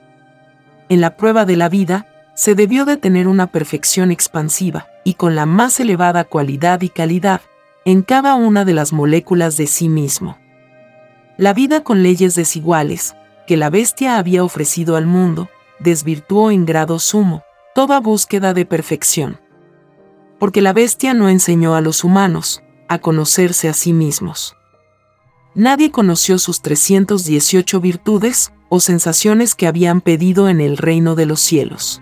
En 0.91 1.01
la 1.01 1.17
prueba 1.17 1.47
de 1.47 1.57
la 1.57 1.71
vida, 1.71 2.07
se 2.35 2.55
debió 2.55 2.85
de 2.85 2.99
tener 2.99 3.27
una 3.27 3.47
perfección 3.47 4.11
expansiva 4.11 4.89
y 5.03 5.15
con 5.15 5.35
la 5.35 5.47
más 5.47 5.81
elevada 5.81 6.25
cualidad 6.25 6.83
y 6.83 6.91
calidad 6.91 7.41
en 7.87 8.03
cada 8.03 8.35
una 8.35 8.67
de 8.67 8.75
las 8.75 8.93
moléculas 8.93 9.57
de 9.57 9.67
sí 9.67 9.89
mismo. 9.89 10.37
La 11.39 11.55
vida 11.55 11.83
con 11.83 12.03
leyes 12.03 12.35
desiguales, 12.35 13.17
que 13.47 13.57
la 13.57 13.71
bestia 13.71 14.19
había 14.19 14.45
ofrecido 14.45 14.97
al 14.97 15.07
mundo, 15.07 15.49
desvirtuó 15.79 16.51
en 16.51 16.67
grado 16.67 16.99
sumo 16.99 17.45
toda 17.75 17.99
búsqueda 17.99 18.53
de 18.53 18.67
perfección. 18.67 19.41
Porque 20.39 20.61
la 20.61 20.75
bestia 20.75 21.15
no 21.15 21.31
enseñó 21.31 21.75
a 21.75 21.81
los 21.81 22.05
humanos 22.05 22.63
a 22.89 22.99
conocerse 22.99 23.71
a 23.71 23.73
sí 23.73 23.95
mismos 23.95 24.58
nadie 25.59 25.91
conoció 25.91 26.39
sus 26.39 26.63
318 26.63 27.81
virtudes 27.81 28.53
o 28.69 28.79
sensaciones 28.79 29.57
que 29.57 29.67
habían 29.67 30.01
pedido 30.01 30.49
en 30.49 30.61
el 30.61 30.77
reino 30.77 31.17
de 31.17 31.27
los 31.27 31.41
cielos. 31.41 32.01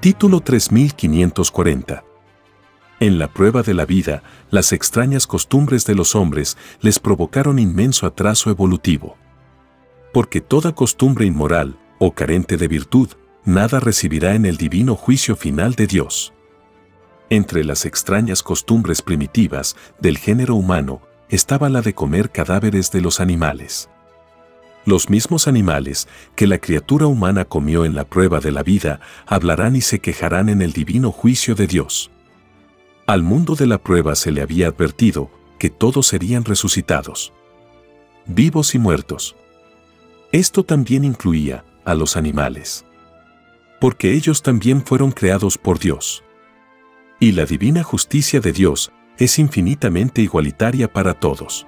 Título 0.00 0.40
3540 0.40 2.04
En 3.00 3.18
la 3.18 3.28
prueba 3.28 3.62
de 3.62 3.74
la 3.74 3.84
vida, 3.84 4.22
las 4.50 4.72
extrañas 4.72 5.26
costumbres 5.26 5.84
de 5.84 5.94
los 5.94 6.14
hombres 6.14 6.56
les 6.80 6.98
provocaron 6.98 7.58
inmenso 7.58 8.06
atraso 8.06 8.48
evolutivo. 8.50 9.18
Porque 10.14 10.40
toda 10.40 10.74
costumbre 10.74 11.26
inmoral 11.26 11.78
o 11.98 12.12
carente 12.12 12.56
de 12.56 12.68
virtud, 12.68 13.10
nada 13.44 13.80
recibirá 13.80 14.34
en 14.34 14.46
el 14.46 14.56
divino 14.56 14.94
juicio 14.96 15.36
final 15.36 15.74
de 15.74 15.86
Dios. 15.86 16.33
Entre 17.30 17.64
las 17.64 17.86
extrañas 17.86 18.42
costumbres 18.42 19.02
primitivas 19.02 19.76
del 19.98 20.18
género 20.18 20.54
humano 20.54 21.00
estaba 21.28 21.68
la 21.68 21.80
de 21.80 21.94
comer 21.94 22.30
cadáveres 22.30 22.90
de 22.90 23.00
los 23.00 23.20
animales. 23.20 23.88
Los 24.84 25.08
mismos 25.08 25.48
animales 25.48 26.08
que 26.36 26.46
la 26.46 26.58
criatura 26.58 27.06
humana 27.06 27.46
comió 27.46 27.86
en 27.86 27.94
la 27.94 28.04
prueba 28.04 28.40
de 28.40 28.52
la 28.52 28.62
vida 28.62 29.00
hablarán 29.26 29.76
y 29.76 29.80
se 29.80 30.00
quejarán 30.00 30.50
en 30.50 30.60
el 30.60 30.72
divino 30.72 31.10
juicio 31.10 31.54
de 31.54 31.66
Dios. 31.66 32.10
Al 33.06 33.22
mundo 33.22 33.54
de 33.54 33.66
la 33.66 33.78
prueba 33.78 34.14
se 34.14 34.30
le 34.30 34.42
había 34.42 34.68
advertido 34.68 35.30
que 35.58 35.70
todos 35.70 36.06
serían 36.06 36.44
resucitados, 36.44 37.32
vivos 38.26 38.74
y 38.74 38.78
muertos. 38.78 39.36
Esto 40.32 40.64
también 40.64 41.04
incluía 41.04 41.64
a 41.86 41.94
los 41.94 42.16
animales, 42.16 42.84
porque 43.80 44.12
ellos 44.12 44.42
también 44.42 44.84
fueron 44.84 45.10
creados 45.10 45.56
por 45.56 45.78
Dios. 45.78 46.22
Y 47.24 47.32
la 47.32 47.46
divina 47.46 47.82
justicia 47.82 48.38
de 48.38 48.52
Dios 48.52 48.92
es 49.16 49.38
infinitamente 49.38 50.20
igualitaria 50.20 50.92
para 50.92 51.14
todos. 51.14 51.66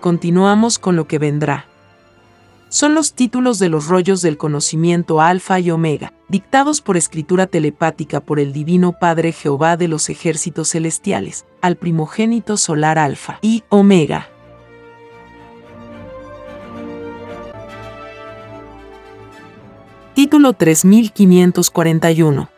Continuamos 0.00 0.78
con 0.78 0.96
lo 0.96 1.06
que 1.06 1.18
vendrá. 1.18 1.66
Son 2.70 2.94
los 2.94 3.12
títulos 3.12 3.58
de 3.58 3.68
los 3.68 3.86
rollos 3.86 4.22
del 4.22 4.38
conocimiento 4.38 5.20
Alfa 5.20 5.60
y 5.60 5.70
Omega, 5.70 6.14
dictados 6.30 6.80
por 6.80 6.96
escritura 6.96 7.46
telepática 7.46 8.20
por 8.20 8.40
el 8.40 8.54
Divino 8.54 8.94
Padre 8.98 9.32
Jehová 9.32 9.76
de 9.76 9.88
los 9.88 10.08
ejércitos 10.08 10.70
celestiales, 10.70 11.44
al 11.60 11.76
primogénito 11.76 12.56
solar 12.56 12.98
Alfa 12.98 13.38
y 13.42 13.64
Omega. 13.68 14.30
Título 20.22 20.52
3541. 20.52 22.50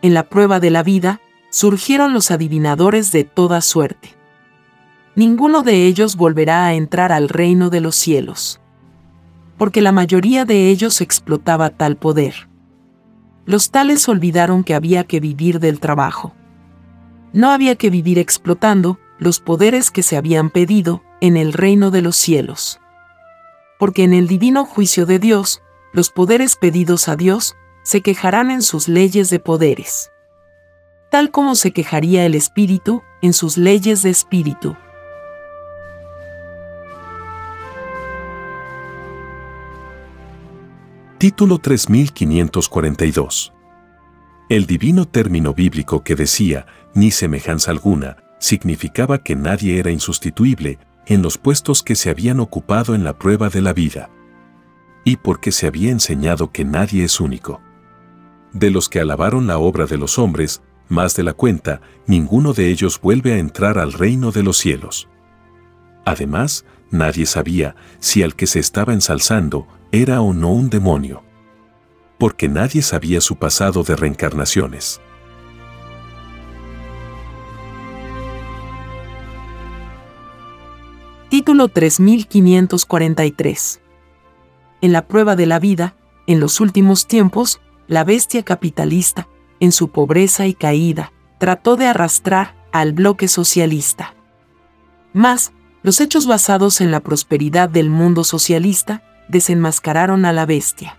En 0.00 0.14
la 0.14 0.22
prueba 0.22 0.58
de 0.58 0.70
la 0.70 0.82
vida, 0.82 1.20
surgieron 1.50 2.14
los 2.14 2.30
adivinadores 2.30 3.12
de 3.12 3.24
toda 3.24 3.60
suerte. 3.60 4.16
Ninguno 5.14 5.62
de 5.64 5.84
ellos 5.84 6.16
volverá 6.16 6.64
a 6.64 6.72
entrar 6.72 7.12
al 7.12 7.28
reino 7.28 7.68
de 7.68 7.82
los 7.82 7.94
cielos. 7.94 8.58
Porque 9.58 9.82
la 9.82 9.92
mayoría 9.92 10.46
de 10.46 10.70
ellos 10.70 11.02
explotaba 11.02 11.68
tal 11.68 11.96
poder. 11.96 12.48
Los 13.44 13.70
tales 13.70 14.08
olvidaron 14.08 14.64
que 14.64 14.74
había 14.74 15.04
que 15.04 15.20
vivir 15.20 15.60
del 15.60 15.78
trabajo. 15.78 16.34
No 17.34 17.50
había 17.50 17.76
que 17.76 17.90
vivir 17.90 18.18
explotando 18.18 18.98
los 19.18 19.40
poderes 19.40 19.90
que 19.90 20.02
se 20.02 20.16
habían 20.16 20.48
pedido 20.48 21.02
en 21.20 21.36
el 21.36 21.52
reino 21.52 21.90
de 21.90 22.00
los 22.00 22.16
cielos. 22.16 22.80
Porque 23.78 24.04
en 24.04 24.14
el 24.14 24.26
divino 24.26 24.64
juicio 24.64 25.04
de 25.04 25.18
Dios, 25.18 25.60
los 25.92 26.10
poderes 26.10 26.56
pedidos 26.56 27.08
a 27.08 27.16
Dios 27.16 27.54
se 27.82 28.00
quejarán 28.00 28.50
en 28.50 28.62
sus 28.62 28.88
leyes 28.88 29.28
de 29.30 29.40
poderes. 29.40 30.10
tal 31.10 31.30
como 31.30 31.54
se 31.56 31.72
quejaría 31.72 32.24
el 32.24 32.34
espíritu 32.34 33.02
en 33.20 33.34
sus 33.34 33.58
leyes 33.58 34.02
de 34.02 34.08
espíritu. 34.08 34.74
Título 41.18 41.58
3542 41.58 43.52
El 44.48 44.64
divino 44.64 45.06
término 45.06 45.52
bíblico 45.52 46.02
que 46.02 46.14
decía, 46.14 46.64
ni 46.94 47.10
semejanza 47.10 47.70
alguna, 47.70 48.16
significaba 48.38 49.18
que 49.18 49.36
nadie 49.36 49.78
era 49.78 49.90
insustituible 49.90 50.78
en 51.04 51.20
los 51.20 51.36
puestos 51.36 51.82
que 51.82 51.94
se 51.94 52.08
habían 52.08 52.40
ocupado 52.40 52.94
en 52.94 53.04
la 53.04 53.18
prueba 53.18 53.50
de 53.50 53.60
la 53.60 53.74
vida. 53.74 54.08
Y 55.04 55.16
porque 55.16 55.52
se 55.52 55.66
había 55.66 55.90
enseñado 55.90 56.52
que 56.52 56.64
nadie 56.64 57.04
es 57.04 57.20
único. 57.20 57.60
De 58.52 58.70
los 58.70 58.88
que 58.88 59.00
alabaron 59.00 59.46
la 59.46 59.58
obra 59.58 59.86
de 59.86 59.98
los 59.98 60.18
hombres, 60.18 60.62
más 60.88 61.14
de 61.16 61.22
la 61.22 61.32
cuenta, 61.32 61.80
ninguno 62.06 62.52
de 62.52 62.68
ellos 62.68 63.00
vuelve 63.00 63.32
a 63.32 63.38
entrar 63.38 63.78
al 63.78 63.92
reino 63.92 64.30
de 64.30 64.42
los 64.42 64.58
cielos. 64.58 65.08
Además, 66.04 66.64
nadie 66.90 67.26
sabía 67.26 67.74
si 67.98 68.22
al 68.22 68.36
que 68.36 68.46
se 68.46 68.58
estaba 68.58 68.92
ensalzando 68.92 69.66
era 69.90 70.20
o 70.20 70.34
no 70.34 70.52
un 70.52 70.70
demonio. 70.70 71.22
Porque 72.18 72.48
nadie 72.48 72.82
sabía 72.82 73.20
su 73.20 73.36
pasado 73.36 73.82
de 73.82 73.96
reencarnaciones. 73.96 75.00
Título 81.30 81.68
3543 81.68 83.82
En 84.82 84.92
la 84.92 85.06
prueba 85.06 85.36
de 85.36 85.46
la 85.46 85.60
vida, 85.60 85.94
en 86.26 86.40
los 86.40 86.60
últimos 86.60 87.06
tiempos, 87.06 87.60
la 87.86 88.02
bestia 88.02 88.42
capitalista, 88.42 89.28
en 89.60 89.70
su 89.70 89.88
pobreza 89.88 90.46
y 90.48 90.54
caída, 90.54 91.12
trató 91.38 91.76
de 91.76 91.86
arrastrar 91.86 92.56
al 92.72 92.92
bloque 92.92 93.28
socialista. 93.28 94.14
Mas, 95.12 95.52
los 95.84 96.00
hechos 96.00 96.26
basados 96.26 96.80
en 96.80 96.90
la 96.90 96.98
prosperidad 96.98 97.68
del 97.68 97.90
mundo 97.90 98.24
socialista 98.24 99.04
desenmascararon 99.28 100.24
a 100.24 100.32
la 100.32 100.46
bestia. 100.46 100.96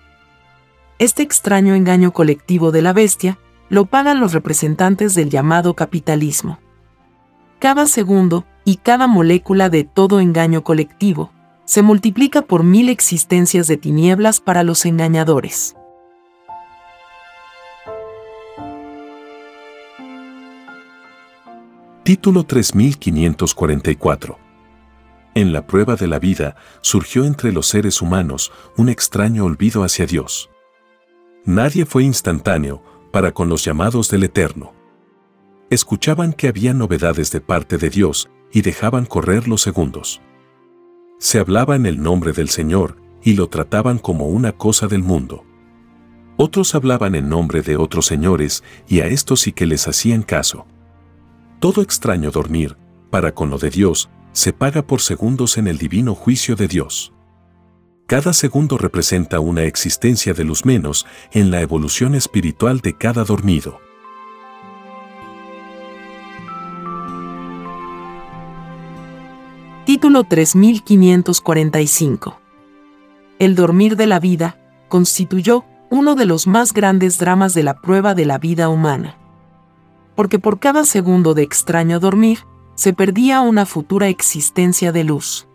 Este 0.98 1.22
extraño 1.22 1.76
engaño 1.76 2.14
colectivo 2.14 2.72
de 2.72 2.82
la 2.82 2.94
bestia 2.94 3.38
lo 3.68 3.86
pagan 3.86 4.22
los 4.22 4.32
representantes 4.32 5.14
del 5.14 5.30
llamado 5.30 5.74
capitalismo. 5.74 6.60
Cada 7.60 7.86
segundo 7.88 8.46
y 8.64 8.78
cada 8.78 9.08
molécula 9.08 9.70
de 9.70 9.84
todo 9.84 10.22
engaño 10.22 10.64
colectivo 10.64 11.32
se 11.66 11.82
multiplica 11.82 12.42
por 12.42 12.64
mil 12.64 12.90
existencias 12.90 13.68
de 13.68 13.78
tinieblas 13.78 14.40
para 14.40 14.64
los 14.64 14.86
engañadores. 14.86 15.76
Título 22.04 22.44
3544 22.44 24.44
en 25.36 25.52
la 25.52 25.66
prueba 25.66 25.96
de 25.96 26.08
la 26.08 26.20
vida 26.20 26.56
surgió 26.82 27.26
entre 27.26 27.52
los 27.52 27.68
seres 27.68 28.02
humanos 28.02 28.52
un 28.78 28.90
extraño 28.90 29.46
olvido 29.46 29.84
hacia 29.84 30.06
Dios. 30.06 30.50
Nadie 31.44 31.86
fue 31.86 32.04
instantáneo 32.04 32.84
para 33.12 33.32
con 33.32 33.50
los 33.50 33.66
llamados 33.66 34.10
del 34.10 34.24
Eterno. 34.24 34.74
Escuchaban 35.72 36.34
que 36.34 36.48
había 36.48 36.74
novedades 36.74 37.32
de 37.32 37.42
parte 37.42 37.78
de 37.78 37.90
Dios 37.90 38.30
y 38.52 38.62
dejaban 38.62 39.06
correr 39.06 39.48
los 39.48 39.62
segundos. 39.62 40.22
Se 41.24 41.40
hablaba 41.40 41.78
en 41.78 41.86
el 41.86 42.04
nombre 42.04 42.34
del 42.34 42.50
Señor 42.50 42.98
y 43.24 43.36
lo 43.36 43.48
trataban 43.48 43.98
como 43.98 44.28
una 44.28 44.52
cosa 44.52 44.88
del 44.88 45.04
mundo. 45.04 45.46
Otros 46.36 46.76
hablaban 46.76 47.16
en 47.16 47.30
nombre 47.30 47.62
de 47.62 47.78
otros 47.78 48.08
señores 48.08 48.62
y 48.90 49.00
a 49.00 49.08
estos 49.08 49.40
sí 49.40 49.54
que 49.54 49.66
les 49.66 49.88
hacían 49.88 50.24
caso. 50.24 50.66
Todo 51.62 51.82
extraño 51.82 52.30
dormir, 52.30 52.76
para 53.10 53.34
con 53.34 53.50
lo 53.50 53.58
de 53.58 53.70
Dios, 53.70 54.10
se 54.34 54.52
paga 54.52 54.86
por 54.86 55.00
segundos 55.00 55.58
en 55.58 55.70
el 55.70 55.78
divino 55.78 56.14
juicio 56.14 56.58
de 56.58 56.68
Dios. 56.68 57.14
Cada 58.06 58.34
segundo 58.34 58.78
representa 58.78 59.40
una 59.40 59.64
existencia 59.64 60.34
de 60.34 60.44
luz 60.44 60.66
menos 60.66 61.06
en 61.32 61.52
la 61.52 61.62
evolución 61.62 62.16
espiritual 62.16 62.82
de 62.82 62.98
cada 62.98 63.24
dormido. 63.24 63.80
Título 69.86 70.24
3545 70.24 72.40
El 73.38 73.56
dormir 73.56 73.98
de 73.98 74.08
la 74.08 74.22
vida 74.22 74.58
constituyó 74.88 75.66
uno 75.90 76.16
de 76.16 76.26
los 76.26 76.48
más 76.48 76.72
grandes 76.72 77.18
dramas 77.18 77.54
de 77.54 77.64
la 77.64 77.82
prueba 77.82 78.16
de 78.16 78.26
la 78.26 78.38
vida 78.38 78.70
humana. 78.70 79.18
Porque 80.16 80.40
por 80.40 80.62
cada 80.62 80.86
segundo 80.86 81.34
de 81.34 81.44
extraño 81.44 82.00
dormir, 82.00 82.46
se 82.76 82.94
perdía 82.94 83.42
una 83.42 83.66
futura 83.66 84.08
existencia 84.08 84.94
de 84.94 85.04
luz. 85.04 85.50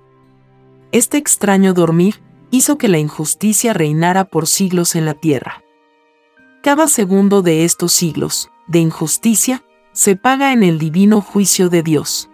Este 0.93 1.17
extraño 1.17 1.73
dormir 1.73 2.21
hizo 2.51 2.77
que 2.77 2.89
la 2.89 2.99
injusticia 2.99 3.73
reinara 3.73 4.25
por 4.25 4.47
siglos 4.47 4.95
en 4.95 5.07
la 5.07 5.15
tierra. 5.15 5.63
Cada 6.63 6.87
segundo 6.89 7.41
de 7.41 7.65
estos 7.65 7.95
siglos, 7.95 8.51
de 8.67 8.81
injusticia, 8.81 9.63
se 9.93 10.17
paga 10.17 10.53
en 10.53 10.65
el 10.65 10.79
divino 10.79 11.23
juicio 11.23 11.71
de 11.71 11.83
Dios. 11.83 12.29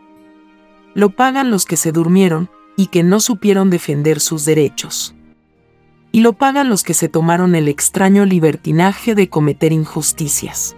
Lo 0.95 1.11
pagan 1.11 1.51
los 1.51 1.65
que 1.65 1.77
se 1.77 1.91
durmieron 1.91 2.49
y 2.77 2.87
que 2.87 3.03
no 3.03 3.19
supieron 3.19 3.69
defender 3.69 4.21
sus 4.21 4.45
derechos. 4.45 5.17
Y 6.13 6.21
lo 6.21 6.35
pagan 6.35 6.69
los 6.69 6.85
que 6.85 6.95
se 6.95 7.09
tomaron 7.09 7.57
el 7.57 7.67
extraño 7.67 8.25
libertinaje 8.25 9.17
de 9.17 9.29
cometer 9.29 9.73
injusticias. 9.73 10.77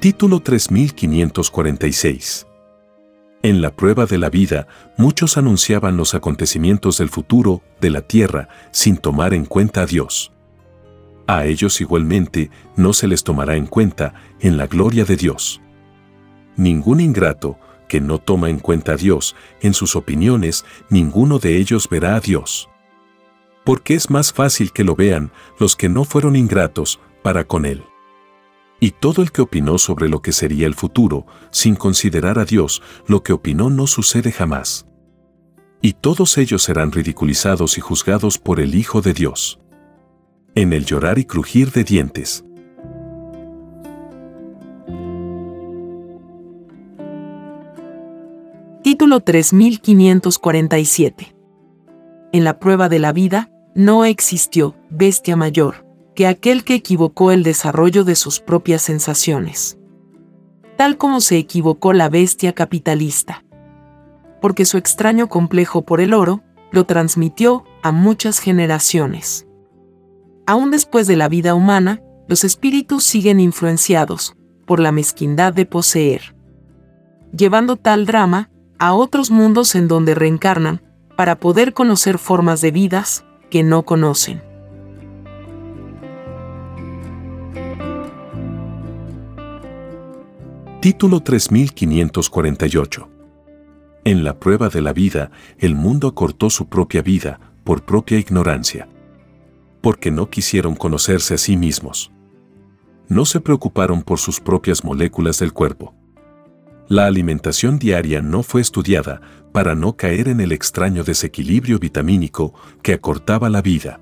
Título 0.00 0.40
3546 0.40 2.46
En 3.42 3.62
la 3.62 3.74
prueba 3.74 4.04
de 4.04 4.18
la 4.18 4.28
vida, 4.28 4.66
muchos 4.98 5.38
anunciaban 5.38 5.96
los 5.96 6.14
acontecimientos 6.14 6.98
del 6.98 7.08
futuro 7.08 7.62
de 7.80 7.88
la 7.88 8.02
tierra 8.02 8.50
sin 8.72 8.98
tomar 8.98 9.32
en 9.32 9.46
cuenta 9.46 9.80
a 9.82 9.86
Dios. 9.86 10.32
A 11.26 11.46
ellos 11.46 11.80
igualmente 11.80 12.50
no 12.76 12.92
se 12.92 13.06
les 13.06 13.22
tomará 13.22 13.56
en 13.56 13.66
cuenta 13.66 14.14
en 14.40 14.56
la 14.56 14.66
gloria 14.66 15.04
de 15.04 15.16
Dios. 15.16 15.60
Ningún 16.56 17.00
ingrato 17.00 17.58
que 17.88 18.00
no 18.00 18.18
toma 18.18 18.50
en 18.50 18.60
cuenta 18.60 18.92
a 18.92 18.96
Dios 18.96 19.34
en 19.60 19.74
sus 19.74 19.96
opiniones, 19.96 20.64
ninguno 20.88 21.38
de 21.38 21.56
ellos 21.56 21.88
verá 21.88 22.16
a 22.16 22.20
Dios. 22.20 22.68
Porque 23.64 23.94
es 23.94 24.10
más 24.10 24.32
fácil 24.32 24.72
que 24.72 24.84
lo 24.84 24.94
vean 24.94 25.32
los 25.58 25.76
que 25.76 25.88
no 25.88 26.04
fueron 26.04 26.36
ingratos 26.36 27.00
para 27.22 27.44
con 27.44 27.66
Él. 27.66 27.84
Y 28.78 28.92
todo 28.92 29.22
el 29.22 29.30
que 29.30 29.42
opinó 29.42 29.76
sobre 29.76 30.08
lo 30.08 30.22
que 30.22 30.32
sería 30.32 30.66
el 30.66 30.74
futuro, 30.74 31.26
sin 31.50 31.76
considerar 31.76 32.38
a 32.38 32.46
Dios, 32.46 32.82
lo 33.06 33.22
que 33.22 33.34
opinó 33.34 33.68
no 33.68 33.86
sucede 33.86 34.32
jamás. 34.32 34.86
Y 35.82 35.94
todos 35.94 36.38
ellos 36.38 36.62
serán 36.62 36.92
ridiculizados 36.92 37.76
y 37.76 37.80
juzgados 37.80 38.38
por 38.38 38.60
el 38.60 38.74
Hijo 38.74 39.02
de 39.02 39.12
Dios. 39.12 39.60
En 40.56 40.72
el 40.72 40.84
llorar 40.84 41.20
y 41.20 41.24
crujir 41.24 41.70
de 41.70 41.84
dientes. 41.84 42.44
Título 48.82 49.20
3547 49.20 51.36
En 52.32 52.42
la 52.42 52.58
prueba 52.58 52.88
de 52.88 52.98
la 52.98 53.12
vida, 53.12 53.52
no 53.76 54.04
existió 54.04 54.74
bestia 54.90 55.36
mayor 55.36 55.86
que 56.16 56.26
aquel 56.26 56.64
que 56.64 56.74
equivocó 56.74 57.30
el 57.30 57.44
desarrollo 57.44 58.02
de 58.02 58.16
sus 58.16 58.40
propias 58.40 58.82
sensaciones. 58.82 59.78
Tal 60.76 60.96
como 60.96 61.20
se 61.20 61.38
equivocó 61.38 61.92
la 61.92 62.08
bestia 62.08 62.54
capitalista. 62.54 63.44
Porque 64.40 64.64
su 64.64 64.78
extraño 64.78 65.28
complejo 65.28 65.82
por 65.82 66.00
el 66.00 66.12
oro 66.12 66.42
lo 66.72 66.86
transmitió 66.86 67.62
a 67.84 67.92
muchas 67.92 68.40
generaciones. 68.40 69.46
Aún 70.50 70.72
después 70.72 71.06
de 71.06 71.14
la 71.14 71.28
vida 71.28 71.54
humana, 71.54 72.02
los 72.26 72.42
espíritus 72.42 73.04
siguen 73.04 73.38
influenciados 73.38 74.34
por 74.66 74.80
la 74.80 74.90
mezquindad 74.90 75.52
de 75.52 75.64
poseer, 75.64 76.34
llevando 77.32 77.76
tal 77.76 78.04
drama 78.04 78.50
a 78.76 78.92
otros 78.92 79.30
mundos 79.30 79.76
en 79.76 79.86
donde 79.86 80.16
reencarnan 80.16 80.82
para 81.16 81.38
poder 81.38 81.72
conocer 81.72 82.18
formas 82.18 82.60
de 82.62 82.72
vidas 82.72 83.24
que 83.48 83.62
no 83.62 83.84
conocen. 83.84 84.42
Título 90.80 91.20
3548 91.20 93.08
En 94.02 94.24
la 94.24 94.40
prueba 94.40 94.68
de 94.68 94.82
la 94.82 94.92
vida, 94.92 95.30
el 95.58 95.76
mundo 95.76 96.08
acortó 96.08 96.50
su 96.50 96.68
propia 96.68 97.02
vida 97.02 97.38
por 97.62 97.84
propia 97.84 98.18
ignorancia. 98.18 98.88
Porque 99.80 100.10
no 100.10 100.30
quisieron 100.30 100.76
conocerse 100.76 101.34
a 101.34 101.38
sí 101.38 101.56
mismos. 101.56 102.12
No 103.08 103.24
se 103.24 103.40
preocuparon 103.40 104.02
por 104.02 104.18
sus 104.18 104.40
propias 104.40 104.84
moléculas 104.84 105.38
del 105.38 105.52
cuerpo. 105.52 105.94
La 106.88 107.06
alimentación 107.06 107.78
diaria 107.78 108.20
no 108.20 108.42
fue 108.42 108.60
estudiada 108.60 109.20
para 109.52 109.74
no 109.74 109.96
caer 109.96 110.28
en 110.28 110.40
el 110.40 110.52
extraño 110.52 111.04
desequilibrio 111.04 111.78
vitamínico 111.78 112.54
que 112.82 112.92
acortaba 112.92 113.48
la 113.48 113.62
vida. 113.62 114.00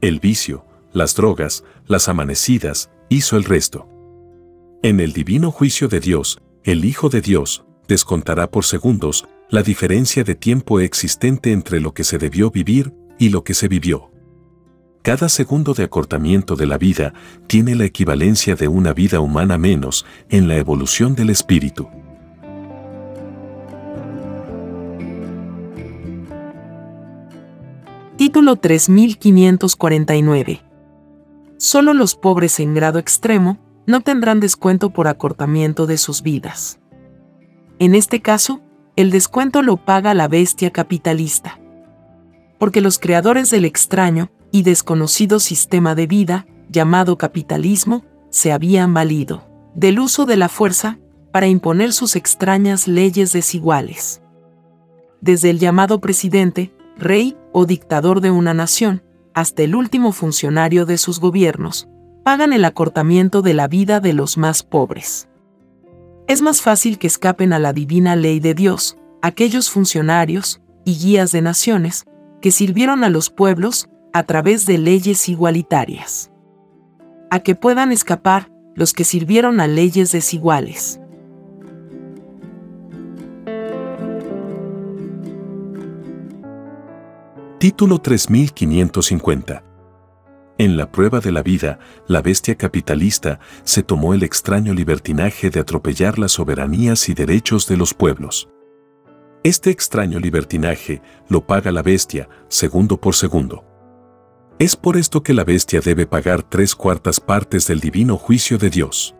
El 0.00 0.20
vicio, 0.20 0.66
las 0.92 1.14
drogas, 1.14 1.64
las 1.86 2.08
amanecidas, 2.08 2.90
hizo 3.08 3.36
el 3.36 3.44
resto. 3.44 3.88
En 4.82 5.00
el 5.00 5.12
divino 5.12 5.50
juicio 5.50 5.88
de 5.88 6.00
Dios, 6.00 6.38
el 6.64 6.84
Hijo 6.84 7.08
de 7.08 7.20
Dios, 7.20 7.64
descontará 7.88 8.50
por 8.50 8.64
segundos 8.64 9.26
la 9.48 9.62
diferencia 9.62 10.24
de 10.24 10.34
tiempo 10.34 10.80
existente 10.80 11.52
entre 11.52 11.80
lo 11.80 11.94
que 11.94 12.04
se 12.04 12.18
debió 12.18 12.50
vivir 12.50 12.92
y 13.18 13.28
lo 13.28 13.44
que 13.44 13.54
se 13.54 13.68
vivió. 13.68 14.10
Cada 15.06 15.28
segundo 15.28 15.72
de 15.72 15.84
acortamiento 15.84 16.56
de 16.56 16.66
la 16.66 16.78
vida 16.78 17.14
tiene 17.46 17.76
la 17.76 17.84
equivalencia 17.84 18.56
de 18.56 18.66
una 18.66 18.92
vida 18.92 19.20
humana 19.20 19.56
menos 19.56 20.04
en 20.30 20.48
la 20.48 20.56
evolución 20.56 21.14
del 21.14 21.30
espíritu. 21.30 21.88
Título 28.16 28.56
3549. 28.56 30.62
Solo 31.56 31.94
los 31.94 32.16
pobres 32.16 32.58
en 32.58 32.74
grado 32.74 32.98
extremo 32.98 33.58
no 33.86 34.00
tendrán 34.00 34.40
descuento 34.40 34.90
por 34.90 35.06
acortamiento 35.06 35.86
de 35.86 35.98
sus 35.98 36.22
vidas. 36.22 36.80
En 37.78 37.94
este 37.94 38.20
caso, 38.20 38.60
el 38.96 39.12
descuento 39.12 39.62
lo 39.62 39.76
paga 39.76 40.14
la 40.14 40.26
bestia 40.26 40.72
capitalista. 40.72 41.60
Porque 42.58 42.80
los 42.80 42.98
creadores 42.98 43.50
del 43.50 43.66
extraño 43.66 44.32
y 44.50 44.62
desconocido 44.62 45.40
sistema 45.40 45.94
de 45.94 46.06
vida, 46.06 46.46
llamado 46.70 47.18
capitalismo, 47.18 48.04
se 48.30 48.52
habían 48.52 48.92
valido 48.94 49.46
del 49.74 50.00
uso 50.00 50.24
de 50.24 50.36
la 50.36 50.48
fuerza 50.48 50.98
para 51.32 51.46
imponer 51.46 51.92
sus 51.92 52.16
extrañas 52.16 52.88
leyes 52.88 53.32
desiguales. 53.32 54.22
Desde 55.20 55.50
el 55.50 55.58
llamado 55.58 56.00
presidente, 56.00 56.74
rey 56.96 57.36
o 57.52 57.66
dictador 57.66 58.20
de 58.20 58.30
una 58.30 58.54
nación, 58.54 59.02
hasta 59.34 59.62
el 59.62 59.74
último 59.74 60.12
funcionario 60.12 60.86
de 60.86 60.96
sus 60.96 61.20
gobiernos, 61.20 61.88
pagan 62.24 62.54
el 62.54 62.64
acortamiento 62.64 63.42
de 63.42 63.52
la 63.52 63.68
vida 63.68 64.00
de 64.00 64.14
los 64.14 64.38
más 64.38 64.62
pobres. 64.62 65.28
Es 66.26 66.40
más 66.40 66.62
fácil 66.62 66.98
que 66.98 67.06
escapen 67.06 67.52
a 67.52 67.58
la 67.58 67.72
divina 67.72 68.16
ley 68.16 68.40
de 68.40 68.54
Dios 68.54 68.96
aquellos 69.20 69.70
funcionarios 69.70 70.60
y 70.84 70.96
guías 70.96 71.32
de 71.32 71.42
naciones 71.42 72.04
que 72.40 72.50
sirvieron 72.50 73.04
a 73.04 73.10
los 73.10 73.28
pueblos 73.28 73.88
a 74.16 74.22
través 74.22 74.64
de 74.64 74.78
leyes 74.78 75.28
igualitarias. 75.28 76.30
A 77.30 77.40
que 77.40 77.54
puedan 77.54 77.92
escapar 77.92 78.50
los 78.74 78.94
que 78.94 79.04
sirvieron 79.04 79.60
a 79.60 79.66
leyes 79.66 80.10
desiguales. 80.10 80.98
Título 87.58 87.98
3550 87.98 89.64
en 90.58 90.78
la 90.78 90.90
prueba 90.90 91.20
de 91.20 91.32
la 91.32 91.42
vida, 91.42 91.78
la 92.08 92.22
bestia 92.22 92.54
capitalista 92.54 93.40
se 93.62 93.82
tomó 93.82 94.14
el 94.14 94.22
extraño 94.22 94.72
libertinaje 94.72 95.50
de 95.50 95.60
atropellar 95.60 96.18
las 96.18 96.32
soberanías 96.32 97.10
y 97.10 97.14
derechos 97.14 97.66
de 97.66 97.76
los 97.76 97.92
pueblos. 97.92 98.48
Este 99.44 99.68
extraño 99.68 100.18
libertinaje 100.18 101.02
lo 101.28 101.46
paga 101.46 101.70
la 101.72 101.82
bestia 101.82 102.30
segundo 102.48 102.98
por 102.98 103.14
segundo. 103.14 103.75
Es 104.58 104.74
por 104.74 104.96
esto 104.96 105.22
que 105.22 105.34
la 105.34 105.44
bestia 105.44 105.80
debe 105.80 106.06
pagar 106.06 106.42
tres 106.42 106.74
cuartas 106.74 107.20
partes 107.20 107.66
del 107.66 107.78
divino 107.78 108.16
juicio 108.16 108.56
de 108.56 108.70
Dios. 108.70 109.14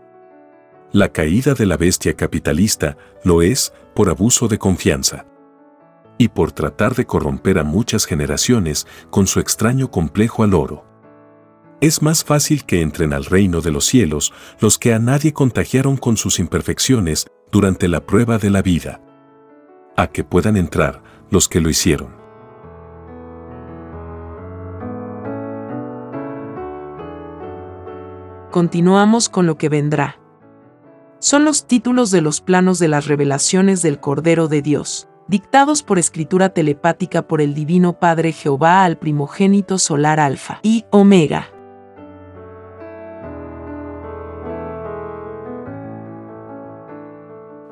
La 0.93 1.11
caída 1.11 1.53
de 1.53 1.66
la 1.66 1.76
bestia 1.76 2.14
capitalista 2.14 2.97
lo 3.22 3.43
es 3.43 3.74
por 3.95 4.09
abuso 4.09 4.49
de 4.49 4.57
confianza 4.57 5.26
y 6.16 6.28
por 6.28 6.53
tratar 6.53 6.95
de 6.95 7.05
corromper 7.05 7.59
a 7.59 7.64
muchas 7.64 8.07
generaciones 8.07 8.87
con 9.11 9.26
su 9.26 9.39
extraño 9.39 9.91
complejo 9.91 10.43
al 10.43 10.55
oro. 10.55 10.87
Es 11.82 12.01
más 12.01 12.24
fácil 12.24 12.64
que 12.64 12.80
entren 12.80 13.12
al 13.12 13.26
reino 13.26 13.61
de 13.61 13.72
los 13.72 13.84
cielos 13.84 14.32
los 14.59 14.78
que 14.78 14.95
a 14.95 14.99
nadie 14.99 15.34
contagiaron 15.34 15.99
con 15.99 16.16
sus 16.16 16.39
imperfecciones 16.39 17.26
durante 17.53 17.89
la 17.89 18.07
prueba 18.07 18.39
de 18.39 18.49
la 18.49 18.62
vida, 18.62 19.03
a 19.99 20.07
que 20.07 20.24
puedan 20.24 20.57
entrar 20.57 21.03
los 21.30 21.47
que 21.47 21.61
lo 21.61 21.68
hicieron. 21.68 22.26
Continuamos 28.57 29.29
con 29.29 29.45
lo 29.45 29.59
que 29.59 29.69
vendrá. 29.69 30.19
Son 31.19 31.45
los 31.45 31.67
títulos 31.67 32.11
de 32.11 32.23
los 32.23 32.41
planos 32.41 32.79
de 32.79 32.89
las 32.89 33.07
revelaciones 33.07 33.83
del 33.83 34.01
Cordero 34.01 34.49
de 34.49 34.63
Dios, 34.63 35.11
dictados 35.29 35.83
por 35.83 35.99
escritura 35.99 36.49
telepática 36.49 37.29
por 37.29 37.43
el 37.43 37.53
Divino 37.53 37.99
Padre 37.99 38.33
Jehová 38.33 38.85
al 38.85 38.97
primogénito 38.97 39.77
solar 39.77 40.21
Alfa 40.21 40.61
y 40.63 40.87
Omega. 40.91 41.51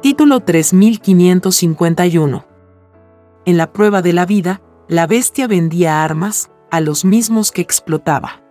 Título 0.03 0.41
3551. 0.41 2.45
En 3.47 3.57
la 3.57 3.73
prueba 3.73 4.03
de 4.03 4.13
la 4.13 4.27
vida, 4.27 4.61
la 4.89 5.07
bestia 5.07 5.47
vendía 5.47 6.05
armas 6.05 6.51
a 6.71 6.83
los 6.83 7.07
mismos 7.07 7.53
que 7.53 7.63
explotaba. 7.63 8.44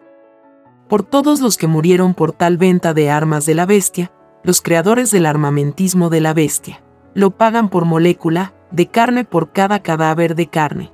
Por 0.94 1.02
todos 1.02 1.42
los 1.42 1.58
que 1.58 1.66
murieron 1.66 2.14
por 2.14 2.34
tal 2.34 2.60
venta 2.60 2.94
de 2.94 3.10
armas 3.10 3.48
de 3.48 3.56
la 3.56 3.66
bestia, 3.66 4.12
los 4.44 4.62
creadores 4.62 5.10
del 5.10 5.26
armamentismo 5.26 6.12
de 6.12 6.22
la 6.22 6.36
bestia 6.36 6.84
lo 7.16 7.32
pagan 7.32 7.70
por 7.70 7.86
molécula 7.86 8.54
de 8.70 8.86
carne 8.86 9.26
por 9.26 9.52
cada 9.52 9.82
cadáver 9.82 10.36
de 10.36 10.46
carne. 10.46 10.92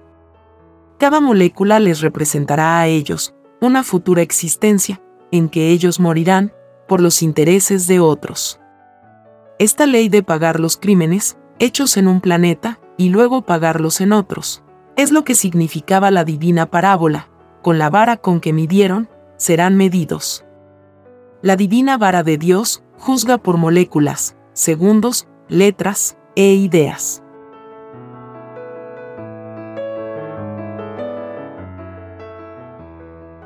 Cada 1.00 1.20
molécula 1.20 1.82
les 1.82 2.00
representará 2.00 2.80
a 2.80 2.88
ellos 2.88 3.36
una 3.60 3.84
futura 3.84 4.22
existencia 4.22 5.02
en 5.34 5.50
que 5.50 5.68
ellos 5.68 6.00
morirán 6.00 6.54
por 6.88 7.02
los 7.02 7.22
intereses 7.22 7.86
de 7.86 8.00
otros. 8.00 8.62
Esta 9.58 9.86
ley 9.86 10.08
de 10.08 10.24
pagar 10.24 10.62
los 10.62 10.78
crímenes, 10.78 11.38
hechos 11.60 11.98
en 11.98 12.08
un 12.08 12.22
planeta, 12.22 12.80
y 12.96 13.10
luego 13.10 13.42
pagarlos 13.42 14.00
en 14.00 14.14
otros, 14.14 14.64
es 14.96 15.12
lo 15.12 15.26
que 15.26 15.36
significaba 15.36 16.10
la 16.10 16.24
divina 16.24 16.68
parábola, 16.68 17.28
con 17.62 17.78
la 17.78 17.90
vara 17.90 18.16
con 18.16 18.40
que 18.40 18.54
midieron, 18.54 19.10
serán 19.40 19.76
medidos. 19.76 20.46
La 21.42 21.56
divina 21.56 21.98
vara 21.98 22.22
de 22.22 22.38
Dios 22.38 22.84
juzga 23.00 23.40
por 23.40 23.58
moléculas, 23.58 24.36
segundos, 24.54 25.28
letras 25.48 26.16
e 26.36 26.54
ideas. 26.54 27.24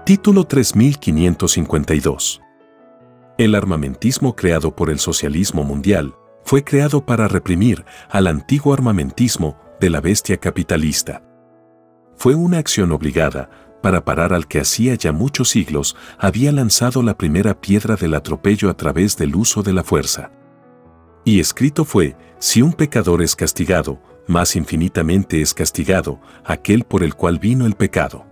Título 0.06 0.44
3552 0.44 2.42
el 3.40 3.56
armamentismo 3.56 4.36
creado 4.36 4.76
por 4.76 4.92
el 4.92 5.00
socialismo 5.00 5.64
mundial 5.64 6.14
fue 6.44 6.64
creado 6.64 7.04
para 7.04 7.28
reprimir 7.28 7.84
al 8.10 8.28
antiguo 8.28 8.74
armamentismo 8.74 9.58
de 9.80 9.90
la 9.90 10.02
bestia 10.02 10.38
capitalista. 10.38 11.24
Fue 12.16 12.36
una 12.36 12.60
acción 12.60 12.92
obligada 12.92 13.50
para 13.84 14.06
parar 14.06 14.32
al 14.32 14.48
que 14.48 14.62
hacía 14.62 14.96
ya 14.96 15.12
muchos 15.12 15.50
siglos 15.50 15.98
había 16.18 16.54
lanzado 16.54 17.04
la 17.04 17.18
primera 17.18 17.60
piedra 17.60 17.98
del 17.98 18.14
atropello 18.14 18.70
a 18.70 18.78
través 18.78 19.18
del 19.18 19.36
uso 19.36 19.62
de 19.62 19.74
la 19.74 19.84
fuerza. 19.84 20.32
Y 21.26 21.42
escrito 21.42 21.84
fue, 21.84 22.16
si 22.40 22.62
un 22.62 22.72
pecador 22.72 23.22
es 23.22 23.36
castigado, 23.36 24.00
más 24.26 24.56
infinitamente 24.56 25.42
es 25.42 25.54
castigado 25.54 26.22
aquel 26.46 26.86
por 26.86 27.04
el 27.04 27.14
cual 27.14 27.40
vino 27.40 27.66
el 27.66 27.76
pecado. 27.76 28.26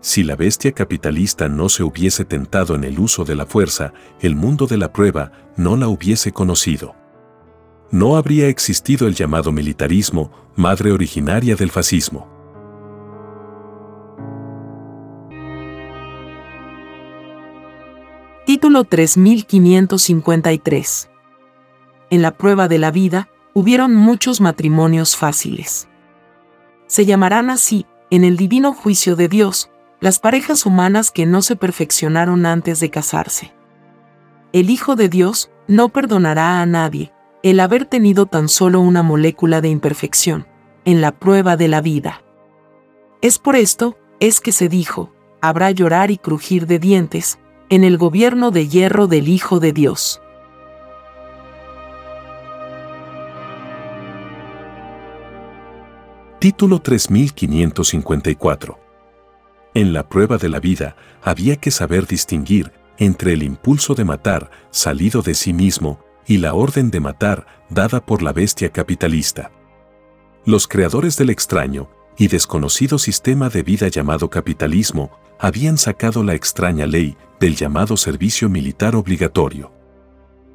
Si 0.00 0.22
la 0.22 0.36
bestia 0.36 0.70
capitalista 0.70 1.48
no 1.48 1.68
se 1.68 1.82
hubiese 1.82 2.24
tentado 2.24 2.76
en 2.76 2.84
el 2.84 3.00
uso 3.00 3.24
de 3.24 3.34
la 3.34 3.46
fuerza, 3.46 3.92
el 4.20 4.36
mundo 4.36 4.68
de 4.68 4.76
la 4.76 4.92
prueba 4.92 5.32
no 5.56 5.76
la 5.76 5.88
hubiese 5.88 6.30
conocido. 6.30 6.94
No 7.90 8.16
habría 8.16 8.46
existido 8.46 9.08
el 9.08 9.16
llamado 9.16 9.50
militarismo, 9.50 10.30
madre 10.54 10.92
originaria 10.92 11.56
del 11.56 11.72
fascismo. 11.72 12.41
Título 18.44 18.82
3553 18.82 21.10
En 22.10 22.22
la 22.22 22.32
prueba 22.32 22.66
de 22.66 22.80
la 22.80 22.90
vida, 22.90 23.28
hubieron 23.54 23.94
muchos 23.94 24.40
matrimonios 24.40 25.16
fáciles. 25.16 25.86
Se 26.88 27.06
llamarán 27.06 27.50
así, 27.50 27.86
en 28.10 28.24
el 28.24 28.36
divino 28.36 28.72
juicio 28.72 29.14
de 29.14 29.28
Dios, 29.28 29.70
las 30.00 30.18
parejas 30.18 30.66
humanas 30.66 31.12
que 31.12 31.24
no 31.24 31.40
se 31.40 31.54
perfeccionaron 31.54 32.44
antes 32.44 32.80
de 32.80 32.90
casarse. 32.90 33.52
El 34.52 34.70
Hijo 34.70 34.96
de 34.96 35.08
Dios 35.08 35.52
no 35.68 35.90
perdonará 35.90 36.60
a 36.60 36.66
nadie 36.66 37.12
el 37.44 37.60
haber 37.60 37.84
tenido 37.84 38.26
tan 38.26 38.48
solo 38.48 38.80
una 38.80 39.04
molécula 39.04 39.60
de 39.60 39.68
imperfección 39.68 40.48
en 40.84 41.00
la 41.00 41.12
prueba 41.12 41.56
de 41.56 41.68
la 41.68 41.80
vida. 41.80 42.24
Es 43.20 43.38
por 43.38 43.54
esto, 43.54 43.96
es 44.18 44.40
que 44.40 44.50
se 44.50 44.68
dijo, 44.68 45.12
habrá 45.40 45.70
llorar 45.70 46.10
y 46.10 46.18
crujir 46.18 46.66
de 46.66 46.80
dientes 46.80 47.38
en 47.68 47.84
el 47.84 47.98
gobierno 47.98 48.50
de 48.50 48.68
hierro 48.68 49.06
del 49.06 49.28
Hijo 49.28 49.60
de 49.60 49.72
Dios. 49.72 50.20
Título 56.38 56.80
3554 56.80 58.78
En 59.74 59.92
la 59.92 60.08
prueba 60.08 60.38
de 60.38 60.48
la 60.48 60.58
vida 60.60 60.96
había 61.22 61.56
que 61.56 61.70
saber 61.70 62.06
distinguir 62.06 62.72
entre 62.98 63.32
el 63.32 63.42
impulso 63.42 63.94
de 63.94 64.04
matar, 64.04 64.50
salido 64.70 65.22
de 65.22 65.34
sí 65.34 65.52
mismo, 65.52 66.00
y 66.26 66.38
la 66.38 66.54
orden 66.54 66.90
de 66.90 67.00
matar, 67.00 67.46
dada 67.68 68.04
por 68.04 68.22
la 68.22 68.32
bestia 68.32 68.70
capitalista. 68.70 69.50
Los 70.44 70.66
creadores 70.66 71.16
del 71.16 71.30
extraño 71.30 71.88
y 72.18 72.28
desconocido 72.28 72.98
sistema 72.98 73.48
de 73.48 73.62
vida 73.62 73.88
llamado 73.88 74.28
capitalismo 74.28 75.10
habían 75.38 75.78
sacado 75.78 76.22
la 76.22 76.34
extraña 76.34 76.86
ley 76.86 77.16
del 77.42 77.56
llamado 77.56 77.96
servicio 77.96 78.48
militar 78.48 78.94
obligatorio. 78.94 79.72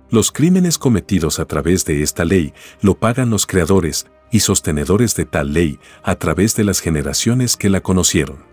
Los 0.09 0.31
crímenes 0.31 0.77
cometidos 0.77 1.38
a 1.38 1.43
través 1.43 1.83
de 1.83 2.01
esta 2.01 2.23
ley 2.23 2.53
lo 2.79 2.97
pagan 2.97 3.29
los 3.29 3.45
creadores 3.45 4.07
y 4.31 4.39
sostenedores 4.39 5.13
de 5.13 5.25
tal 5.25 5.51
ley 5.51 5.79
a 6.01 6.15
través 6.15 6.55
de 6.55 6.63
las 6.63 6.79
generaciones 6.79 7.57
que 7.57 7.69
la 7.69 7.81
conocieron. 7.81 8.45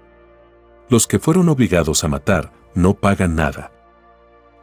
Los 0.88 1.06
que 1.06 1.20
fueron 1.20 1.48
obligados 1.48 2.02
a 2.02 2.08
matar 2.08 2.52
no 2.74 2.94
pagan 2.94 3.36
nada. 3.36 3.70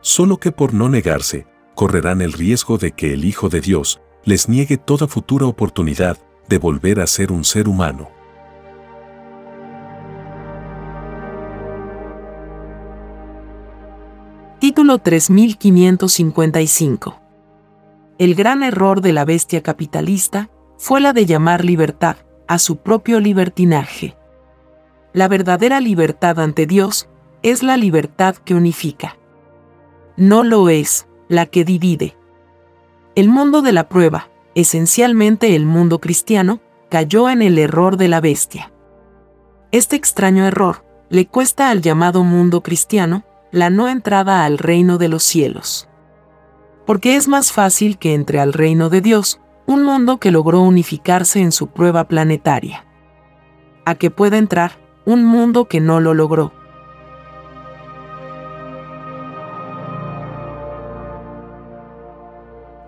Solo 0.01 0.35
que 0.37 0.51
por 0.51 0.73
no 0.73 0.89
negarse, 0.89 1.47
correrán 1.73 2.21
el 2.21 2.33
riesgo 2.33 2.77
de 2.77 2.91
que 2.91 3.13
el 3.13 3.23
Hijo 3.23 3.47
de 3.47 3.61
Dios 3.61 4.01
les 4.25 4.49
niegue 4.49 4.75
toda 4.75 5.07
futura 5.07 5.45
oportunidad 5.45 6.17
de 6.49 6.57
volver 6.57 6.99
a 6.99 7.07
ser 7.07 7.31
un 7.31 7.45
ser 7.45 7.69
humano. 7.69 8.09
Título 14.61 14.99
3555 14.99 17.19
El 18.19 18.35
gran 18.35 18.61
error 18.61 19.01
de 19.01 19.11
la 19.11 19.25
bestia 19.25 19.63
capitalista 19.63 20.51
fue 20.77 21.01
la 21.01 21.13
de 21.13 21.25
llamar 21.25 21.65
libertad 21.65 22.17
a 22.47 22.59
su 22.59 22.77
propio 22.77 23.19
libertinaje. 23.19 24.15
La 25.13 25.27
verdadera 25.27 25.79
libertad 25.79 26.39
ante 26.39 26.67
Dios 26.67 27.09
es 27.41 27.63
la 27.63 27.75
libertad 27.75 28.35
que 28.35 28.53
unifica. 28.53 29.17
No 30.15 30.43
lo 30.43 30.69
es 30.69 31.07
la 31.27 31.47
que 31.47 31.65
divide. 31.65 32.15
El 33.15 33.29
mundo 33.29 33.63
de 33.63 33.71
la 33.71 33.89
prueba, 33.89 34.29
esencialmente 34.53 35.55
el 35.55 35.65
mundo 35.65 35.99
cristiano, 35.99 36.61
cayó 36.91 37.31
en 37.31 37.41
el 37.41 37.57
error 37.57 37.97
de 37.97 38.09
la 38.09 38.21
bestia. 38.21 38.71
Este 39.71 39.95
extraño 39.95 40.45
error 40.45 40.85
le 41.09 41.25
cuesta 41.25 41.71
al 41.71 41.81
llamado 41.81 42.23
mundo 42.23 42.61
cristiano 42.61 43.23
la 43.51 43.69
no 43.69 43.89
entrada 43.89 44.45
al 44.45 44.57
reino 44.57 44.97
de 44.97 45.09
los 45.09 45.23
cielos. 45.23 45.89
Porque 46.85 47.15
es 47.15 47.27
más 47.27 47.51
fácil 47.51 47.97
que 47.97 48.13
entre 48.13 48.39
al 48.39 48.53
reino 48.53 48.89
de 48.89 49.01
Dios 49.01 49.41
un 49.65 49.83
mundo 49.83 50.17
que 50.17 50.31
logró 50.31 50.61
unificarse 50.61 51.41
en 51.41 51.51
su 51.51 51.67
prueba 51.67 52.07
planetaria. 52.07 52.85
A 53.85 53.95
que 53.95 54.09
pueda 54.09 54.37
entrar 54.37 54.79
un 55.05 55.25
mundo 55.25 55.65
que 55.65 55.79
no 55.79 55.99
lo 55.99 56.13
logró. 56.13 56.53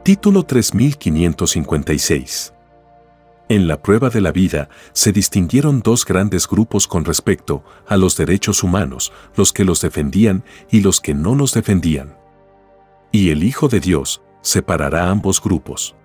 Título 0.03 0.43
3556 0.43 2.52
En 3.53 3.67
la 3.67 3.83
prueba 3.83 4.09
de 4.09 4.19
la 4.19 4.31
vida 4.31 4.67
se 4.93 5.11
distinguieron 5.11 5.81
dos 5.81 6.05
grandes 6.05 6.47
grupos 6.47 6.87
con 6.87 7.05
respecto 7.05 7.63
a 7.87 7.97
los 7.97 8.17
derechos 8.17 8.63
humanos, 8.63 9.13
los 9.35 9.53
que 9.53 9.63
los 9.63 9.79
defendían 9.79 10.43
y 10.71 10.81
los 10.81 10.99
que 10.99 11.13
no 11.13 11.35
los 11.35 11.53
defendían. 11.53 12.17
Y 13.11 13.29
el 13.29 13.43
Hijo 13.43 13.67
de 13.67 13.79
Dios 13.79 14.23
separará 14.41 15.11
ambos 15.11 15.39
grupos. 15.39 15.95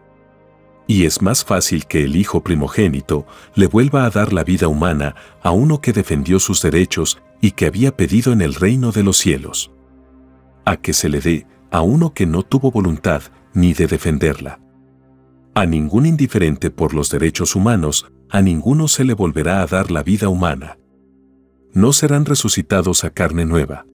Y 0.86 1.06
es 1.06 1.22
más 1.22 1.42
fácil 1.42 1.86
que 1.86 2.04
el 2.04 2.16
Hijo 2.16 2.44
primogénito 2.44 3.26
le 3.54 3.66
vuelva 3.66 4.04
a 4.04 4.10
dar 4.10 4.34
la 4.34 4.44
vida 4.44 4.68
humana 4.68 5.14
a 5.42 5.50
uno 5.50 5.80
que 5.80 5.94
defendió 5.94 6.40
sus 6.40 6.60
derechos 6.60 7.18
y 7.40 7.52
que 7.52 7.64
había 7.64 7.96
pedido 7.96 8.34
en 8.34 8.42
el 8.42 8.56
reino 8.56 8.92
de 8.92 9.04
los 9.04 9.16
cielos. 9.16 9.70
A 10.66 10.76
que 10.76 10.92
se 10.92 11.08
le 11.08 11.22
dé 11.22 11.46
a 11.70 11.80
uno 11.80 12.12
que 12.12 12.26
no 12.26 12.42
tuvo 12.42 12.70
voluntad 12.70 13.22
ni 13.54 13.72
de 13.72 13.86
defenderla. 13.86 14.60
A 15.58 15.66
ningún 15.66 16.06
indiferente 16.06 16.70
por 16.70 16.94
los 16.94 17.10
derechos 17.10 17.56
humanos, 17.56 18.06
a 18.30 18.40
ninguno 18.40 18.86
se 18.86 19.02
le 19.02 19.12
volverá 19.12 19.60
a 19.60 19.66
dar 19.66 19.90
la 19.90 20.04
vida 20.04 20.28
humana. 20.28 20.78
No 21.72 21.92
serán 21.92 22.26
resucitados 22.26 23.02
a 23.02 23.10
carne 23.10 23.44
nueva. 23.44 23.84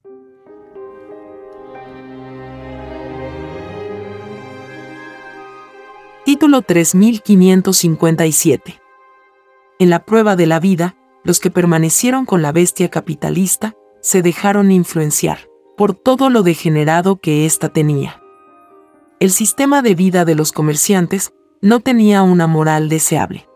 Título 6.27 6.61
3557 6.61 8.79
En 9.79 9.89
la 9.89 10.05
prueba 10.05 10.37
de 10.37 10.45
la 10.45 10.61
vida, 10.61 10.99
los 11.23 11.41
que 11.41 11.51
permanecieron 11.51 12.27
con 12.27 12.43
la 12.43 12.53
bestia 12.53 12.91
capitalista 12.91 13.75
se 14.03 14.21
dejaron 14.21 14.71
influenciar 14.71 15.49
por 15.79 15.95
todo 15.95 16.29
lo 16.29 16.43
degenerado 16.43 17.17
que 17.17 17.47
ésta 17.47 17.71
tenía 17.71 18.21
el 19.21 19.31
sistema 19.31 19.81
de 19.81 19.95
vida 19.95 20.25
de 20.27 20.35
los 20.35 20.53
comerciantes 20.53 21.33
no 21.65 21.81
tenía 21.81 22.23
una 22.23 22.47
moral 22.47 22.89
deseable. 22.91 23.49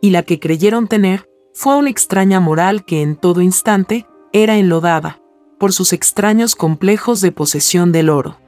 Y 0.00 0.08
la 0.08 0.22
que 0.22 0.40
creyeron 0.40 0.88
tener 0.88 1.28
fue 1.52 1.76
una 1.76 1.90
extraña 1.90 2.40
moral 2.40 2.86
que 2.86 3.02
en 3.02 3.14
todo 3.14 3.42
instante 3.42 4.06
era 4.32 4.56
enlodada 4.56 5.20
por 5.58 5.74
sus 5.74 5.92
extraños 5.92 6.56
complejos 6.56 7.20
de 7.20 7.30
posesión 7.30 7.92
del 7.92 8.08
oro. 8.08 8.38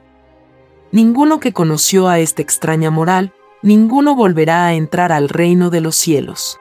Ninguno 0.91 1.39
que 1.39 1.53
conoció 1.53 2.07
a 2.07 2.17
esta 2.17 2.41
extraña 2.41 2.89
moral, 2.89 3.31
ninguno 3.61 4.15
volverá 4.15 4.65
a 4.65 4.73
entrar 4.73 5.11
al 5.11 5.29
reino 5.29 5.69
de 5.69 5.81
los 5.81 5.95
cielos. 5.95 6.57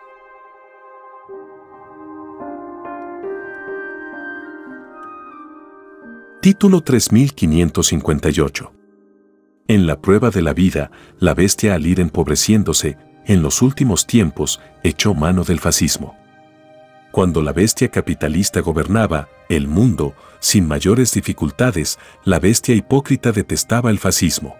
Título 6.43 6.83
3558 6.83 8.82
en 9.69 9.87
la 9.87 10.01
prueba 10.01 10.31
de 10.31 10.43
la 10.43 10.53
vida, 10.53 10.91
la 11.19 11.35
bestia 11.35 11.75
al 11.75 11.87
ir 11.87 12.01
empobreciéndose, 12.01 12.97
en 13.25 13.43
los 13.43 13.63
últimos 13.63 14.07
tiempos, 14.07 14.61
echó 14.83 15.15
mano 15.15 15.45
del 15.45 15.61
fascismo. 15.61 16.17
Cuando 17.13 17.43
la 17.43 17.53
bestia 17.53 17.89
capitalista 17.89 18.61
gobernaba 18.61 19.29
el 19.49 19.69
mundo, 19.69 20.15
sin 20.41 20.67
mayores 20.67 21.13
dificultades, 21.13 21.99
la 22.25 22.39
bestia 22.39 22.75
hipócrita 22.75 23.33
detestaba 23.33 23.91
el 23.91 23.99
fascismo. 23.99 24.57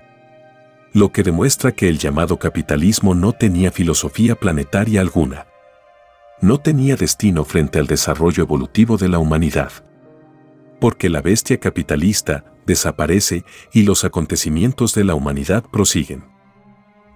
Lo 0.93 1.11
que 1.11 1.23
demuestra 1.23 1.73
que 1.73 1.89
el 1.89 1.99
llamado 1.99 2.39
capitalismo 2.39 3.15
no 3.15 3.33
tenía 3.33 3.73
filosofía 3.73 4.35
planetaria 4.35 5.01
alguna. 5.01 5.47
No 6.43 6.59
tenía 6.59 6.97
destino 6.97 7.45
frente 7.45 7.79
al 7.79 7.87
desarrollo 7.87 8.43
evolutivo 8.43 8.99
de 8.99 9.09
la 9.09 9.19
humanidad. 9.19 9.73
Porque 10.79 11.09
la 11.09 11.23
bestia 11.23 11.59
capitalista, 11.59 12.45
desaparece 12.67 13.45
y 13.73 13.83
los 13.83 14.05
acontecimientos 14.05 14.95
de 14.95 15.05
la 15.05 15.15
humanidad 15.15 15.65
prosiguen. 15.71 16.33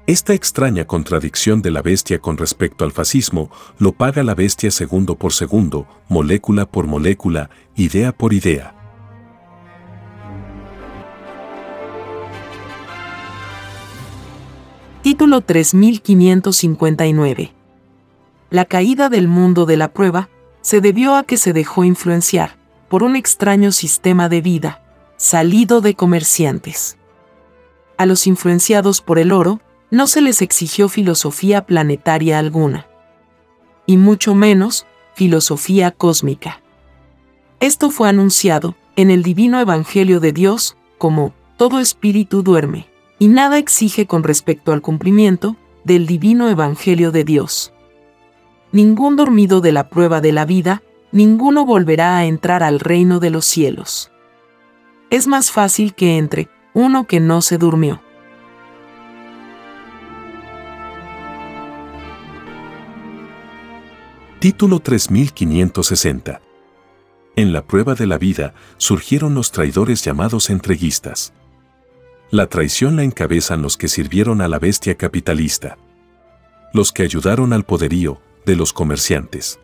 Esta 0.06 0.34
extraña 0.34 0.84
contradicción 0.84 1.62
de 1.62 1.72
la 1.72 1.82
bestia 1.82 2.20
con 2.20 2.36
respecto 2.36 2.84
al 2.84 2.92
fascismo 2.92 3.50
lo 3.78 3.90
paga 3.90 4.22
la 4.22 4.36
bestia 4.36 4.70
segundo 4.70 5.16
por 5.16 5.32
segundo, 5.32 5.88
molécula 6.08 6.64
por 6.64 6.86
molécula, 6.86 7.50
idea 7.74 8.12
por 8.12 8.32
idea. 8.32 8.72
Título 15.02 15.40
3559 15.40 17.52
La 18.50 18.64
caída 18.64 19.08
del 19.08 19.26
mundo 19.26 19.66
de 19.66 19.76
la 19.76 19.92
prueba 19.92 20.28
se 20.62 20.80
debió 20.80 21.16
a 21.16 21.24
que 21.24 21.36
se 21.36 21.52
dejó 21.52 21.82
influenciar 21.82 22.56
por 22.88 23.02
un 23.02 23.16
extraño 23.16 23.72
sistema 23.72 24.28
de 24.28 24.40
vida, 24.40 24.85
salido 25.16 25.80
de 25.80 25.94
comerciantes. 25.94 26.98
A 27.96 28.06
los 28.06 28.26
influenciados 28.26 29.00
por 29.00 29.18
el 29.18 29.32
oro, 29.32 29.60
no 29.90 30.06
se 30.06 30.20
les 30.20 30.42
exigió 30.42 30.88
filosofía 30.88 31.64
planetaria 31.64 32.38
alguna. 32.38 32.86
Y 33.86 33.96
mucho 33.96 34.34
menos, 34.34 34.86
filosofía 35.14 35.90
cósmica. 35.92 36.60
Esto 37.60 37.90
fue 37.90 38.08
anunciado 38.08 38.76
en 38.96 39.10
el 39.10 39.22
divino 39.22 39.60
Evangelio 39.60 40.20
de 40.20 40.32
Dios 40.32 40.76
como 40.98 41.32
todo 41.56 41.80
espíritu 41.80 42.42
duerme, 42.42 42.86
y 43.18 43.28
nada 43.28 43.56
exige 43.56 44.06
con 44.06 44.22
respecto 44.22 44.72
al 44.72 44.82
cumplimiento 44.82 45.56
del 45.84 46.06
divino 46.06 46.50
Evangelio 46.50 47.12
de 47.12 47.24
Dios. 47.24 47.72
Ningún 48.72 49.16
dormido 49.16 49.62
de 49.62 49.72
la 49.72 49.88
prueba 49.88 50.20
de 50.20 50.32
la 50.32 50.44
vida, 50.44 50.82
ninguno 51.12 51.64
volverá 51.64 52.18
a 52.18 52.26
entrar 52.26 52.62
al 52.62 52.80
reino 52.80 53.20
de 53.20 53.30
los 53.30 53.46
cielos 53.46 54.10
es 55.10 55.26
más 55.26 55.50
fácil 55.50 55.94
que 55.94 56.18
entre 56.18 56.48
uno 56.74 57.06
que 57.06 57.20
no 57.20 57.42
se 57.42 57.58
durmió. 57.58 58.02
Título 64.38 64.80
3560 64.80 66.40
En 67.36 67.52
la 67.52 67.66
prueba 67.66 67.94
de 67.94 68.06
la 68.06 68.18
vida 68.18 68.54
surgieron 68.76 69.34
los 69.34 69.50
traidores 69.50 70.04
llamados 70.04 70.50
entreguistas. 70.50 71.32
La 72.30 72.46
traición 72.46 72.96
la 72.96 73.04
encabezan 73.04 73.62
los 73.62 73.76
que 73.76 73.88
sirvieron 73.88 74.40
a 74.40 74.48
la 74.48 74.58
bestia 74.58 74.96
capitalista. 74.96 75.78
Los 76.72 76.92
que 76.92 77.02
ayudaron 77.02 77.52
al 77.52 77.64
poderío 77.64 78.20
de 78.44 78.56
los 78.56 78.72
comerciantes. 78.72 79.58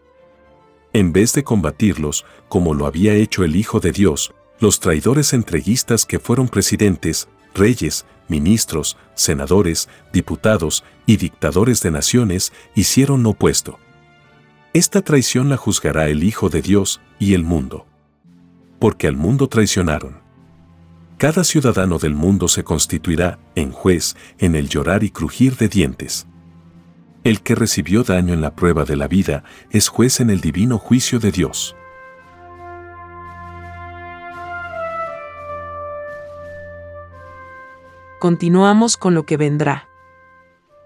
En 0.93 1.12
vez 1.12 1.32
de 1.34 1.45
combatirlos, 1.45 2.24
como 2.49 2.74
lo 2.74 2.86
había 2.86 3.14
hecho 3.14 3.45
el 3.45 3.57
Hijo 3.57 3.80
de 3.80 3.93
Dios, 3.93 4.34
los 4.63 4.79
traidores 4.79 5.33
entreguistas 5.33 6.07
que 6.07 6.21
fueron 6.21 6.47
presidentes, 6.47 7.29
reyes, 7.53 8.07
ministros, 8.29 8.97
senadores, 9.15 9.89
diputados 10.13 10.85
y 11.05 11.17
dictadores 11.17 11.83
de 11.83 11.91
naciones 11.91 12.53
hicieron 12.77 13.25
lo 13.25 13.31
opuesto. 13.31 13.81
Esta 14.73 15.03
traición 15.03 15.49
la 15.49 15.57
juzgará 15.57 16.09
el 16.09 16.23
Hijo 16.23 16.49
de 16.49 16.63
Dios 16.63 17.01
y 17.19 17.35
el 17.35 17.43
mundo. 17.43 17.87
Porque 18.79 19.09
al 19.09 19.17
mundo 19.17 19.49
traicionaron. 19.49 20.21
Cada 21.19 21.43
ciudadano 21.43 21.99
del 21.99 22.15
mundo 22.15 22.47
se 22.47 22.63
constituirá 22.63 23.41
en 23.57 23.73
juez 23.73 24.17
en 24.39 24.55
el 24.55 24.69
llorar 24.69 25.03
y 25.03 25.11
crujir 25.11 25.57
de 25.57 25.69
dientes. 25.69 26.29
El 27.25 27.43
que 27.43 27.57
recibió 27.57 28.05
daño 28.05 28.33
en 28.33 28.41
la 28.41 28.55
prueba 28.55 28.85
de 28.85 28.95
la 28.95 29.09
vida 29.09 29.43
es 29.71 29.89
juez 29.89 30.21
en 30.21 30.31
el 30.31 30.41
divino 30.41 30.79
juicio 30.79 31.19
de 31.19 31.33
Dios. 31.33 31.75
Continuamos 38.23 38.97
con 38.97 39.14
lo 39.14 39.27
que 39.27 39.37
vendrá. 39.37 39.89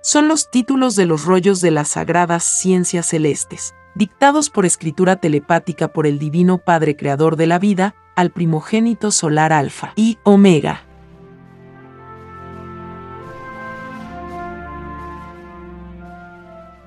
Son 0.01 0.27
los 0.27 0.51
títulos 0.51 0.97
de 0.97 1.05
los 1.05 1.27
rollos 1.27 1.61
de 1.61 1.71
las 1.71 1.89
sagradas 1.89 2.43
ciencias 2.45 3.09
celestes, 3.09 3.75
dictados 3.95 4.49
por 4.49 4.65
escritura 4.65 5.17
telepática 5.17 5.89
por 5.89 6.07
el 6.07 6.19
Divino 6.19 6.57
Padre 6.57 6.97
Creador 6.97 7.37
de 7.37 7.47
la 7.47 7.59
vida, 7.59 7.95
al 8.15 8.31
primogénito 8.31 9.11
solar 9.11 9.53
Alfa 9.53 9.93
y 9.97 10.17
Omega. 10.23 10.81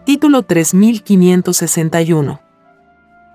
Título 0.04 0.41
3561. 0.41 2.39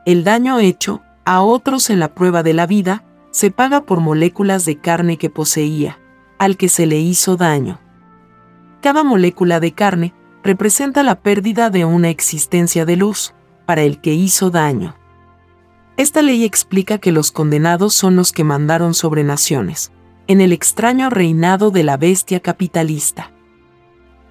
El 0.05 0.25
daño 0.25 0.59
hecho 0.59 1.03
a 1.25 1.43
otros 1.43 1.91
en 1.91 2.01
la 2.01 2.13
prueba 2.13 2.43
de 2.43 2.55
la 2.55 2.67
vida 2.67 3.05
se 3.31 3.53
paga 3.53 3.83
por 3.83 4.01
moléculas 4.01 4.65
de 4.65 4.81
carne 4.81 5.17
que 5.17 5.31
poseía, 5.31 6.01
al 6.45 6.57
que 6.57 6.69
se 6.69 6.87
le 6.87 6.99
hizo 6.99 7.37
daño. 7.37 7.81
Cada 8.81 9.03
molécula 9.03 9.61
de 9.61 9.73
carne 9.73 10.15
representa 10.43 11.03
la 11.03 11.21
pérdida 11.21 11.71
de 11.71 11.85
una 11.85 12.11
existencia 12.11 12.85
de 12.85 12.97
luz, 12.97 13.35
para 13.65 13.83
el 13.83 14.01
que 14.01 14.13
hizo 14.13 14.51
daño. 14.51 14.95
Esta 15.97 16.21
ley 16.21 16.45
explica 16.45 16.99
que 16.99 17.13
los 17.13 17.33
condenados 17.33 17.95
son 17.95 18.15
los 18.15 18.31
que 18.31 18.45
mandaron 18.45 18.93
sobre 18.93 19.25
naciones, 19.25 19.91
en 20.27 20.43
el 20.43 20.53
extraño 20.53 21.09
reinado 21.09 21.71
de 21.71 21.83
la 21.83 21.97
bestia 21.97 22.41
capitalista. 22.41 23.31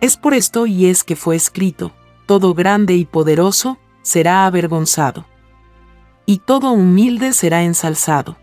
Es 0.01 0.17
por 0.17 0.35
esto 0.35 0.67
y 0.67 0.85
es 0.85 1.03
que 1.03 1.15
fue 1.15 1.35
escrito, 1.35 1.93
todo 2.27 2.53
grande 2.53 2.93
y 2.93 3.05
poderoso 3.05 3.79
será 4.03 4.45
avergonzado. 4.45 5.25
Y 6.25 6.39
todo 6.39 6.71
humilde 6.71 7.33
será 7.33 7.63
ensalzado. 7.63 8.37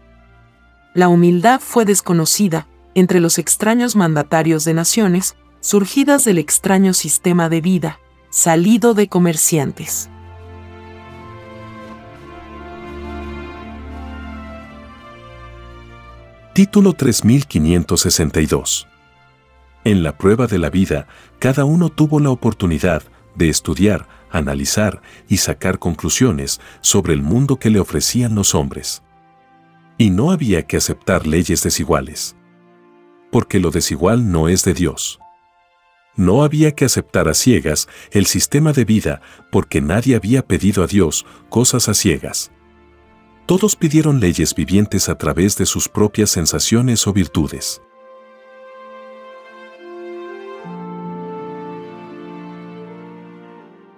La 0.92 1.08
humildad 1.08 1.60
fue 1.60 1.84
desconocida 1.84 2.66
entre 2.95 3.20
los 3.20 3.38
extraños 3.38 3.97
mandatarios 3.97 4.64
de 4.64 4.74
naciones, 4.74 5.36
surgidas 5.61 6.24
del 6.24 6.38
extraño 6.38 6.95
sistema 6.95 7.49
de 7.49 7.61
vida, 7.61 8.01
salido 8.30 8.95
de 8.95 9.09
comerciantes. 9.09 10.11
Título 16.53 16.95
3562 16.95 18.88
En 19.84 20.03
la 20.03 20.18
prueba 20.18 20.47
de 20.47 20.59
la 20.59 20.68
vida, 20.68 21.07
cada 21.38 21.64
uno 21.64 21.91
tuvo 21.91 22.20
la 22.20 22.30
oportunidad 22.30 23.03
de 23.34 23.49
estudiar, 23.49 24.09
analizar 24.30 25.01
y 25.28 25.38
sacar 25.38 25.78
conclusiones 25.78 26.61
sobre 26.80 27.14
el 27.14 27.22
mundo 27.22 27.57
que 27.57 27.70
le 27.70 27.80
ofrecían 27.80 28.34
los 28.34 28.55
hombres. 28.55 29.03
Y 29.97 30.11
no 30.11 30.32
había 30.32 30.66
que 30.66 30.76
aceptar 30.76 31.26
leyes 31.26 31.62
desiguales. 31.62 32.36
Porque 33.31 33.61
lo 33.61 33.70
desigual 33.70 34.31
no 34.31 34.49
es 34.49 34.64
de 34.64 34.74
Dios. 34.74 35.18
No 36.16 36.43
había 36.43 36.72
que 36.72 36.85
aceptar 36.85 37.28
a 37.28 37.35
ciegas 37.35 37.89
el 38.11 38.26
sistema 38.26 38.72
de 38.72 38.85
vida 38.85 39.22
porque 39.51 39.81
nadie 39.81 40.16
había 40.16 40.47
pedido 40.47 40.83
a 40.83 40.87
Dios 40.87 41.24
cosas 41.49 41.89
a 41.89 41.95
ciegas. 41.95 42.53
Todos 43.47 43.76
pidieron 43.76 44.20
leyes 44.20 44.55
vivientes 44.55 45.09
a 45.09 45.16
través 45.16 45.57
de 45.57 45.64
sus 45.66 45.89
propias 45.89 46.31
sensaciones 46.31 47.07
o 47.07 47.12
virtudes. 47.12 47.81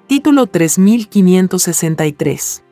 Título 0.07 0.47
3563. 0.47 2.65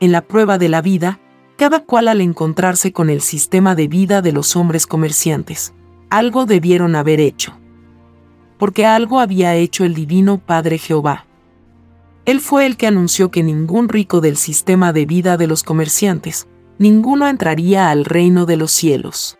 En 0.00 0.12
la 0.12 0.22
prueba 0.22 0.58
de 0.58 0.68
la 0.68 0.82
vida, 0.82 1.20
cada 1.58 1.80
cual 1.80 2.06
al 2.06 2.20
encontrarse 2.20 2.92
con 2.92 3.10
el 3.10 3.20
sistema 3.20 3.74
de 3.74 3.88
vida 3.88 4.22
de 4.22 4.30
los 4.30 4.54
hombres 4.54 4.86
comerciantes, 4.86 5.74
algo 6.08 6.46
debieron 6.46 6.94
haber 6.94 7.18
hecho. 7.18 7.58
Porque 8.58 8.86
algo 8.86 9.18
había 9.18 9.56
hecho 9.56 9.84
el 9.84 9.92
divino 9.92 10.38
Padre 10.38 10.78
Jehová. 10.78 11.26
Él 12.26 12.40
fue 12.40 12.64
el 12.64 12.76
que 12.76 12.86
anunció 12.86 13.32
que 13.32 13.42
ningún 13.42 13.88
rico 13.88 14.20
del 14.20 14.36
sistema 14.36 14.92
de 14.92 15.04
vida 15.04 15.36
de 15.36 15.48
los 15.48 15.64
comerciantes, 15.64 16.46
ninguno 16.78 17.26
entraría 17.26 17.90
al 17.90 18.04
reino 18.04 18.46
de 18.46 18.56
los 18.56 18.70
cielos. 18.70 19.36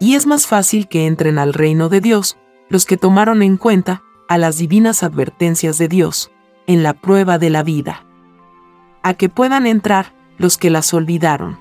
Y 0.00 0.16
es 0.16 0.26
más 0.26 0.48
fácil 0.48 0.88
que 0.88 1.06
entren 1.06 1.38
al 1.38 1.54
reino 1.54 1.88
de 1.88 2.00
Dios 2.00 2.36
los 2.68 2.84
que 2.84 2.96
tomaron 2.96 3.42
en 3.42 3.58
cuenta 3.58 4.02
a 4.28 4.38
las 4.38 4.58
divinas 4.58 5.04
advertencias 5.04 5.78
de 5.78 5.86
Dios, 5.86 6.32
en 6.66 6.82
la 6.82 6.94
prueba 6.94 7.38
de 7.38 7.50
la 7.50 7.62
vida. 7.62 8.06
A 9.04 9.14
que 9.14 9.28
puedan 9.28 9.68
entrar 9.68 10.20
los 10.38 10.58
que 10.58 10.70
las 10.70 10.92
olvidaron. 10.94 11.58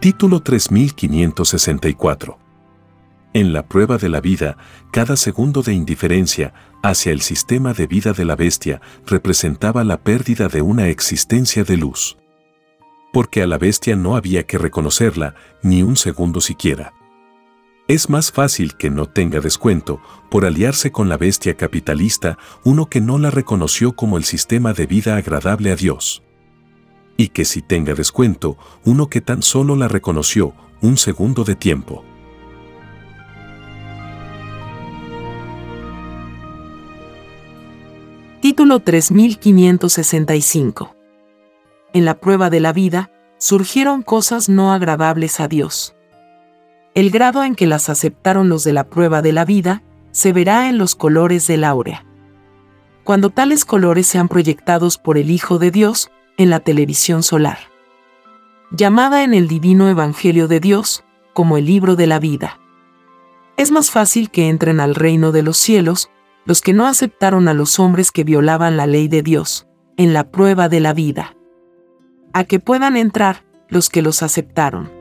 Título 0.00 0.40
3564 0.40 2.38
En 3.32 3.52
la 3.52 3.66
prueba 3.66 3.98
de 3.98 4.08
la 4.08 4.20
vida, 4.20 4.56
cada 4.92 5.16
segundo 5.16 5.62
de 5.62 5.74
indiferencia 5.74 6.54
hacia 6.82 7.12
el 7.12 7.20
sistema 7.20 7.72
de 7.74 7.86
vida 7.86 8.12
de 8.12 8.24
la 8.24 8.36
bestia 8.36 8.80
representaba 9.06 9.82
la 9.84 9.98
pérdida 9.98 10.48
de 10.48 10.62
una 10.62 10.88
existencia 10.88 11.64
de 11.64 11.76
luz 11.76 12.16
porque 13.12 13.42
a 13.42 13.46
la 13.46 13.58
bestia 13.58 13.96
no 13.96 14.16
había 14.16 14.44
que 14.44 14.58
reconocerla 14.58 15.34
ni 15.62 15.82
un 15.82 15.96
segundo 15.96 16.40
siquiera. 16.40 16.92
Es 17.88 18.08
más 18.10 18.30
fácil 18.30 18.76
que 18.76 18.90
no 18.90 19.06
tenga 19.06 19.40
descuento 19.40 20.00
por 20.30 20.44
aliarse 20.44 20.92
con 20.92 21.08
la 21.08 21.16
bestia 21.16 21.56
capitalista 21.56 22.36
uno 22.62 22.84
que 22.86 23.00
no 23.00 23.18
la 23.18 23.30
reconoció 23.30 23.96
como 23.96 24.18
el 24.18 24.24
sistema 24.24 24.74
de 24.74 24.86
vida 24.86 25.16
agradable 25.16 25.72
a 25.72 25.76
Dios. 25.76 26.22
Y 27.16 27.28
que 27.28 27.46
si 27.46 27.62
tenga 27.62 27.94
descuento 27.94 28.58
uno 28.84 29.08
que 29.08 29.22
tan 29.22 29.42
solo 29.42 29.74
la 29.74 29.88
reconoció 29.88 30.52
un 30.82 30.98
segundo 30.98 31.44
de 31.44 31.56
tiempo. 31.56 32.04
Título 38.40 38.80
3565 38.80 40.94
en 41.94 42.04
la 42.04 42.20
prueba 42.20 42.50
de 42.50 42.60
la 42.60 42.72
vida, 42.72 43.10
surgieron 43.38 44.02
cosas 44.02 44.48
no 44.48 44.72
agradables 44.72 45.40
a 45.40 45.48
Dios. 45.48 45.96
El 46.94 47.10
grado 47.10 47.44
en 47.44 47.54
que 47.54 47.66
las 47.66 47.88
aceptaron 47.88 48.48
los 48.48 48.64
de 48.64 48.72
la 48.72 48.88
prueba 48.88 49.22
de 49.22 49.32
la 49.32 49.44
vida 49.44 49.82
se 50.10 50.32
verá 50.32 50.68
en 50.68 50.78
los 50.78 50.94
colores 50.94 51.46
del 51.46 51.64
áurea. 51.64 52.04
Cuando 53.04 53.30
tales 53.30 53.64
colores 53.64 54.06
sean 54.06 54.28
proyectados 54.28 54.98
por 54.98 55.18
el 55.18 55.30
Hijo 55.30 55.58
de 55.58 55.70
Dios 55.70 56.10
en 56.36 56.50
la 56.50 56.60
televisión 56.60 57.22
solar. 57.22 57.58
Llamada 58.70 59.24
en 59.24 59.32
el 59.32 59.48
divino 59.48 59.88
Evangelio 59.88 60.48
de 60.48 60.60
Dios 60.60 61.04
como 61.32 61.56
el 61.56 61.66
libro 61.66 61.96
de 61.96 62.06
la 62.06 62.18
vida. 62.18 62.58
Es 63.56 63.70
más 63.70 63.90
fácil 63.90 64.30
que 64.30 64.48
entren 64.48 64.80
al 64.80 64.94
reino 64.94 65.32
de 65.32 65.42
los 65.42 65.56
cielos 65.56 66.10
los 66.44 66.60
que 66.60 66.72
no 66.72 66.86
aceptaron 66.86 67.48
a 67.48 67.54
los 67.54 67.78
hombres 67.78 68.12
que 68.12 68.24
violaban 68.24 68.76
la 68.76 68.86
ley 68.86 69.08
de 69.08 69.22
Dios 69.22 69.66
en 69.96 70.12
la 70.12 70.30
prueba 70.30 70.68
de 70.68 70.80
la 70.80 70.92
vida 70.92 71.34
a 72.32 72.44
que 72.44 72.60
puedan 72.60 72.96
entrar 72.96 73.44
los 73.68 73.88
que 73.88 74.02
los 74.02 74.22
aceptaron. 74.22 74.97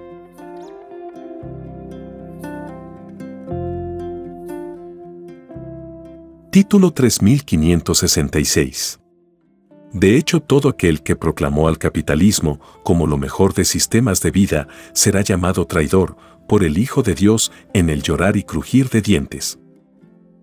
Título 6.58 6.90
3566 6.92 9.00
de 9.94 10.18
hecho, 10.18 10.40
todo 10.40 10.70
aquel 10.70 11.04
que 11.04 11.16
proclamó 11.16 11.68
al 11.68 11.78
capitalismo 11.78 12.60
como 12.84 13.06
lo 13.06 13.20
mejor 13.20 13.54
de 13.54 13.64
sistemas 13.64 14.22
de 14.22 14.32
vida 14.32 14.68
será 14.94 15.22
llamado 15.22 15.68
traidor 15.68 16.18
por 16.50 16.64
el 16.64 16.80
Hijo 16.80 17.04
de 17.04 17.14
Dios 17.14 17.52
en 17.76 17.92
el 17.92 18.02
llorar 18.02 18.38
y 18.38 18.44
crujir 18.44 18.90
de 18.90 19.04
dientes. 19.04 19.60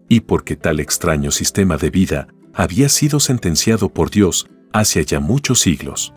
Y 0.09 0.21
porque 0.21 0.55
tal 0.55 0.79
extraño 0.79 1.33
sistema 1.33 1.79
de 1.79 1.91
vida 1.91 2.29
había 2.55 2.89
sido 2.89 3.19
sentenciado 3.19 3.89
por 3.89 4.13
Dios 4.13 4.47
hace 4.73 5.05
ya 5.05 5.19
muchos 5.19 5.59
siglos. 5.59 6.15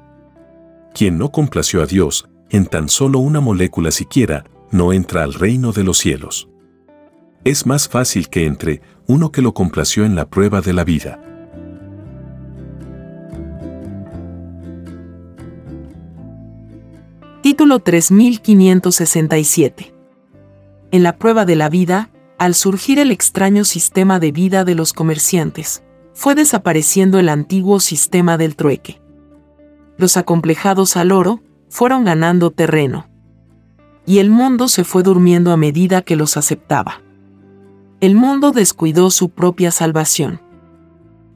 Quien 0.94 1.18
no 1.18 1.32
complació 1.32 1.82
a 1.82 1.88
Dios, 1.88 2.30
en 2.52 2.68
tan 2.68 2.88
solo 2.88 3.18
una 3.18 3.40
molécula 3.40 3.90
siquiera, 3.90 4.46
no 4.70 4.94
entra 4.94 5.24
al 5.24 5.34
reino 5.34 5.72
de 5.72 5.84
los 5.84 5.98
cielos. 5.98 6.50
Es 7.48 7.66
más 7.66 7.88
fácil 7.88 8.28
que 8.28 8.46
entre 8.46 8.82
uno 9.08 9.32
que 9.32 9.42
lo 9.42 9.54
complació 9.54 10.04
en 10.04 10.16
la 10.16 10.28
prueba 10.28 10.60
de 10.60 10.74
la 10.74 10.84
vida. 10.84 11.18
Título 17.42 17.80
3567. 17.80 19.94
En 20.92 21.04
la 21.04 21.16
prueba 21.16 21.46
de 21.46 21.56
la 21.56 21.70
vida, 21.70 22.10
al 22.38 22.54
surgir 22.54 23.00
el 23.00 23.12
extraño 23.12 23.64
sistema 23.64 24.20
de 24.20 24.34
vida 24.34 24.66
de 24.66 24.76
los 24.76 24.92
comerciantes, 24.92 25.84
fue 26.14 26.36
desapareciendo 26.36 27.18
el 27.18 27.30
antiguo 27.30 27.80
sistema 27.80 28.38
del 28.38 28.58
trueque. 28.58 29.00
Los 29.96 30.18
acomplejados 30.18 30.98
al 30.98 31.14
oro 31.14 31.42
fueron 31.70 32.04
ganando 32.04 32.52
terreno. 32.52 33.08
Y 34.06 34.18
el 34.18 34.32
mundo 34.32 34.68
se 34.68 34.84
fue 34.84 35.02
durmiendo 35.02 35.54
a 35.54 35.58
medida 35.58 36.02
que 36.02 36.18
los 36.18 36.36
aceptaba. 36.36 37.07
El 38.00 38.14
mundo 38.14 38.52
descuidó 38.52 39.10
su 39.10 39.30
propia 39.30 39.72
salvación. 39.72 40.40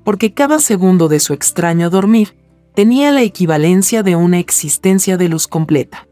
Porque 0.04 0.34
cada 0.34 0.60
segundo 0.60 1.08
de 1.08 1.20
su 1.20 1.34
extraño 1.34 1.90
dormir 1.90 2.36
tenía 2.76 3.12
la 3.12 3.24
equivalencia 3.24 4.04
de 4.04 4.16
una 4.16 4.38
existencia 4.38 5.18
de 5.18 5.28
luz 5.28 5.48
completa. 5.48 6.08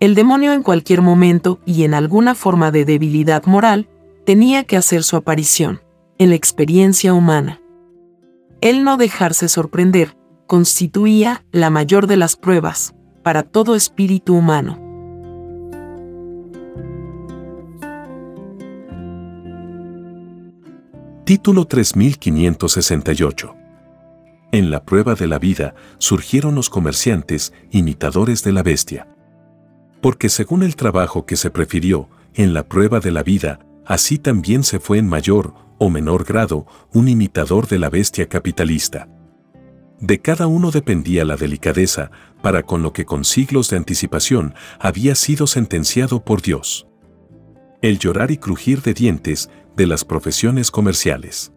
El 0.00 0.16
demonio 0.16 0.52
en 0.52 0.62
cualquier 0.62 1.02
momento 1.02 1.60
y 1.64 1.84
en 1.84 1.94
alguna 1.94 2.34
forma 2.34 2.72
de 2.72 2.84
debilidad 2.84 3.44
moral 3.46 3.88
tenía 4.26 4.64
que 4.64 4.76
hacer 4.76 5.04
su 5.04 5.16
aparición 5.16 5.80
en 6.18 6.30
la 6.30 6.34
experiencia 6.34 7.14
humana. 7.14 7.60
El 8.60 8.82
no 8.82 8.96
dejarse 8.96 9.48
sorprender 9.48 10.16
constituía 10.48 11.44
la 11.52 11.70
mayor 11.70 12.06
de 12.08 12.16
las 12.16 12.36
pruebas 12.36 12.94
para 13.22 13.44
todo 13.44 13.76
espíritu 13.76 14.34
humano. 14.34 14.83
Título 21.24 21.64
3568 21.64 23.56
en 24.52 24.70
la 24.70 24.84
prueba 24.84 25.16
de 25.16 25.26
la 25.26 25.40
vida 25.40 25.74
surgieron 25.98 26.54
los 26.54 26.70
comerciantes, 26.70 27.52
imitadores 27.72 28.44
de 28.44 28.52
la 28.52 28.62
bestia. 28.62 29.08
Porque 30.00 30.28
según 30.28 30.62
el 30.62 30.76
trabajo 30.76 31.26
que 31.26 31.34
se 31.34 31.50
prefirió 31.50 32.08
en 32.34 32.54
la 32.54 32.68
prueba 32.68 33.00
de 33.00 33.10
la 33.10 33.24
vida, 33.24 33.58
así 33.84 34.16
también 34.16 34.62
se 34.62 34.78
fue 34.78 34.98
en 34.98 35.08
mayor 35.08 35.54
o 35.78 35.90
menor 35.90 36.24
grado 36.24 36.66
un 36.92 37.08
imitador 37.08 37.66
de 37.66 37.80
la 37.80 37.90
bestia 37.90 38.28
capitalista. 38.28 39.08
De 39.98 40.20
cada 40.20 40.46
uno 40.46 40.70
dependía 40.70 41.24
la 41.24 41.34
delicadeza 41.36 42.12
para 42.42 42.62
con 42.62 42.82
lo 42.82 42.92
que 42.92 43.06
con 43.06 43.24
siglos 43.24 43.70
de 43.70 43.78
anticipación 43.78 44.54
había 44.78 45.16
sido 45.16 45.48
sentenciado 45.48 46.22
por 46.22 46.42
Dios. 46.42 46.86
El 47.82 47.98
llorar 47.98 48.30
y 48.30 48.36
crujir 48.36 48.82
de 48.82 48.94
dientes 48.94 49.50
de 49.76 49.86
las 49.86 50.04
profesiones 50.04 50.70
comerciales 50.70 51.54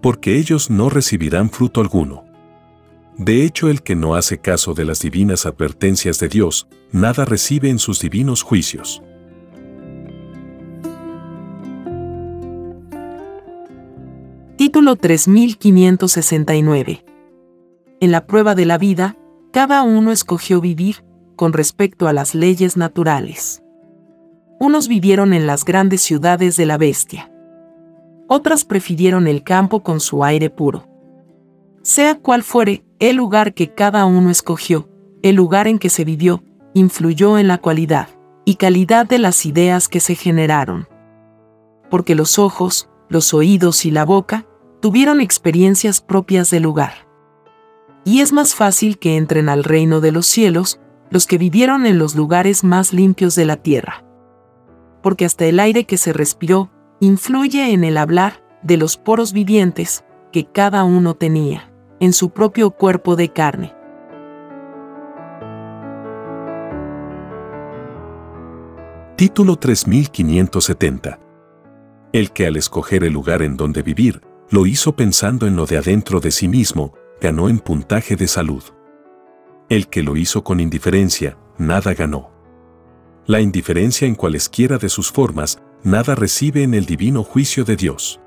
porque 0.00 0.36
ellos 0.36 0.70
no 0.70 0.88
recibirán 0.90 1.50
fruto 1.50 1.80
alguno. 1.80 2.24
De 3.16 3.44
hecho, 3.44 3.68
el 3.68 3.82
que 3.82 3.96
no 3.96 4.14
hace 4.14 4.38
caso 4.38 4.74
de 4.74 4.84
las 4.84 5.00
divinas 5.00 5.44
advertencias 5.44 6.20
de 6.20 6.28
Dios, 6.28 6.68
nada 6.92 7.24
recibe 7.24 7.68
en 7.68 7.80
sus 7.80 7.98
divinos 8.00 8.42
juicios. 8.42 9.02
Título 14.56 14.94
3569 14.96 17.04
En 18.00 18.12
la 18.12 18.26
prueba 18.26 18.54
de 18.54 18.66
la 18.66 18.78
vida, 18.78 19.16
cada 19.52 19.82
uno 19.82 20.12
escogió 20.12 20.60
vivir 20.60 21.02
con 21.36 21.52
respecto 21.52 22.06
a 22.08 22.12
las 22.12 22.34
leyes 22.34 22.76
naturales. 22.76 23.62
Unos 24.60 24.88
vivieron 24.88 25.32
en 25.32 25.46
las 25.46 25.64
grandes 25.64 26.02
ciudades 26.02 26.56
de 26.56 26.66
la 26.66 26.78
bestia 26.78 27.30
otras 28.28 28.64
prefirieron 28.64 29.26
el 29.26 29.42
campo 29.42 29.82
con 29.82 30.00
su 30.00 30.22
aire 30.22 30.50
puro. 30.50 30.86
Sea 31.82 32.18
cual 32.18 32.42
fuere 32.42 32.84
el 32.98 33.16
lugar 33.16 33.54
que 33.54 33.72
cada 33.72 34.04
uno 34.04 34.30
escogió, 34.30 34.88
el 35.22 35.34
lugar 35.34 35.66
en 35.66 35.78
que 35.78 35.88
se 35.88 36.04
vivió, 36.04 36.44
influyó 36.74 37.38
en 37.38 37.48
la 37.48 37.58
cualidad 37.58 38.08
y 38.44 38.56
calidad 38.56 39.06
de 39.06 39.18
las 39.18 39.46
ideas 39.46 39.88
que 39.88 40.00
se 40.00 40.14
generaron. 40.14 40.86
Porque 41.90 42.14
los 42.14 42.38
ojos, 42.38 42.90
los 43.08 43.32
oídos 43.32 43.86
y 43.86 43.90
la 43.90 44.04
boca 44.04 44.46
tuvieron 44.80 45.22
experiencias 45.22 46.02
propias 46.02 46.50
del 46.50 46.62
lugar. 46.62 47.08
Y 48.04 48.20
es 48.20 48.32
más 48.32 48.54
fácil 48.54 48.98
que 48.98 49.16
entren 49.16 49.48
al 49.48 49.64
reino 49.64 50.00
de 50.00 50.12
los 50.12 50.26
cielos 50.26 50.80
los 51.10 51.26
que 51.26 51.38
vivieron 51.38 51.86
en 51.86 51.98
los 51.98 52.14
lugares 52.14 52.62
más 52.62 52.92
limpios 52.92 53.34
de 53.34 53.46
la 53.46 53.56
tierra. 53.56 54.07
Porque 55.02 55.24
hasta 55.24 55.46
el 55.46 55.60
aire 55.60 55.84
que 55.84 55.96
se 55.96 56.12
respiró 56.12 56.70
influye 57.00 57.72
en 57.72 57.84
el 57.84 57.96
hablar 57.96 58.42
de 58.62 58.76
los 58.76 58.96
poros 58.96 59.32
vivientes 59.32 60.04
que 60.32 60.46
cada 60.46 60.84
uno 60.84 61.14
tenía 61.14 61.72
en 62.00 62.12
su 62.12 62.30
propio 62.30 62.70
cuerpo 62.70 63.16
de 63.16 63.30
carne. 63.30 63.74
Título 69.16 69.56
3570 69.56 71.18
El 72.12 72.30
que 72.30 72.46
al 72.46 72.56
escoger 72.56 73.02
el 73.02 73.12
lugar 73.12 73.42
en 73.42 73.56
donde 73.56 73.82
vivir, 73.82 74.22
lo 74.50 74.64
hizo 74.64 74.94
pensando 74.94 75.46
en 75.46 75.56
lo 75.56 75.66
de 75.66 75.78
adentro 75.78 76.20
de 76.20 76.30
sí 76.30 76.46
mismo, 76.46 76.94
ganó 77.20 77.48
en 77.48 77.58
puntaje 77.58 78.14
de 78.14 78.28
salud. 78.28 78.62
El 79.68 79.88
que 79.88 80.02
lo 80.02 80.16
hizo 80.16 80.44
con 80.44 80.60
indiferencia, 80.60 81.36
nada 81.58 81.94
ganó. 81.94 82.30
La 83.28 83.42
indiferencia 83.42 84.08
en 84.08 84.14
cualesquiera 84.14 84.78
de 84.78 84.88
sus 84.88 85.12
formas 85.12 85.60
nada 85.82 86.14
recibe 86.14 86.62
en 86.62 86.72
el 86.72 86.86
divino 86.86 87.22
juicio 87.22 87.66
de 87.66 87.76
Dios. 87.76 88.20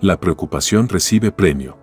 La 0.00 0.20
preocupación 0.20 0.88
recibe 0.88 1.32
premio. 1.32 1.76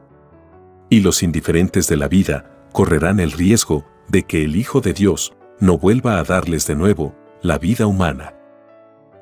Y 0.90 1.02
los 1.02 1.24
indiferentes 1.24 1.90
de 1.90 1.98
la 1.98 2.08
vida 2.08 2.50
correrán 2.72 3.20
el 3.20 3.34
riesgo 3.34 3.86
de 4.08 4.24
que 4.24 4.46
el 4.46 4.56
Hijo 4.56 4.80
de 4.80 4.94
Dios 4.94 5.34
no 5.60 5.78
vuelva 5.78 6.20
a 6.20 6.24
darles 6.24 6.66
de 6.68 6.76
nuevo 6.76 7.14
la 7.42 7.58
vida 7.58 7.86
humana. 7.86 8.34